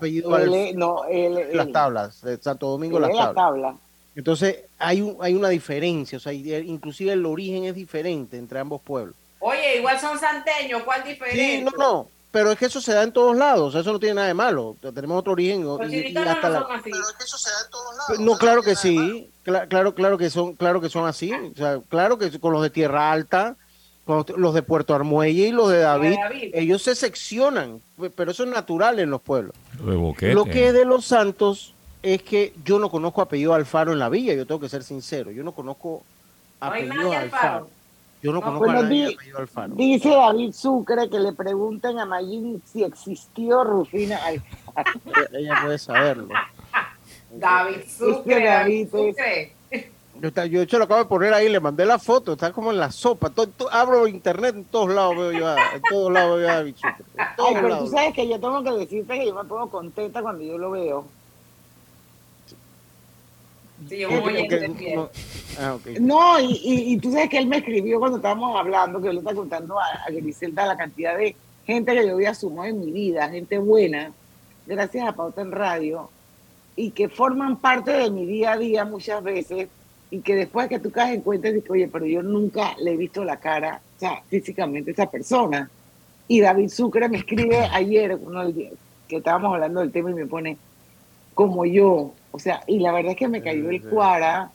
no, 0.75 1.03
él, 1.03 1.49
las 1.51 1.71
tablas, 1.73 2.21
de 2.21 2.37
Santo 2.37 2.67
Domingo, 2.67 2.97
las 2.97 3.11
tablas. 3.11 3.35
Tabla. 3.35 3.75
Entonces, 4.15 4.63
hay, 4.77 5.01
un, 5.01 5.17
hay 5.19 5.35
una 5.35 5.49
diferencia, 5.49 6.17
o 6.17 6.21
sea, 6.21 6.31
inclusive 6.31 7.11
el 7.11 7.25
origen 7.25 7.65
es 7.65 7.75
diferente 7.75 8.37
entre 8.37 8.59
ambos 8.59 8.81
pueblos. 8.81 9.13
Oye, 9.39 9.79
igual 9.79 9.99
son 9.99 10.17
santeños, 10.17 10.83
¿cuál 10.83 11.03
diferencia? 11.03 11.43
Sí, 11.43 11.61
no, 11.65 11.71
no, 11.77 12.07
pero 12.31 12.53
es 12.53 12.57
que 12.57 12.67
eso 12.67 12.79
se 12.79 12.93
da 12.93 13.03
en 13.03 13.11
todos 13.11 13.35
lados, 13.35 13.75
eso 13.75 13.91
no 13.91 13.99
tiene 13.99 14.15
nada 14.15 14.27
de 14.27 14.33
malo, 14.33 14.77
tenemos 14.95 15.19
otro 15.19 15.33
origen. 15.33 15.65
y, 15.89 16.15
hasta 16.17 16.49
la... 16.49 16.65
Pero 16.65 16.77
es 16.77 17.15
que 17.17 17.23
eso 17.25 17.37
se 17.37 17.49
da 17.49 17.57
en 17.65 17.71
todos 17.71 17.97
lados. 17.97 18.19
No, 18.19 18.37
claro 18.37 18.61
que 18.63 18.77
sí, 18.77 19.29
claro, 19.43 19.93
claro 19.93 20.17
que 20.17 20.29
son, 20.29 20.55
claro 20.55 20.79
que 20.79 20.89
son 20.89 21.05
así, 21.05 21.33
o 21.33 21.57
sea, 21.57 21.81
claro 21.89 22.17
que 22.17 22.39
con 22.39 22.53
los 22.53 22.61
de 22.61 22.69
Tierra 22.69 23.11
Alta, 23.11 23.57
los 24.37 24.53
de 24.53 24.61
Puerto 24.63 24.95
Armuelle 24.95 25.47
y 25.47 25.51
los 25.51 25.69
de 25.69 25.79
David, 25.79 26.17
ellos 26.53 26.81
se 26.81 26.95
seccionan, 26.95 27.81
pero 28.15 28.31
eso 28.31 28.43
es 28.43 28.49
natural 28.49 28.99
en 28.99 29.09
los 29.09 29.21
pueblos. 29.21 29.55
Lo 29.81 30.45
que 30.45 30.67
es 30.67 30.73
de 30.73 30.85
los 30.85 31.05
santos 31.05 31.73
es 32.01 32.23
que 32.23 32.53
yo 32.63 32.79
no 32.79 32.89
conozco 32.89 33.21
apellido 33.21 33.53
Alfaro 33.53 33.91
en 33.91 33.99
la 33.99 34.09
villa, 34.09 34.33
yo 34.33 34.45
tengo 34.45 34.59
que 34.59 34.69
ser 34.69 34.83
sincero, 34.83 35.31
yo 35.31 35.43
no 35.43 35.51
conozco 35.51 36.03
apellido 36.59 37.11
Alfaro. 37.11 37.69
Yo 38.21 38.33
no 38.33 38.41
conozco 38.41 38.69
a 38.69 38.81
nadie 38.81 39.13
apellido 39.13 39.37
Alfaro. 39.37 39.75
Dice 39.75 40.09
David 40.09 40.51
Sucre 40.51 41.09
que 41.09 41.19
le 41.19 41.31
pregunten 41.31 41.99
a 41.99 42.05
Mayín 42.05 42.61
si 42.65 42.83
existió 42.83 43.63
Rufina 43.63 44.17
Alfaro. 44.25 44.99
Ella 45.33 45.59
puede 45.63 45.77
saberlo. 45.77 46.33
David 47.31 47.81
Sucre, 47.87 48.43
David 48.43 48.89
Sucre. 48.89 49.58
Yo, 50.21 50.45
yo 50.45 50.61
hecho 50.61 50.77
lo 50.77 50.85
acabo 50.85 51.01
de 51.01 51.09
poner 51.09 51.33
ahí, 51.33 51.49
le 51.49 51.59
mandé 51.59 51.85
la 51.85 51.99
foto, 51.99 52.33
está 52.33 52.51
como 52.51 52.71
en 52.71 52.79
la 52.79 52.91
sopa. 52.91 53.29
Todo, 53.29 53.49
abro 53.71 54.07
internet, 54.07 54.55
en 54.55 54.65
todos 54.65 54.93
lados 54.93 55.15
veo 55.15 55.31
yo, 55.31 55.49
en 55.49 55.81
todos 55.89 56.11
lados 56.11 56.39
veo 56.39 56.49
a 56.49 56.59
Sucre. 56.59 57.05
Ay, 57.17 57.55
pero 57.61 57.79
tú 57.79 57.87
sabes 57.87 58.13
que 58.13 58.27
yo 58.27 58.39
tengo 58.39 58.63
que 58.63 58.71
decirte 58.71 59.19
que 59.19 59.25
yo 59.27 59.35
me 59.35 59.43
pongo 59.45 59.69
contenta 59.69 60.21
cuando 60.21 60.43
yo 60.43 60.57
lo 60.57 60.71
veo. 60.71 61.05
Ah, 65.57 65.77
no, 65.99 66.39
y, 66.39 66.59
y, 66.63 66.97
tú 66.97 67.11
sabes 67.11 67.29
que 67.29 67.37
él 67.37 67.47
me 67.47 67.57
escribió 67.57 67.99
cuando 67.99 68.17
estábamos 68.17 68.57
hablando, 68.59 68.99
que 68.99 69.05
yo 69.05 69.13
le 69.13 69.19
estaba 69.19 69.35
contando 69.37 69.79
a, 69.79 69.85
a 70.05 70.11
Griselda 70.11 70.65
la 70.65 70.77
cantidad 70.77 71.17
de 71.17 71.35
gente 71.65 71.93
que 71.93 72.05
yo 72.05 72.13
había 72.13 72.33
sumado 72.33 72.67
en 72.67 72.79
mi 72.79 72.91
vida, 72.91 73.29
gente 73.29 73.57
buena, 73.57 74.11
gracias 74.65 75.07
a 75.07 75.13
Pauta 75.13 75.41
en 75.41 75.51
Radio, 75.51 76.09
y 76.75 76.91
que 76.91 77.09
forman 77.09 77.57
parte 77.57 77.91
de 77.91 78.09
mi 78.09 78.25
día 78.25 78.53
a 78.53 78.57
día 78.57 78.85
muchas 78.85 79.23
veces, 79.23 79.69
y 80.11 80.21
que 80.21 80.35
después 80.35 80.67
que 80.67 80.79
tú 80.79 80.91
caes 80.91 81.15
en 81.15 81.21
cuenta, 81.21 81.51
dices, 81.51 81.69
oye, 81.69 81.87
pero 81.87 82.05
yo 82.05 82.23
nunca 82.23 82.75
le 82.79 82.93
he 82.93 82.97
visto 82.97 83.23
la 83.23 83.39
cara, 83.39 83.81
o 83.95 83.99
sea, 83.99 84.21
físicamente 84.27 84.91
a 84.91 84.93
esa 84.93 85.11
persona. 85.11 85.69
Y 86.27 86.41
David 86.41 86.69
Sucre 86.69 87.09
me 87.09 87.17
escribe 87.17 87.57
ayer, 87.71 88.15
uno, 88.15 88.43
que 89.07 89.15
estábamos 89.15 89.53
hablando 89.53 89.81
del 89.81 89.91
tema, 89.91 90.11
y 90.11 90.15
me 90.15 90.25
pone, 90.25 90.57
como 91.33 91.65
yo, 91.65 92.13
o 92.31 92.39
sea, 92.39 92.63
y 92.67 92.79
la 92.79 92.91
verdad 92.91 93.11
es 93.11 93.17
que 93.17 93.27
me 93.27 93.41
cayó 93.41 93.69
el 93.69 93.81
cuara 93.83 94.51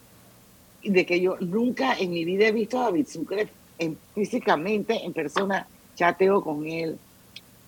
de 0.82 1.07
que 1.07 1.20
yo 1.20 1.36
nunca 1.40 1.94
en 1.98 2.11
mi 2.11 2.24
vida 2.24 2.46
he 2.46 2.52
visto 2.52 2.78
a 2.78 2.84
David 2.84 3.07
Sucre 3.07 3.48
en, 3.78 3.96
físicamente, 4.14 5.05
en 5.05 5.12
persona, 5.12 5.66
chateo 5.94 6.42
con 6.42 6.66
él, 6.66 6.98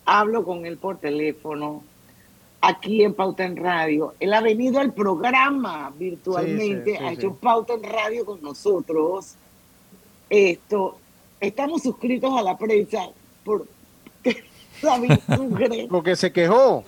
hablo 0.05 0.45
con 0.45 0.67
él 0.67 0.77
por 0.77 0.99
teléfono, 0.99 1.83
aquí 2.69 3.03
en 3.03 3.15
Pauta 3.15 3.45
en 3.45 3.57
Radio. 3.57 4.15
Él 4.21 4.33
ha 4.35 4.41
venido 4.41 4.81
al 4.81 4.93
programa 4.93 5.93
virtualmente, 5.97 6.99
ha 6.99 7.13
hecho 7.13 7.35
Pauta 7.35 7.75
en 7.75 7.83
Radio 7.83 8.25
con 8.25 8.43
nosotros. 8.43 9.35
Esto, 10.29 10.99
estamos 11.41 11.83
suscritos 11.83 12.37
a 12.37 12.43
la 12.43 12.57
prensa 12.59 13.09
por 13.45 13.67
David 14.83 15.13
Sucre. 15.27 15.87
Porque 15.91 16.17
se 16.17 16.33
quejó 16.33 16.85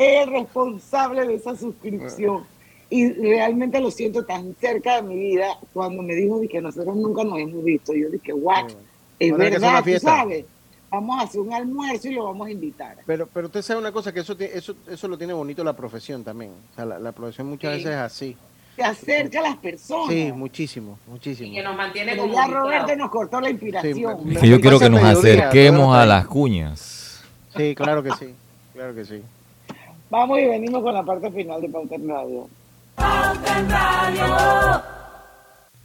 es 0.00 0.26
responsable 0.28 1.26
de 1.26 1.34
esa 1.34 1.54
suscripción. 1.56 2.44
Y 2.88 3.12
realmente 3.12 3.80
lo 3.80 3.90
siento 3.90 4.24
tan 4.24 4.56
cerca 4.56 4.96
de 4.96 5.02
mi 5.02 5.16
vida 5.16 5.58
cuando 5.72 6.02
me 6.02 6.14
dijo 6.14 6.40
que 6.50 6.60
nosotros 6.60 6.96
nunca 6.96 7.22
nos 7.22 7.38
hemos 7.38 7.62
visto. 7.62 7.94
Yo 7.94 8.08
dije, 8.08 8.32
what? 8.32 8.70
Es 9.18 9.36
verdad, 9.36 9.84
tú 9.84 9.98
sabes. 10.00 10.46
Vamos 10.90 11.20
a 11.20 11.22
hacer 11.22 11.40
un 11.40 11.52
almuerzo 11.52 12.08
y 12.08 12.14
lo 12.14 12.24
vamos 12.24 12.48
a 12.48 12.50
invitar. 12.50 12.96
Pero, 13.06 13.28
pero 13.32 13.46
usted 13.46 13.62
sabe 13.62 13.80
una 13.80 13.92
cosa, 13.92 14.12
que 14.12 14.20
eso, 14.20 14.36
eso, 14.38 14.74
eso 14.88 15.08
lo 15.08 15.16
tiene 15.16 15.32
bonito 15.32 15.62
la 15.62 15.72
profesión 15.72 16.24
también. 16.24 16.50
O 16.72 16.74
sea, 16.74 16.84
la, 16.84 17.12
profesión 17.12 17.46
muchas 17.46 17.72
veces 17.72 17.90
es 17.90 17.96
así. 17.96 18.36
Se 18.74 18.82
acerca 18.82 19.38
a 19.38 19.42
las 19.42 19.56
personas. 19.58 20.08
Sí, 20.08 20.32
muchísimo, 20.32 20.98
muchísimo. 21.06 21.48
Y 21.48 21.54
que 21.54 21.62
nos 21.62 21.76
mantiene 21.76 22.12
Pero 22.12 22.26
ya 22.26 22.46
Roberto 22.46 22.96
nos 22.96 23.10
cortó 23.10 23.40
la 23.40 23.50
inspiración. 23.50 24.30
yo 24.42 24.60
quiero 24.60 24.80
que 24.80 24.90
nos 24.90 25.02
acerquemos 25.02 25.96
a 25.96 26.04
las 26.04 26.26
cuñas. 26.26 27.22
Sí, 27.56 27.74
claro 27.74 28.02
que 28.02 28.10
sí, 28.12 28.34
claro 28.72 28.94
que 28.94 29.04
sí. 29.04 29.22
Vamos 30.08 30.40
y 30.40 30.46
venimos 30.46 30.82
con 30.82 30.92
la 30.92 31.04
parte 31.04 31.30
final 31.30 31.60
de 31.60 31.68
Pauta 31.68 31.94
en 31.94 32.08
Radio. 32.08 32.48
Pauta 32.96 33.58
en 33.58 33.70
Radio. 33.70 34.99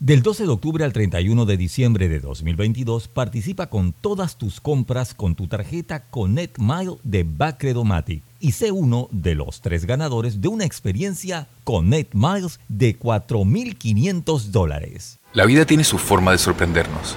Del 0.05 0.21
12 0.21 0.43
de 0.43 0.49
octubre 0.49 0.85
al 0.85 0.93
31 0.93 1.45
de 1.47 1.57
diciembre 1.57 2.07
de 2.07 2.19
2022, 2.19 3.07
participa 3.07 3.71
con 3.71 3.91
todas 3.91 4.37
tus 4.37 4.61
compras 4.61 5.15
con 5.15 5.33
tu 5.33 5.47
tarjeta 5.47 6.03
Connect 6.11 6.59
Mile 6.59 6.97
de 7.01 7.23
Bacredomatic 7.27 8.21
y 8.39 8.51
sé 8.51 8.71
uno 8.71 9.07
de 9.09 9.33
los 9.33 9.61
tres 9.61 9.85
ganadores 9.85 10.41
de 10.41 10.47
una 10.47 10.63
experiencia 10.63 11.47
Connect 11.63 12.13
Miles 12.13 12.59
de 12.67 12.99
4.500 12.99 14.51
dólares. 14.51 15.17
La 15.33 15.47
vida 15.47 15.65
tiene 15.65 15.83
su 15.83 15.97
forma 15.97 16.33
de 16.33 16.37
sorprendernos, 16.37 17.15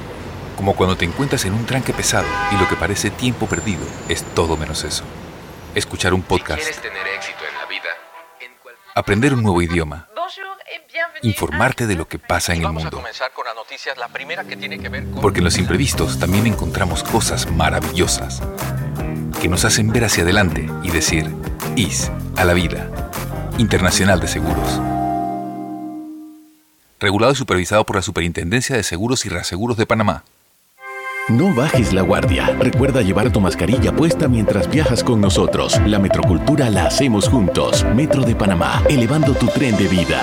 como 0.56 0.74
cuando 0.74 0.96
te 0.96 1.04
encuentras 1.04 1.44
en 1.44 1.52
un 1.52 1.66
tranque 1.66 1.92
pesado 1.92 2.26
y 2.54 2.58
lo 2.58 2.66
que 2.70 2.76
parece 2.76 3.10
tiempo 3.10 3.44
perdido 3.44 3.82
es 4.08 4.22
todo 4.34 4.56
menos 4.56 4.82
eso 4.84 5.04
escuchar 5.74 6.14
un 6.14 6.22
podcast, 6.22 6.62
aprender 8.94 9.34
un 9.34 9.42
nuevo 9.42 9.60
idioma, 9.60 10.08
informarte 11.22 11.86
de 11.86 11.94
lo 11.94 12.08
que 12.08 12.18
pasa 12.18 12.54
en 12.54 12.62
el 12.62 12.72
mundo. 12.72 13.02
Porque 15.20 15.38
en 15.38 15.44
los 15.44 15.58
imprevistos 15.58 16.18
también 16.18 16.46
encontramos 16.46 17.02
cosas 17.02 17.50
maravillosas 17.50 18.42
que 19.40 19.48
nos 19.48 19.64
hacen 19.64 19.90
ver 19.90 20.04
hacia 20.04 20.24
adelante 20.24 20.68
y 20.82 20.90
decir, 20.90 21.32
IS 21.76 22.10
a 22.36 22.44
la 22.44 22.54
vida. 22.54 22.90
Internacional 23.58 24.20
de 24.20 24.28
Seguros. 24.28 24.80
Regulado 27.00 27.32
y 27.32 27.36
supervisado 27.36 27.84
por 27.84 27.96
la 27.96 28.02
Superintendencia 28.02 28.76
de 28.76 28.82
Seguros 28.82 29.24
y 29.26 29.28
Reaseguros 29.28 29.76
de 29.76 29.86
Panamá. 29.86 30.24
No 31.28 31.54
bajes 31.54 31.92
la 31.92 32.02
guardia. 32.02 32.46
Recuerda 32.58 33.02
llevar 33.02 33.30
tu 33.30 33.40
mascarilla 33.40 33.92
puesta 33.92 34.28
mientras 34.28 34.68
viajas 34.68 35.04
con 35.04 35.20
nosotros. 35.20 35.78
La 35.86 35.98
metrocultura 35.98 36.70
la 36.70 36.86
hacemos 36.86 37.28
juntos. 37.28 37.84
Metro 37.94 38.22
de 38.22 38.34
Panamá, 38.34 38.82
elevando 38.88 39.34
tu 39.34 39.46
tren 39.46 39.76
de 39.76 39.88
vida. 39.88 40.22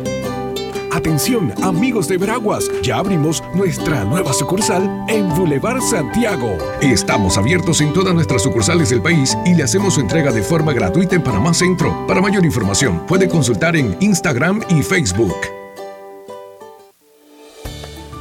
Atención, 0.91 1.53
amigos 1.63 2.09
de 2.09 2.17
Veraguas, 2.17 2.69
ya 2.83 2.97
abrimos 2.97 3.41
nuestra 3.55 4.03
nueva 4.03 4.33
sucursal 4.33 5.05
en 5.07 5.29
Boulevard 5.29 5.81
Santiago. 5.81 6.57
Estamos 6.81 7.37
abiertos 7.37 7.79
en 7.79 7.93
todas 7.93 8.13
nuestras 8.13 8.43
sucursales 8.43 8.89
del 8.89 9.01
país 9.01 9.37
y 9.45 9.53
le 9.55 9.63
hacemos 9.63 9.93
su 9.93 10.01
entrega 10.01 10.33
de 10.33 10.43
forma 10.43 10.73
gratuita 10.73 11.15
en 11.15 11.23
Panamá 11.23 11.53
Centro. 11.53 12.05
Para 12.07 12.21
mayor 12.21 12.43
información, 12.43 13.05
puede 13.07 13.29
consultar 13.29 13.77
en 13.77 13.95
Instagram 14.01 14.61
y 14.69 14.83
Facebook. 14.83 15.35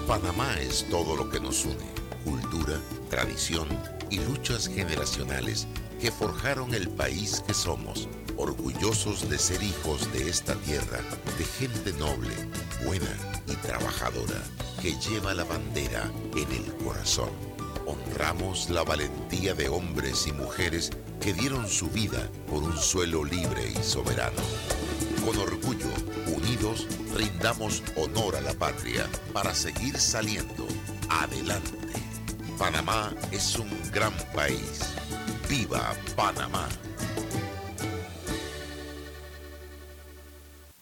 Panamá 0.06 0.54
es 0.60 0.86
todo 0.88 1.16
lo 1.16 1.28
que 1.28 1.40
nos 1.40 1.64
une 1.64 1.80
tradición 3.10 3.66
y 4.08 4.18
luchas 4.20 4.68
generacionales 4.68 5.66
que 6.00 6.10
forjaron 6.10 6.72
el 6.74 6.88
país 6.88 7.42
que 7.46 7.52
somos, 7.52 8.08
orgullosos 8.40 9.28
de 9.28 9.38
ser 9.38 9.62
hijos 9.62 10.10
de 10.12 10.28
esta 10.28 10.54
tierra, 10.54 10.98
de 11.36 11.44
gente 11.44 11.92
noble, 11.92 12.34
buena 12.84 13.14
y 13.46 13.54
trabajadora, 13.56 14.42
que 14.80 14.98
lleva 14.98 15.34
la 15.34 15.44
bandera 15.44 16.10
en 16.34 16.50
el 16.50 16.74
corazón. 16.82 17.28
Honramos 17.86 18.70
la 18.70 18.82
valentía 18.82 19.52
de 19.54 19.68
hombres 19.68 20.26
y 20.26 20.32
mujeres 20.32 20.90
que 21.20 21.34
dieron 21.34 21.68
su 21.68 21.88
vida 21.88 22.30
por 22.48 22.62
un 22.62 22.76
suelo 22.78 23.24
libre 23.24 23.72
y 23.78 23.82
soberano. 23.82 24.40
Con 25.24 25.36
orgullo, 25.36 25.90
unidos, 26.26 26.86
rindamos 27.14 27.82
honor 27.96 28.36
a 28.36 28.40
la 28.40 28.54
patria 28.54 29.06
para 29.34 29.54
seguir 29.54 29.98
saliendo 29.98 30.66
adelante. 31.10 31.76
Panamá 32.58 33.12
es 33.32 33.58
un 33.58 33.68
gran 33.92 34.14
país. 34.34 34.80
¡Viva 35.48 35.94
Panamá! 36.16 36.68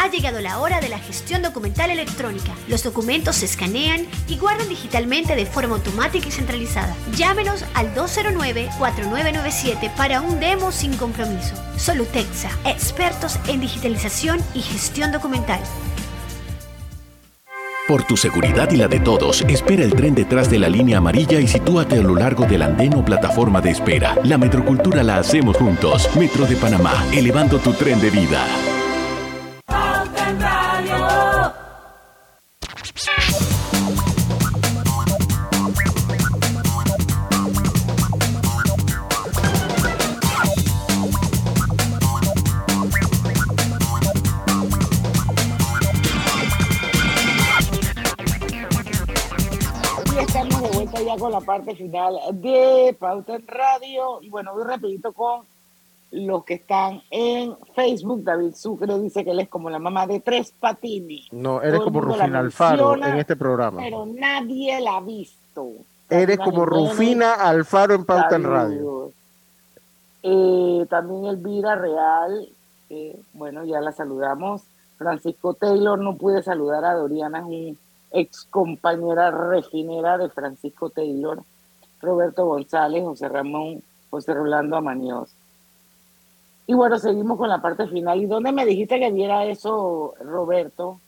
Ha 0.00 0.08
llegado 0.08 0.40
la 0.40 0.60
hora 0.60 0.80
de 0.80 0.88
la 0.88 1.00
gestión 1.00 1.42
documental 1.42 1.90
electrónica. 1.90 2.52
Los 2.68 2.84
documentos 2.84 3.34
se 3.34 3.46
escanean 3.46 4.06
y 4.28 4.36
guardan 4.36 4.68
digitalmente 4.68 5.34
de 5.34 5.44
forma 5.44 5.74
automática 5.74 6.28
y 6.28 6.30
centralizada. 6.30 6.94
Llámenos 7.16 7.64
al 7.74 7.92
209-4997 7.96 9.92
para 9.96 10.20
un 10.20 10.38
demo 10.38 10.70
sin 10.70 10.96
compromiso. 10.96 11.56
Solutexa, 11.76 12.48
expertos 12.64 13.40
en 13.48 13.60
digitalización 13.60 14.40
y 14.54 14.60
gestión 14.60 15.10
documental. 15.10 15.58
Por 17.88 18.04
tu 18.04 18.16
seguridad 18.16 18.70
y 18.70 18.76
la 18.76 18.86
de 18.86 19.00
todos, 19.00 19.42
espera 19.48 19.82
el 19.82 19.94
tren 19.94 20.14
detrás 20.14 20.48
de 20.48 20.60
la 20.60 20.68
línea 20.68 20.98
amarilla 20.98 21.40
y 21.40 21.48
sitúate 21.48 21.96
a 21.96 22.02
lo 22.02 22.14
largo 22.14 22.44
del 22.44 22.62
andén 22.62 22.94
o 22.94 23.04
plataforma 23.04 23.60
de 23.60 23.70
espera. 23.70 24.14
La 24.22 24.38
metrocultura 24.38 25.02
la 25.02 25.16
hacemos 25.16 25.56
juntos. 25.56 26.08
Metro 26.16 26.46
de 26.46 26.54
Panamá, 26.54 27.04
elevando 27.12 27.58
tu 27.58 27.72
tren 27.72 28.00
de 28.00 28.10
vida. 28.10 28.46
La 51.38 51.44
parte 51.44 51.74
final 51.76 52.16
de 52.32 52.96
Pauta 52.98 53.36
en 53.36 53.46
Radio. 53.46 54.20
Y 54.22 54.28
bueno, 54.28 54.52
voy 54.54 54.64
rapidito 54.64 55.12
con 55.12 55.42
los 56.10 56.44
que 56.44 56.54
están 56.54 57.02
en 57.10 57.56
Facebook. 57.74 58.24
David 58.24 58.54
Sucre 58.54 58.98
dice 58.98 59.24
que 59.24 59.30
él 59.30 59.40
es 59.40 59.48
como 59.48 59.70
la 59.70 59.78
mamá 59.78 60.06
de 60.06 60.20
tres 60.20 60.52
patines. 60.58 61.32
No, 61.32 61.62
eres 61.62 61.80
como 61.80 62.00
Rufina 62.00 62.38
Alfaro 62.38 62.90
menciona, 62.90 63.12
en 63.12 63.18
este 63.20 63.36
programa. 63.36 63.80
Pero 63.82 64.06
nadie 64.06 64.80
la 64.80 64.96
ha 64.96 65.00
visto. 65.00 65.70
Eres 66.10 66.38
como 66.38 66.64
Rufina 66.64 67.34
Alfaro 67.34 67.94
en 67.94 68.04
Pauta 68.04 68.36
en 68.36 68.44
Radio. 68.44 69.12
Eh, 70.22 70.86
también 70.90 71.26
Elvira 71.26 71.76
Real, 71.76 72.48
eh, 72.90 73.16
bueno, 73.34 73.64
ya 73.64 73.80
la 73.80 73.92
saludamos. 73.92 74.62
Francisco 74.96 75.54
Taylor, 75.54 75.98
no 75.98 76.16
pude 76.16 76.42
saludar 76.42 76.84
a 76.84 76.94
Doriana, 76.94 77.38
es 77.38 77.44
un 77.44 77.78
ex 78.12 78.44
compañera 78.50 79.30
refinera 79.30 80.18
de 80.18 80.28
Francisco 80.30 80.90
Taylor. 80.90 81.42
Roberto 82.00 82.46
González, 82.46 83.02
José 83.02 83.28
Ramón, 83.28 83.82
José 84.10 84.34
Rolando 84.34 84.76
Amañoz. 84.76 85.30
Y 86.66 86.74
bueno, 86.74 86.98
seguimos 86.98 87.38
con 87.38 87.48
la 87.48 87.60
parte 87.60 87.88
final. 87.88 88.20
¿Y 88.20 88.26
dónde 88.26 88.52
me 88.52 88.66
dijiste 88.66 89.00
que 89.00 89.10
viera 89.10 89.44
eso, 89.46 90.14
Roberto? 90.22 91.00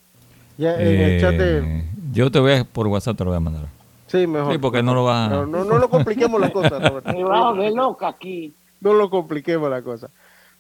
Ya 0.57 0.75
en 0.81 1.01
el 1.01 1.21
chat 1.21 1.35
de... 1.35 1.59
Eh, 1.59 1.85
Yo 2.13 2.31
te 2.31 2.41
voy 2.41 2.53
a, 2.53 2.65
por 2.65 2.87
WhatsApp 2.87 3.17
te 3.17 3.25
lo 3.25 3.31
voy 3.31 3.37
a 3.37 3.41
mandar. 3.41 3.67
Sí, 4.09 4.27
mejor. 4.27 4.53
Sí, 4.53 4.59
porque 4.59 4.83
no 4.83 4.95
lo 4.95 5.05
vas 5.05 5.31
a... 5.31 5.35
No, 5.35 5.47
no, 5.47 5.65
no 5.65 5.79
lo 5.79 5.89
compliquemos 5.89 6.41
la 6.41 6.51
cosa, 6.51 6.79
Roberto. 6.81 7.13
Me 7.13 7.23
va 7.23 7.39
a 7.39 7.51
volver 7.51 7.73
loca 7.73 8.09
aquí. 8.09 8.53
No 8.81 8.95
lo 8.95 9.09
compliquemos 9.11 9.71
la 9.71 9.83
cosa. 9.83 10.09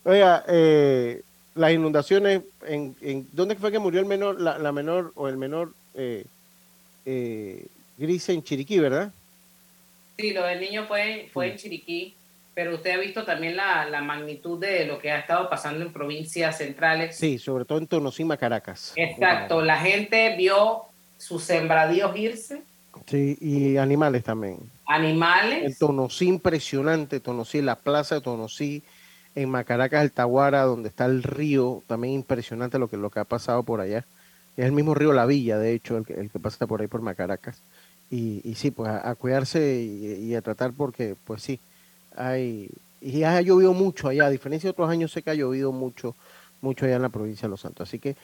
Oiga, 0.04 0.44
eh, 0.46 1.22
las 1.54 1.72
inundaciones, 1.72 2.42
en, 2.66 2.94
en, 3.00 3.26
¿dónde 3.32 3.56
fue 3.56 3.72
que 3.72 3.78
murió 3.78 4.00
el 4.00 4.06
menor, 4.06 4.40
la, 4.40 4.58
la 4.58 4.70
menor 4.70 5.12
o 5.16 5.28
el 5.28 5.36
menor 5.36 5.72
eh, 5.94 6.24
eh, 7.06 7.66
gris 7.96 8.28
en 8.28 8.42
Chiriquí, 8.42 8.78
verdad? 8.78 9.12
Sí, 10.18 10.32
lo 10.32 10.44
del 10.44 10.60
niño 10.60 10.86
fue, 10.86 11.28
fue 11.32 11.52
en 11.52 11.56
Chiriquí, 11.56 12.14
pero 12.54 12.74
usted 12.74 12.90
ha 12.90 12.98
visto 12.98 13.24
también 13.24 13.56
la, 13.56 13.88
la 13.88 14.02
magnitud 14.02 14.58
de 14.58 14.84
lo 14.86 14.98
que 14.98 15.10
ha 15.10 15.18
estado 15.18 15.48
pasando 15.48 15.84
en 15.84 15.92
provincias 15.92 16.58
centrales. 16.58 17.16
Sí, 17.16 17.38
sobre 17.38 17.64
todo 17.64 17.78
en 17.78 17.86
Tonosima, 17.86 18.36
Caracas. 18.36 18.92
Exacto, 18.96 19.62
la 19.62 19.78
gente 19.78 20.36
vio 20.36 20.82
sus 21.16 21.42
sembradíos 21.42 22.16
irse, 22.16 22.62
Sí, 23.06 23.36
y 23.40 23.76
animales 23.76 24.24
también. 24.24 24.58
El 24.88 24.94
animales, 24.94 25.78
Tonosí 25.78 26.26
impresionante, 26.26 27.20
Tonosí, 27.20 27.62
la 27.62 27.76
plaza 27.76 28.16
de 28.16 28.20
Tonosí, 28.20 28.82
en 29.34 29.48
Macaracas, 29.48 30.00
Altaguara, 30.00 30.62
donde 30.62 30.88
está 30.88 31.06
el 31.06 31.22
río, 31.22 31.82
también 31.86 32.14
impresionante 32.14 32.78
lo 32.78 32.88
que, 32.88 32.96
lo 32.96 33.10
que 33.10 33.20
ha 33.20 33.24
pasado 33.24 33.62
por 33.62 33.80
allá. 33.80 34.04
Es 34.56 34.64
el 34.66 34.72
mismo 34.72 34.94
río 34.94 35.12
La 35.12 35.26
Villa, 35.26 35.58
de 35.58 35.72
hecho, 35.72 35.96
el 35.96 36.04
que, 36.04 36.14
el 36.14 36.30
que 36.30 36.38
pasa 36.38 36.66
por 36.66 36.80
ahí 36.80 36.86
por 36.86 37.02
Macaracas. 37.02 37.60
Y, 38.10 38.40
y 38.44 38.54
sí, 38.56 38.70
pues 38.70 38.88
a, 38.88 39.08
a 39.08 39.14
cuidarse 39.14 39.80
y, 39.80 40.24
y 40.24 40.34
a 40.34 40.42
tratar 40.42 40.72
porque, 40.72 41.14
pues 41.24 41.42
sí, 41.42 41.60
hay... 42.16 42.70
Y 43.02 43.22
ha 43.22 43.40
llovido 43.40 43.72
mucho 43.72 44.08
allá, 44.08 44.26
a 44.26 44.30
diferencia 44.30 44.68
de 44.68 44.72
otros 44.72 44.90
años 44.90 45.10
sé 45.10 45.22
que 45.22 45.30
ha 45.30 45.34
llovido 45.34 45.72
mucho, 45.72 46.14
mucho 46.60 46.84
allá 46.84 46.96
en 46.96 47.02
la 47.02 47.08
provincia 47.08 47.48
de 47.48 47.50
Los 47.50 47.62
Santos. 47.62 47.88
Así 47.88 47.98
que 47.98 48.14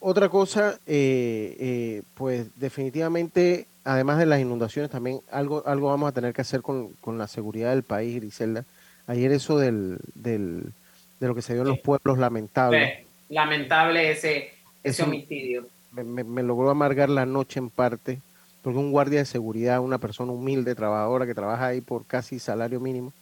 otra 0.00 0.28
cosa, 0.28 0.78
eh, 0.86 1.56
eh, 1.60 2.02
pues 2.14 2.48
definitivamente, 2.56 3.66
además 3.84 4.18
de 4.18 4.26
las 4.26 4.40
inundaciones, 4.40 4.90
también 4.90 5.20
algo, 5.30 5.62
algo 5.66 5.88
vamos 5.88 6.08
a 6.08 6.12
tener 6.12 6.32
que 6.34 6.40
hacer 6.40 6.62
con, 6.62 6.88
con 7.00 7.16
la 7.16 7.28
seguridad 7.28 7.70
del 7.70 7.84
país, 7.84 8.16
Griselda. 8.16 8.64
Ayer 9.06 9.30
eso 9.30 9.56
del, 9.56 9.98
del, 10.14 10.72
de 11.20 11.26
lo 11.28 11.36
que 11.36 11.42
se 11.42 11.52
dio 11.52 11.62
en 11.62 11.68
los 11.68 11.78
pueblos, 11.78 12.18
lamentable. 12.18 13.06
Sí, 13.28 13.34
lamentable 13.34 14.10
ese, 14.10 14.50
ese 14.82 15.02
Eso- 15.02 15.04
homicidio. 15.10 15.66
Me, 15.92 16.04
me- 16.04 16.24
me 16.24 16.42
logró 16.42 16.70
amargar 16.70 17.08
la 17.08 17.24
noche 17.26 17.58
en 17.58 17.70
parte, 17.70 18.20
porque 18.62 18.78
un 18.78 18.90
guardia 18.92 19.20
de 19.20 19.24
seguridad, 19.24 19.80
una 19.80 19.98
persona 19.98 20.32
humilde, 20.32 20.74
trabajadora, 20.74 21.26
que 21.26 21.34
trabaja 21.34 21.66
ahí 21.68 21.80
por 21.80 22.04
casi 22.04 22.38
salario 22.38 22.78
mínimo, 22.78 23.12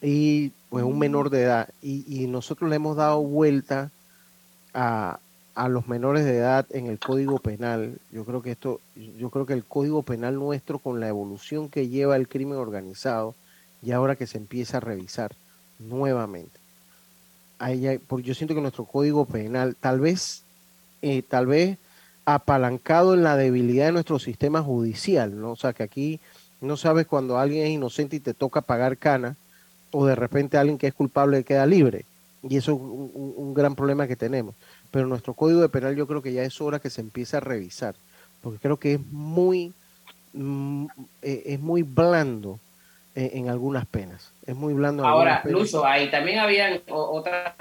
y 0.00 0.50
pues 0.70 0.84
un 0.84 0.98
menor 0.98 1.28
de 1.30 1.42
edad, 1.42 1.68
y, 1.82 2.04
y 2.08 2.26
nosotros 2.26 2.70
le 2.70 2.76
hemos 2.76 2.96
dado 2.96 3.20
vuelta 3.22 3.90
a, 4.74 5.18
a 5.54 5.68
los 5.68 5.86
menores 5.86 6.24
de 6.24 6.38
edad 6.38 6.66
en 6.70 6.86
el 6.86 6.98
Código 6.98 7.38
Penal. 7.38 7.98
Yo 8.10 8.24
creo 8.24 8.40
que 8.42 8.52
esto, 8.52 8.80
yo 9.18 9.28
creo 9.30 9.44
que 9.44 9.52
el 9.52 9.64
Código 9.64 10.02
Penal 10.02 10.34
nuestro 10.36 10.78
con 10.78 10.98
la 10.98 11.08
evolución 11.08 11.68
que 11.68 11.88
lleva 11.88 12.16
el 12.16 12.26
crimen 12.26 12.56
organizado 12.56 13.34
y 13.82 13.92
ahora 13.92 14.16
que 14.16 14.26
se 14.26 14.38
empieza 14.38 14.78
a 14.78 14.80
revisar 14.80 15.32
nuevamente. 15.78 16.58
Ahí 17.58 17.86
hay- 17.86 17.98
porque 17.98 18.26
yo 18.28 18.34
siento 18.34 18.54
que 18.54 18.60
nuestro 18.62 18.86
Código 18.86 19.26
Penal 19.26 19.76
tal 19.78 20.00
vez 20.00 20.42
eh, 21.02 21.22
tal 21.22 21.46
vez 21.46 21.78
apalancado 22.24 23.14
en 23.14 23.22
la 23.24 23.36
debilidad 23.36 23.86
de 23.86 23.92
nuestro 23.92 24.18
sistema 24.18 24.62
judicial, 24.62 25.38
¿no? 25.40 25.52
O 25.52 25.56
sea, 25.56 25.72
que 25.72 25.82
aquí 25.82 26.20
no 26.60 26.76
sabes 26.76 27.06
cuando 27.06 27.38
alguien 27.38 27.66
es 27.66 27.70
inocente 27.72 28.16
y 28.16 28.20
te 28.20 28.34
toca 28.34 28.60
pagar 28.60 28.96
cana, 28.96 29.34
o 29.90 30.06
de 30.06 30.14
repente 30.14 30.56
alguien 30.56 30.78
que 30.78 30.86
es 30.86 30.94
culpable 30.94 31.42
queda 31.44 31.66
libre. 31.66 32.04
Y 32.48 32.56
eso 32.56 32.72
es 32.72 32.78
un, 32.78 33.10
un- 33.36 33.54
gran 33.54 33.74
problema 33.74 34.06
que 34.06 34.16
tenemos. 34.16 34.54
Pero 34.90 35.06
nuestro 35.06 35.34
código 35.34 35.60
de 35.60 35.68
penal 35.68 35.94
yo 35.96 36.06
creo 36.06 36.22
que 36.22 36.32
ya 36.32 36.42
es 36.42 36.60
hora 36.60 36.78
que 36.78 36.90
se 36.90 37.00
empiece 37.00 37.36
a 37.36 37.40
revisar, 37.40 37.94
porque 38.40 38.58
creo 38.58 38.76
que 38.78 38.94
es 38.94 39.00
muy, 39.10 39.72
mm, 40.32 40.86
eh, 41.22 41.42
es 41.46 41.60
muy 41.60 41.82
blando 41.82 42.58
eh, 43.14 43.32
en 43.34 43.48
algunas 43.48 43.84
penas. 43.86 44.30
Es 44.46 44.56
muy 44.56 44.72
blando 44.74 45.02
en 45.02 45.08
Ahora. 45.08 45.42
Lucho, 45.44 45.84
ahí 45.84 46.10
también 46.10 46.38
habían 46.38 46.80
otras 46.88 47.52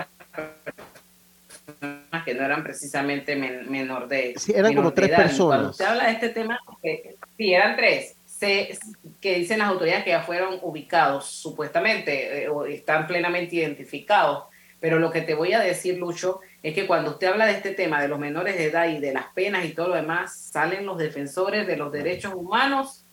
personas 1.74 2.24
que 2.26 2.34
no 2.34 2.44
eran 2.46 2.64
precisamente 2.64 3.36
men- 3.36 3.70
menor 3.72 4.08
de 4.08 4.34
Sí, 4.38 4.54
eran 4.56 4.74
como 4.76 4.94
tres 4.94 5.10
edad. 5.10 5.18
Personas. 5.18 5.56
Cuando 5.58 5.70
usted 5.72 5.86
habla 5.86 6.06
de 6.08 6.12
este 6.12 6.30
tema, 6.30 6.60
eh, 6.84 7.16
sí, 7.38 7.54
eran 7.54 7.76
tres, 7.76 8.16
se- 8.26 8.78
que 9.20 9.36
dicen 9.36 9.60
las 9.60 9.70
autoridades 9.70 10.04
que 10.04 10.10
ya 10.12 10.22
fueron 10.22 10.60
ubicados 10.62 11.26
supuestamente 11.28 12.44
eh, 12.44 12.50
o 12.50 12.66
están 12.66 13.08
plenamente 13.08 13.56
identificados. 13.58 14.46
Pero 14.80 14.98
lo 14.98 15.12
que 15.12 15.22
te 15.22 15.36
voy 15.36 15.54
a 15.54 15.60
decir, 15.60 16.00
Lucho, 16.00 16.40
es 16.64 16.74
que 16.74 16.88
cuando 16.88 17.12
usted 17.12 17.28
habla 17.28 17.46
de 17.46 17.52
este 17.54 17.70
tema 17.72 18.02
de 18.02 18.08
los 18.08 18.18
menores 18.18 18.58
de 18.58 18.66
edad 18.66 18.88
y 18.90 19.00
de 19.00 19.14
las 19.14 19.28
penas 19.28 19.64
y 19.66 19.74
todo 19.74 19.90
lo 19.90 19.96
demás, 19.96 20.36
salen 20.36 20.88
los 20.88 20.98
defensores 20.98 21.68
de 21.68 21.78
los 21.78 21.92
derechos 21.92 22.34
humanos 22.34 23.04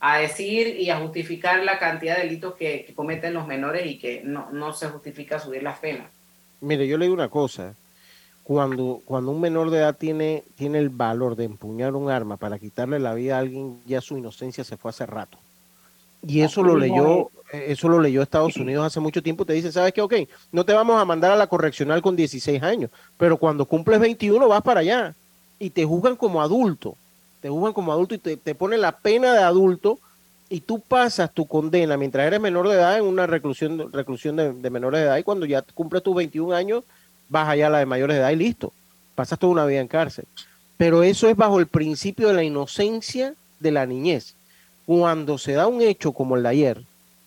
a 0.00 0.18
decir 0.18 0.68
y 0.80 0.88
a 0.90 0.96
justificar 0.96 1.62
la 1.64 1.78
cantidad 1.78 2.16
de 2.16 2.22
delitos 2.24 2.54
que, 2.54 2.84
que 2.86 2.94
cometen 2.94 3.34
los 3.34 3.46
menores 3.46 3.86
y 3.86 3.98
que 3.98 4.22
no, 4.24 4.50
no 4.52 4.72
se 4.72 4.88
justifica 4.88 5.38
subir 5.38 5.62
las 5.62 5.78
penas. 5.78 6.10
Mire, 6.62 6.88
yo 6.88 6.96
le 6.96 7.04
digo 7.04 7.14
una 7.14 7.28
cosa. 7.28 7.74
Cuando, 8.44 9.00
cuando 9.04 9.30
un 9.30 9.40
menor 9.40 9.70
de 9.70 9.78
edad 9.78 9.96
tiene, 9.96 10.42
tiene 10.56 10.78
el 10.78 10.88
valor 10.88 11.36
de 11.36 11.44
empuñar 11.44 11.94
un 11.94 12.10
arma 12.10 12.36
para 12.36 12.58
quitarle 12.58 12.98
la 12.98 13.14
vida 13.14 13.36
a 13.36 13.40
alguien, 13.40 13.80
ya 13.86 14.00
su 14.00 14.18
inocencia 14.18 14.64
se 14.64 14.76
fue 14.76 14.90
hace 14.90 15.06
rato. 15.06 15.38
Y 16.26 16.40
eso 16.42 16.62
lo 16.62 16.76
leyó, 16.76 17.30
eh, 17.52 17.66
eso 17.68 17.88
lo 17.88 18.00
leyó 18.00 18.22
Estados 18.22 18.56
Unidos 18.56 18.86
hace 18.86 19.00
mucho 19.00 19.22
tiempo. 19.22 19.44
Te 19.44 19.52
dice, 19.54 19.72
¿sabes 19.72 19.92
qué? 19.92 20.02
Ok, 20.02 20.14
no 20.52 20.64
te 20.64 20.72
vamos 20.72 21.00
a 21.00 21.04
mandar 21.04 21.32
a 21.32 21.36
la 21.36 21.48
correccional 21.48 22.00
con 22.00 22.14
16 22.14 22.62
años, 22.62 22.90
pero 23.16 23.36
cuando 23.36 23.66
cumples 23.66 23.98
21 24.00 24.46
vas 24.48 24.62
para 24.62 24.80
allá 24.80 25.14
y 25.58 25.70
te 25.70 25.84
juzgan 25.84 26.16
como 26.16 26.40
adulto. 26.40 26.96
Te 27.40 27.48
juzgan 27.48 27.72
como 27.72 27.92
adulto 27.92 28.14
y 28.14 28.18
te, 28.18 28.36
te 28.36 28.54
ponen 28.54 28.80
la 28.80 28.92
pena 28.92 29.34
de 29.34 29.42
adulto 29.42 29.98
y 30.48 30.60
tú 30.60 30.80
pasas 30.80 31.32
tu 31.32 31.46
condena 31.46 31.96
mientras 31.96 32.26
eres 32.26 32.40
menor 32.40 32.68
de 32.68 32.74
edad 32.74 32.98
en 32.98 33.04
una 33.04 33.26
reclusión, 33.26 33.92
reclusión 33.92 34.36
de, 34.36 34.52
de 34.52 34.70
menores 34.70 35.00
de 35.00 35.06
edad 35.06 35.16
y 35.16 35.24
cuando 35.24 35.44
ya 35.44 35.62
cumples 35.74 36.04
tus 36.04 36.14
21 36.14 36.54
años 36.54 36.84
vas 37.32 37.48
allá 37.48 37.68
a 37.68 37.70
la 37.70 37.78
de 37.78 37.86
mayores 37.86 38.16
de 38.16 38.20
edad 38.20 38.30
y 38.30 38.36
listo. 38.36 38.72
pasas 39.14 39.38
toda 39.38 39.52
una 39.52 39.64
vida 39.64 39.80
en 39.80 39.88
cárcel. 39.88 40.26
Pero 40.76 41.02
eso 41.02 41.28
es 41.28 41.36
bajo 41.36 41.58
el 41.58 41.66
principio 41.66 42.28
de 42.28 42.34
la 42.34 42.42
inocencia 42.42 43.34
de 43.58 43.70
la 43.72 43.86
niñez. 43.86 44.34
Cuando 44.84 45.38
se 45.38 45.52
da 45.52 45.66
un 45.66 45.80
hecho 45.80 46.12
como 46.12 46.36
el 46.36 46.42
de 46.42 46.48
ayer, 46.50 46.82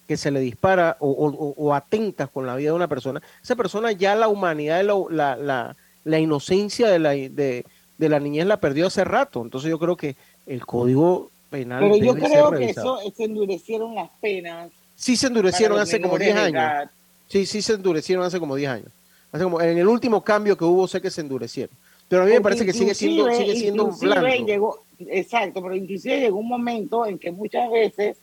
que 0.07 0.17
se 0.17 0.29
le 0.29 0.39
dispara 0.39 0.97
o, 0.99 1.09
o, 1.09 1.53
o 1.57 1.73
atentas 1.73 2.29
con 2.29 2.45
la 2.45 2.55
vida 2.55 2.69
de 2.69 2.75
una 2.75 2.87
persona, 2.87 3.21
esa 3.41 3.55
persona 3.55 3.91
ya 3.91 4.13
la 4.13 4.27
humanidad, 4.27 4.83
la, 4.83 5.35
la, 5.35 5.75
la, 6.03 6.19
inocencia 6.19 6.87
de 6.87 6.99
la, 6.99 7.11
de, 7.11 7.65
de, 7.97 8.09
la 8.09 8.19
niñez 8.19 8.45
la 8.45 8.59
perdió 8.59 8.87
hace 8.87 9.03
rato. 9.03 9.41
Entonces 9.41 9.71
yo 9.71 9.79
creo 9.79 9.97
que 9.97 10.15
el 10.45 10.63
código 10.65 11.31
penal... 11.49 11.79
Pero 11.79 11.97
yo 11.97 12.13
creo 12.13 12.51
que 12.51 12.69
eso 12.69 12.99
se 13.15 13.23
endurecieron 13.23 13.95
las 13.95 14.09
penas. 14.21 14.69
Sí 14.95 15.15
se 15.15 15.27
endurecieron 15.27 15.79
hace 15.79 15.99
como 15.99 16.19
10 16.19 16.35
años. 16.35 16.89
Sí, 17.27 17.47
sí 17.47 17.63
se 17.63 17.73
endurecieron 17.73 18.23
hace 18.23 18.39
como 18.39 18.55
10 18.55 18.69
años. 18.69 18.91
Hace 19.35 19.43
como, 19.43 19.61
en 19.61 19.77
el 19.77 19.87
último 19.87 20.23
cambio 20.23 20.57
que 20.57 20.63
hubo 20.63 20.87
sé 20.87 21.01
que 21.01 21.11
se 21.11 21.19
endurecieron. 21.19 21.75
Pero 22.07 22.23
a 22.23 22.25
mí 22.25 22.31
me 22.31 22.41
parece 22.41 22.65
que 22.65 22.71
sigue 22.71 22.95
siendo, 22.95 23.29
sigue 23.33 23.55
siendo 23.55 23.87
blando. 23.87 24.45
Llegó, 24.45 24.83
exacto, 24.99 25.61
pero 25.61 25.75
inclusive 25.75 26.21
llegó 26.21 26.37
un 26.37 26.47
momento 26.47 27.05
en 27.05 27.19
que 27.19 27.31
muchas 27.31 27.69
veces 27.69 28.17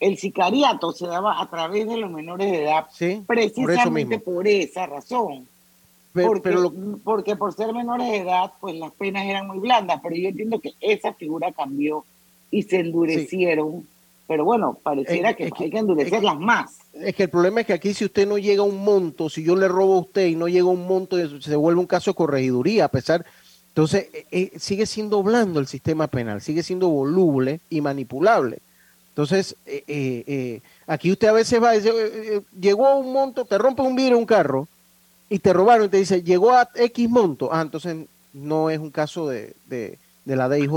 el 0.00 0.18
sicariato 0.18 0.90
se 0.92 1.06
daba 1.06 1.40
a 1.40 1.48
través 1.48 1.86
de 1.86 1.98
los 1.98 2.10
menores 2.10 2.50
de 2.50 2.64
edad, 2.64 2.86
precisamente 3.26 4.18
por, 4.18 4.48
esa 4.48 4.86
razón. 4.86 5.46
porque, 6.12 6.56
porque 7.04 7.36
por 7.36 7.52
ser 7.52 7.72
menores 7.72 8.10
de 8.10 8.16
edad, 8.16 8.52
pues 8.60 8.74
las 8.76 8.90
penas 8.92 9.26
eran 9.26 9.46
muy 9.46 9.60
blandas, 9.60 10.00
pero 10.02 10.16
yo 10.16 10.30
entiendo 10.30 10.58
que 10.58 10.72
esa 10.80 11.12
figura 11.12 11.52
cambió 11.52 12.04
y 12.50 12.64
se 12.64 12.80
endurecieron. 12.80 13.86
Pero 14.30 14.44
bueno, 14.44 14.78
pareciera 14.80 15.34
que, 15.34 15.50
hay 15.58 15.70
que 15.70 15.78
endurecerlas 15.78 16.38
más. 16.38 16.78
Es 16.94 17.16
que 17.16 17.24
el 17.24 17.30
problema 17.30 17.62
es 17.62 17.66
que 17.66 17.72
aquí 17.72 17.92
si 17.92 18.04
usted 18.04 18.28
no 18.28 18.38
llega 18.38 18.62
a 18.62 18.64
un 18.64 18.84
monto, 18.84 19.28
si 19.28 19.42
yo 19.42 19.56
le 19.56 19.66
robo 19.66 19.96
a 19.96 20.00
usted 20.02 20.26
y 20.28 20.36
no 20.36 20.46
llega 20.46 20.66
a 20.66 20.70
un 20.70 20.86
monto, 20.86 21.16
se 21.40 21.56
vuelve 21.56 21.80
un 21.80 21.88
caso 21.88 22.12
de 22.12 22.14
corregiduría, 22.14 22.84
a 22.84 22.88
pesar... 22.88 23.26
Entonces, 23.70 24.06
eh, 24.12 24.26
eh, 24.30 24.52
sigue 24.56 24.86
siendo 24.86 25.20
blando 25.24 25.58
el 25.58 25.66
sistema 25.66 26.06
penal, 26.06 26.40
sigue 26.40 26.62
siendo 26.62 26.88
voluble 26.88 27.58
y 27.70 27.80
manipulable. 27.80 28.58
Entonces, 29.08 29.56
eh, 29.66 29.82
eh, 29.88 30.60
aquí 30.86 31.10
usted 31.10 31.26
a 31.26 31.32
veces 31.32 31.60
va, 31.60 31.72
dice, 31.72 31.90
eh, 31.92 32.42
llegó 32.58 32.86
a 32.86 32.96
un 32.96 33.12
monto, 33.12 33.44
te 33.44 33.58
rompe 33.58 33.82
un 33.82 33.96
vidrio 33.96 34.16
un 34.16 34.26
carro 34.26 34.68
y 35.28 35.40
te 35.40 35.52
robaron 35.52 35.86
y 35.86 35.88
te 35.88 35.96
dice, 35.96 36.22
llegó 36.22 36.52
a 36.52 36.68
X 36.72 37.10
monto. 37.10 37.48
Ah, 37.52 37.62
entonces 37.62 37.96
no 38.32 38.70
es 38.70 38.78
un 38.78 38.90
caso 38.90 39.28
de, 39.28 39.54
de, 39.66 39.98
de 40.24 40.36
la 40.36 40.48
DIJ. 40.48 40.70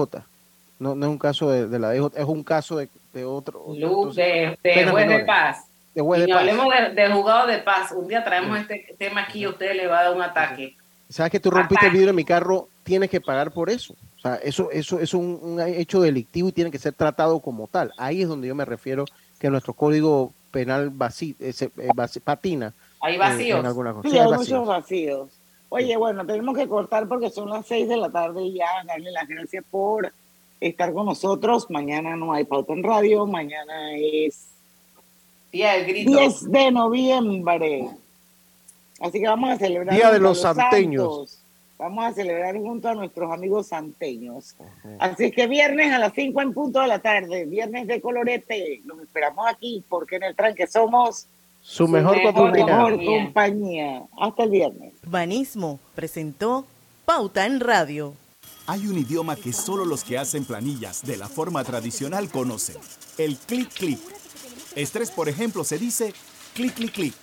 No, 0.80 0.96
no 0.96 1.06
es 1.06 1.12
un 1.12 1.20
caso 1.20 1.52
de, 1.52 1.68
de 1.68 1.80
la 1.80 1.92
DIJ, 1.92 2.08
es 2.16 2.26
un 2.26 2.44
caso 2.44 2.78
de, 2.78 2.90
de 3.14 3.26
otro. 3.26 3.66
Luz, 3.78 4.16
de, 4.16 4.58
de 4.64 4.88
juez 4.88 5.08
de 5.08 5.20
paz. 5.20 5.68
De 5.94 6.02
juez 6.02 6.22
de 6.22 6.30
y 6.30 6.32
paz. 6.32 6.40
hablemos 6.40 6.74
de, 6.96 7.12
juzgado 7.12 7.48
de 7.48 7.60
paz. 7.60 7.92
Un 7.92 8.08
día 8.08 8.24
traemos 8.24 8.60
este 8.60 8.96
tema 8.98 9.22
aquí 9.22 9.42
y 9.42 9.48
usted 9.48 9.76
le 9.76 9.88
va 9.88 10.00
a 10.00 10.04
dar 10.06 10.16
un 10.16 10.22
ataque. 10.22 10.76
¿Sabes 11.10 11.32
que 11.32 11.40
tú 11.40 11.52
rompiste 11.52 11.86
el 11.86 11.92
vidrio 11.92 12.08
de 12.08 12.14
mi 12.14 12.26
carro? 12.26 12.68
Tienes 12.84 13.10
que 13.10 13.22
pagar 13.22 13.52
por 13.52 13.70
eso. 13.70 13.94
O 14.18 14.20
sea, 14.20 14.36
eso, 14.36 14.72
eso, 14.72 15.00
es 15.00 15.14
un, 15.14 15.62
hecho 15.66 16.02
delictivo 16.02 16.50
y 16.50 16.54
tiene 16.54 16.72
que 16.72 16.80
ser 16.80 16.94
tratado 16.94 17.40
como 17.40 17.68
tal. 17.68 17.92
Ahí 17.98 18.24
es 18.24 18.28
donde 18.28 18.48
yo 18.48 18.56
me 18.56 18.66
refiero 18.66 19.06
que 19.38 19.50
nuestro 19.50 19.74
código 19.74 20.34
penal 20.50 20.90
vací, 20.90 21.36
ese, 21.40 21.66
eh, 21.78 21.90
patina. 22.24 22.74
Hay 23.02 23.18
vacíos. 23.18 23.60
En 23.60 23.66
alguna 23.66 23.94
cosa. 23.94 24.10
Sí, 24.10 24.18
hay, 24.18 24.32
muchos 24.32 24.66
vacíos. 24.66 25.30
Oye, 25.70 25.98
bueno, 25.98 26.26
tenemos 26.26 26.58
que 26.58 26.68
cortar 26.68 27.08
porque 27.08 27.30
son 27.30 27.50
las 27.50 27.66
seis 27.66 27.88
de 27.90 27.98
la 27.98 28.10
tarde 28.10 28.42
y 28.44 28.54
ya 28.54 28.68
darle 28.86 29.12
las 29.12 29.28
gracias 29.28 29.64
por 29.70 30.12
estar 30.60 30.94
con 30.94 31.06
nosotros. 31.06 31.70
Mañana 31.70 32.16
no 32.16 32.34
hay 32.34 32.44
pauta 32.46 32.74
en 32.74 32.84
radio, 32.84 33.26
mañana 33.26 33.96
es 33.96 34.48
Día 35.54 35.74
del 35.74 35.86
grito. 35.86 36.18
10 36.18 36.52
de 36.52 36.72
noviembre. 36.72 37.90
Así 39.00 39.20
que 39.20 39.28
vamos 39.28 39.52
a 39.52 39.58
celebrar. 39.58 39.96
Día 39.96 40.12
de 40.12 40.20
los, 40.20 40.42
santeños. 40.42 41.40
Vamos 41.78 42.06
a 42.06 42.14
celebrar 42.14 42.58
junto 42.58 42.90
a 42.90 42.96
nuestros 42.96 43.32
amigos 43.32 43.68
santeños. 43.68 44.56
Así 44.98 45.32
que 45.32 45.46
viernes 45.46 45.94
a 45.94 46.00
las 46.00 46.14
5 46.14 46.42
en 46.42 46.54
punto 46.54 46.80
de 46.80 46.88
la 46.88 47.00
tarde, 47.00 47.46
viernes 47.46 47.86
de 47.86 48.02
colorete. 48.02 48.82
Los 48.86 49.00
esperamos 49.02 49.46
aquí 49.48 49.84
porque 49.88 50.16
en 50.16 50.24
el 50.24 50.36
tranque 50.36 50.66
somos 50.66 51.28
su, 51.62 51.88
mejor, 51.88 52.18
compañía. 52.34 54.04
Hasta 54.20 54.44
el 54.44 54.50
viernes. 54.50 54.94
Banismo 55.06 55.80
presentó 55.94 56.66
Pauta 57.06 57.46
en 57.46 57.60
Radio. 57.60 58.16
Hay 58.66 58.88
un 58.88 58.98
idioma 58.98 59.36
que 59.36 59.52
solo 59.52 59.84
los 59.84 60.04
que 60.04 60.18
hacen 60.18 60.46
planillas 60.46 61.04
de 61.04 61.18
la 61.18 61.28
forma 61.28 61.64
tradicional 61.64 62.30
conocen: 62.30 62.78
el 63.18 63.38
clic 63.38 63.70
clic. 63.74 64.00
Estrés, 64.76 65.12
por 65.12 65.28
ejemplo, 65.28 65.64
se 65.64 65.78
dice 65.78 66.14
clic 66.54 66.74
clic 66.74 66.94
clic 66.94 67.14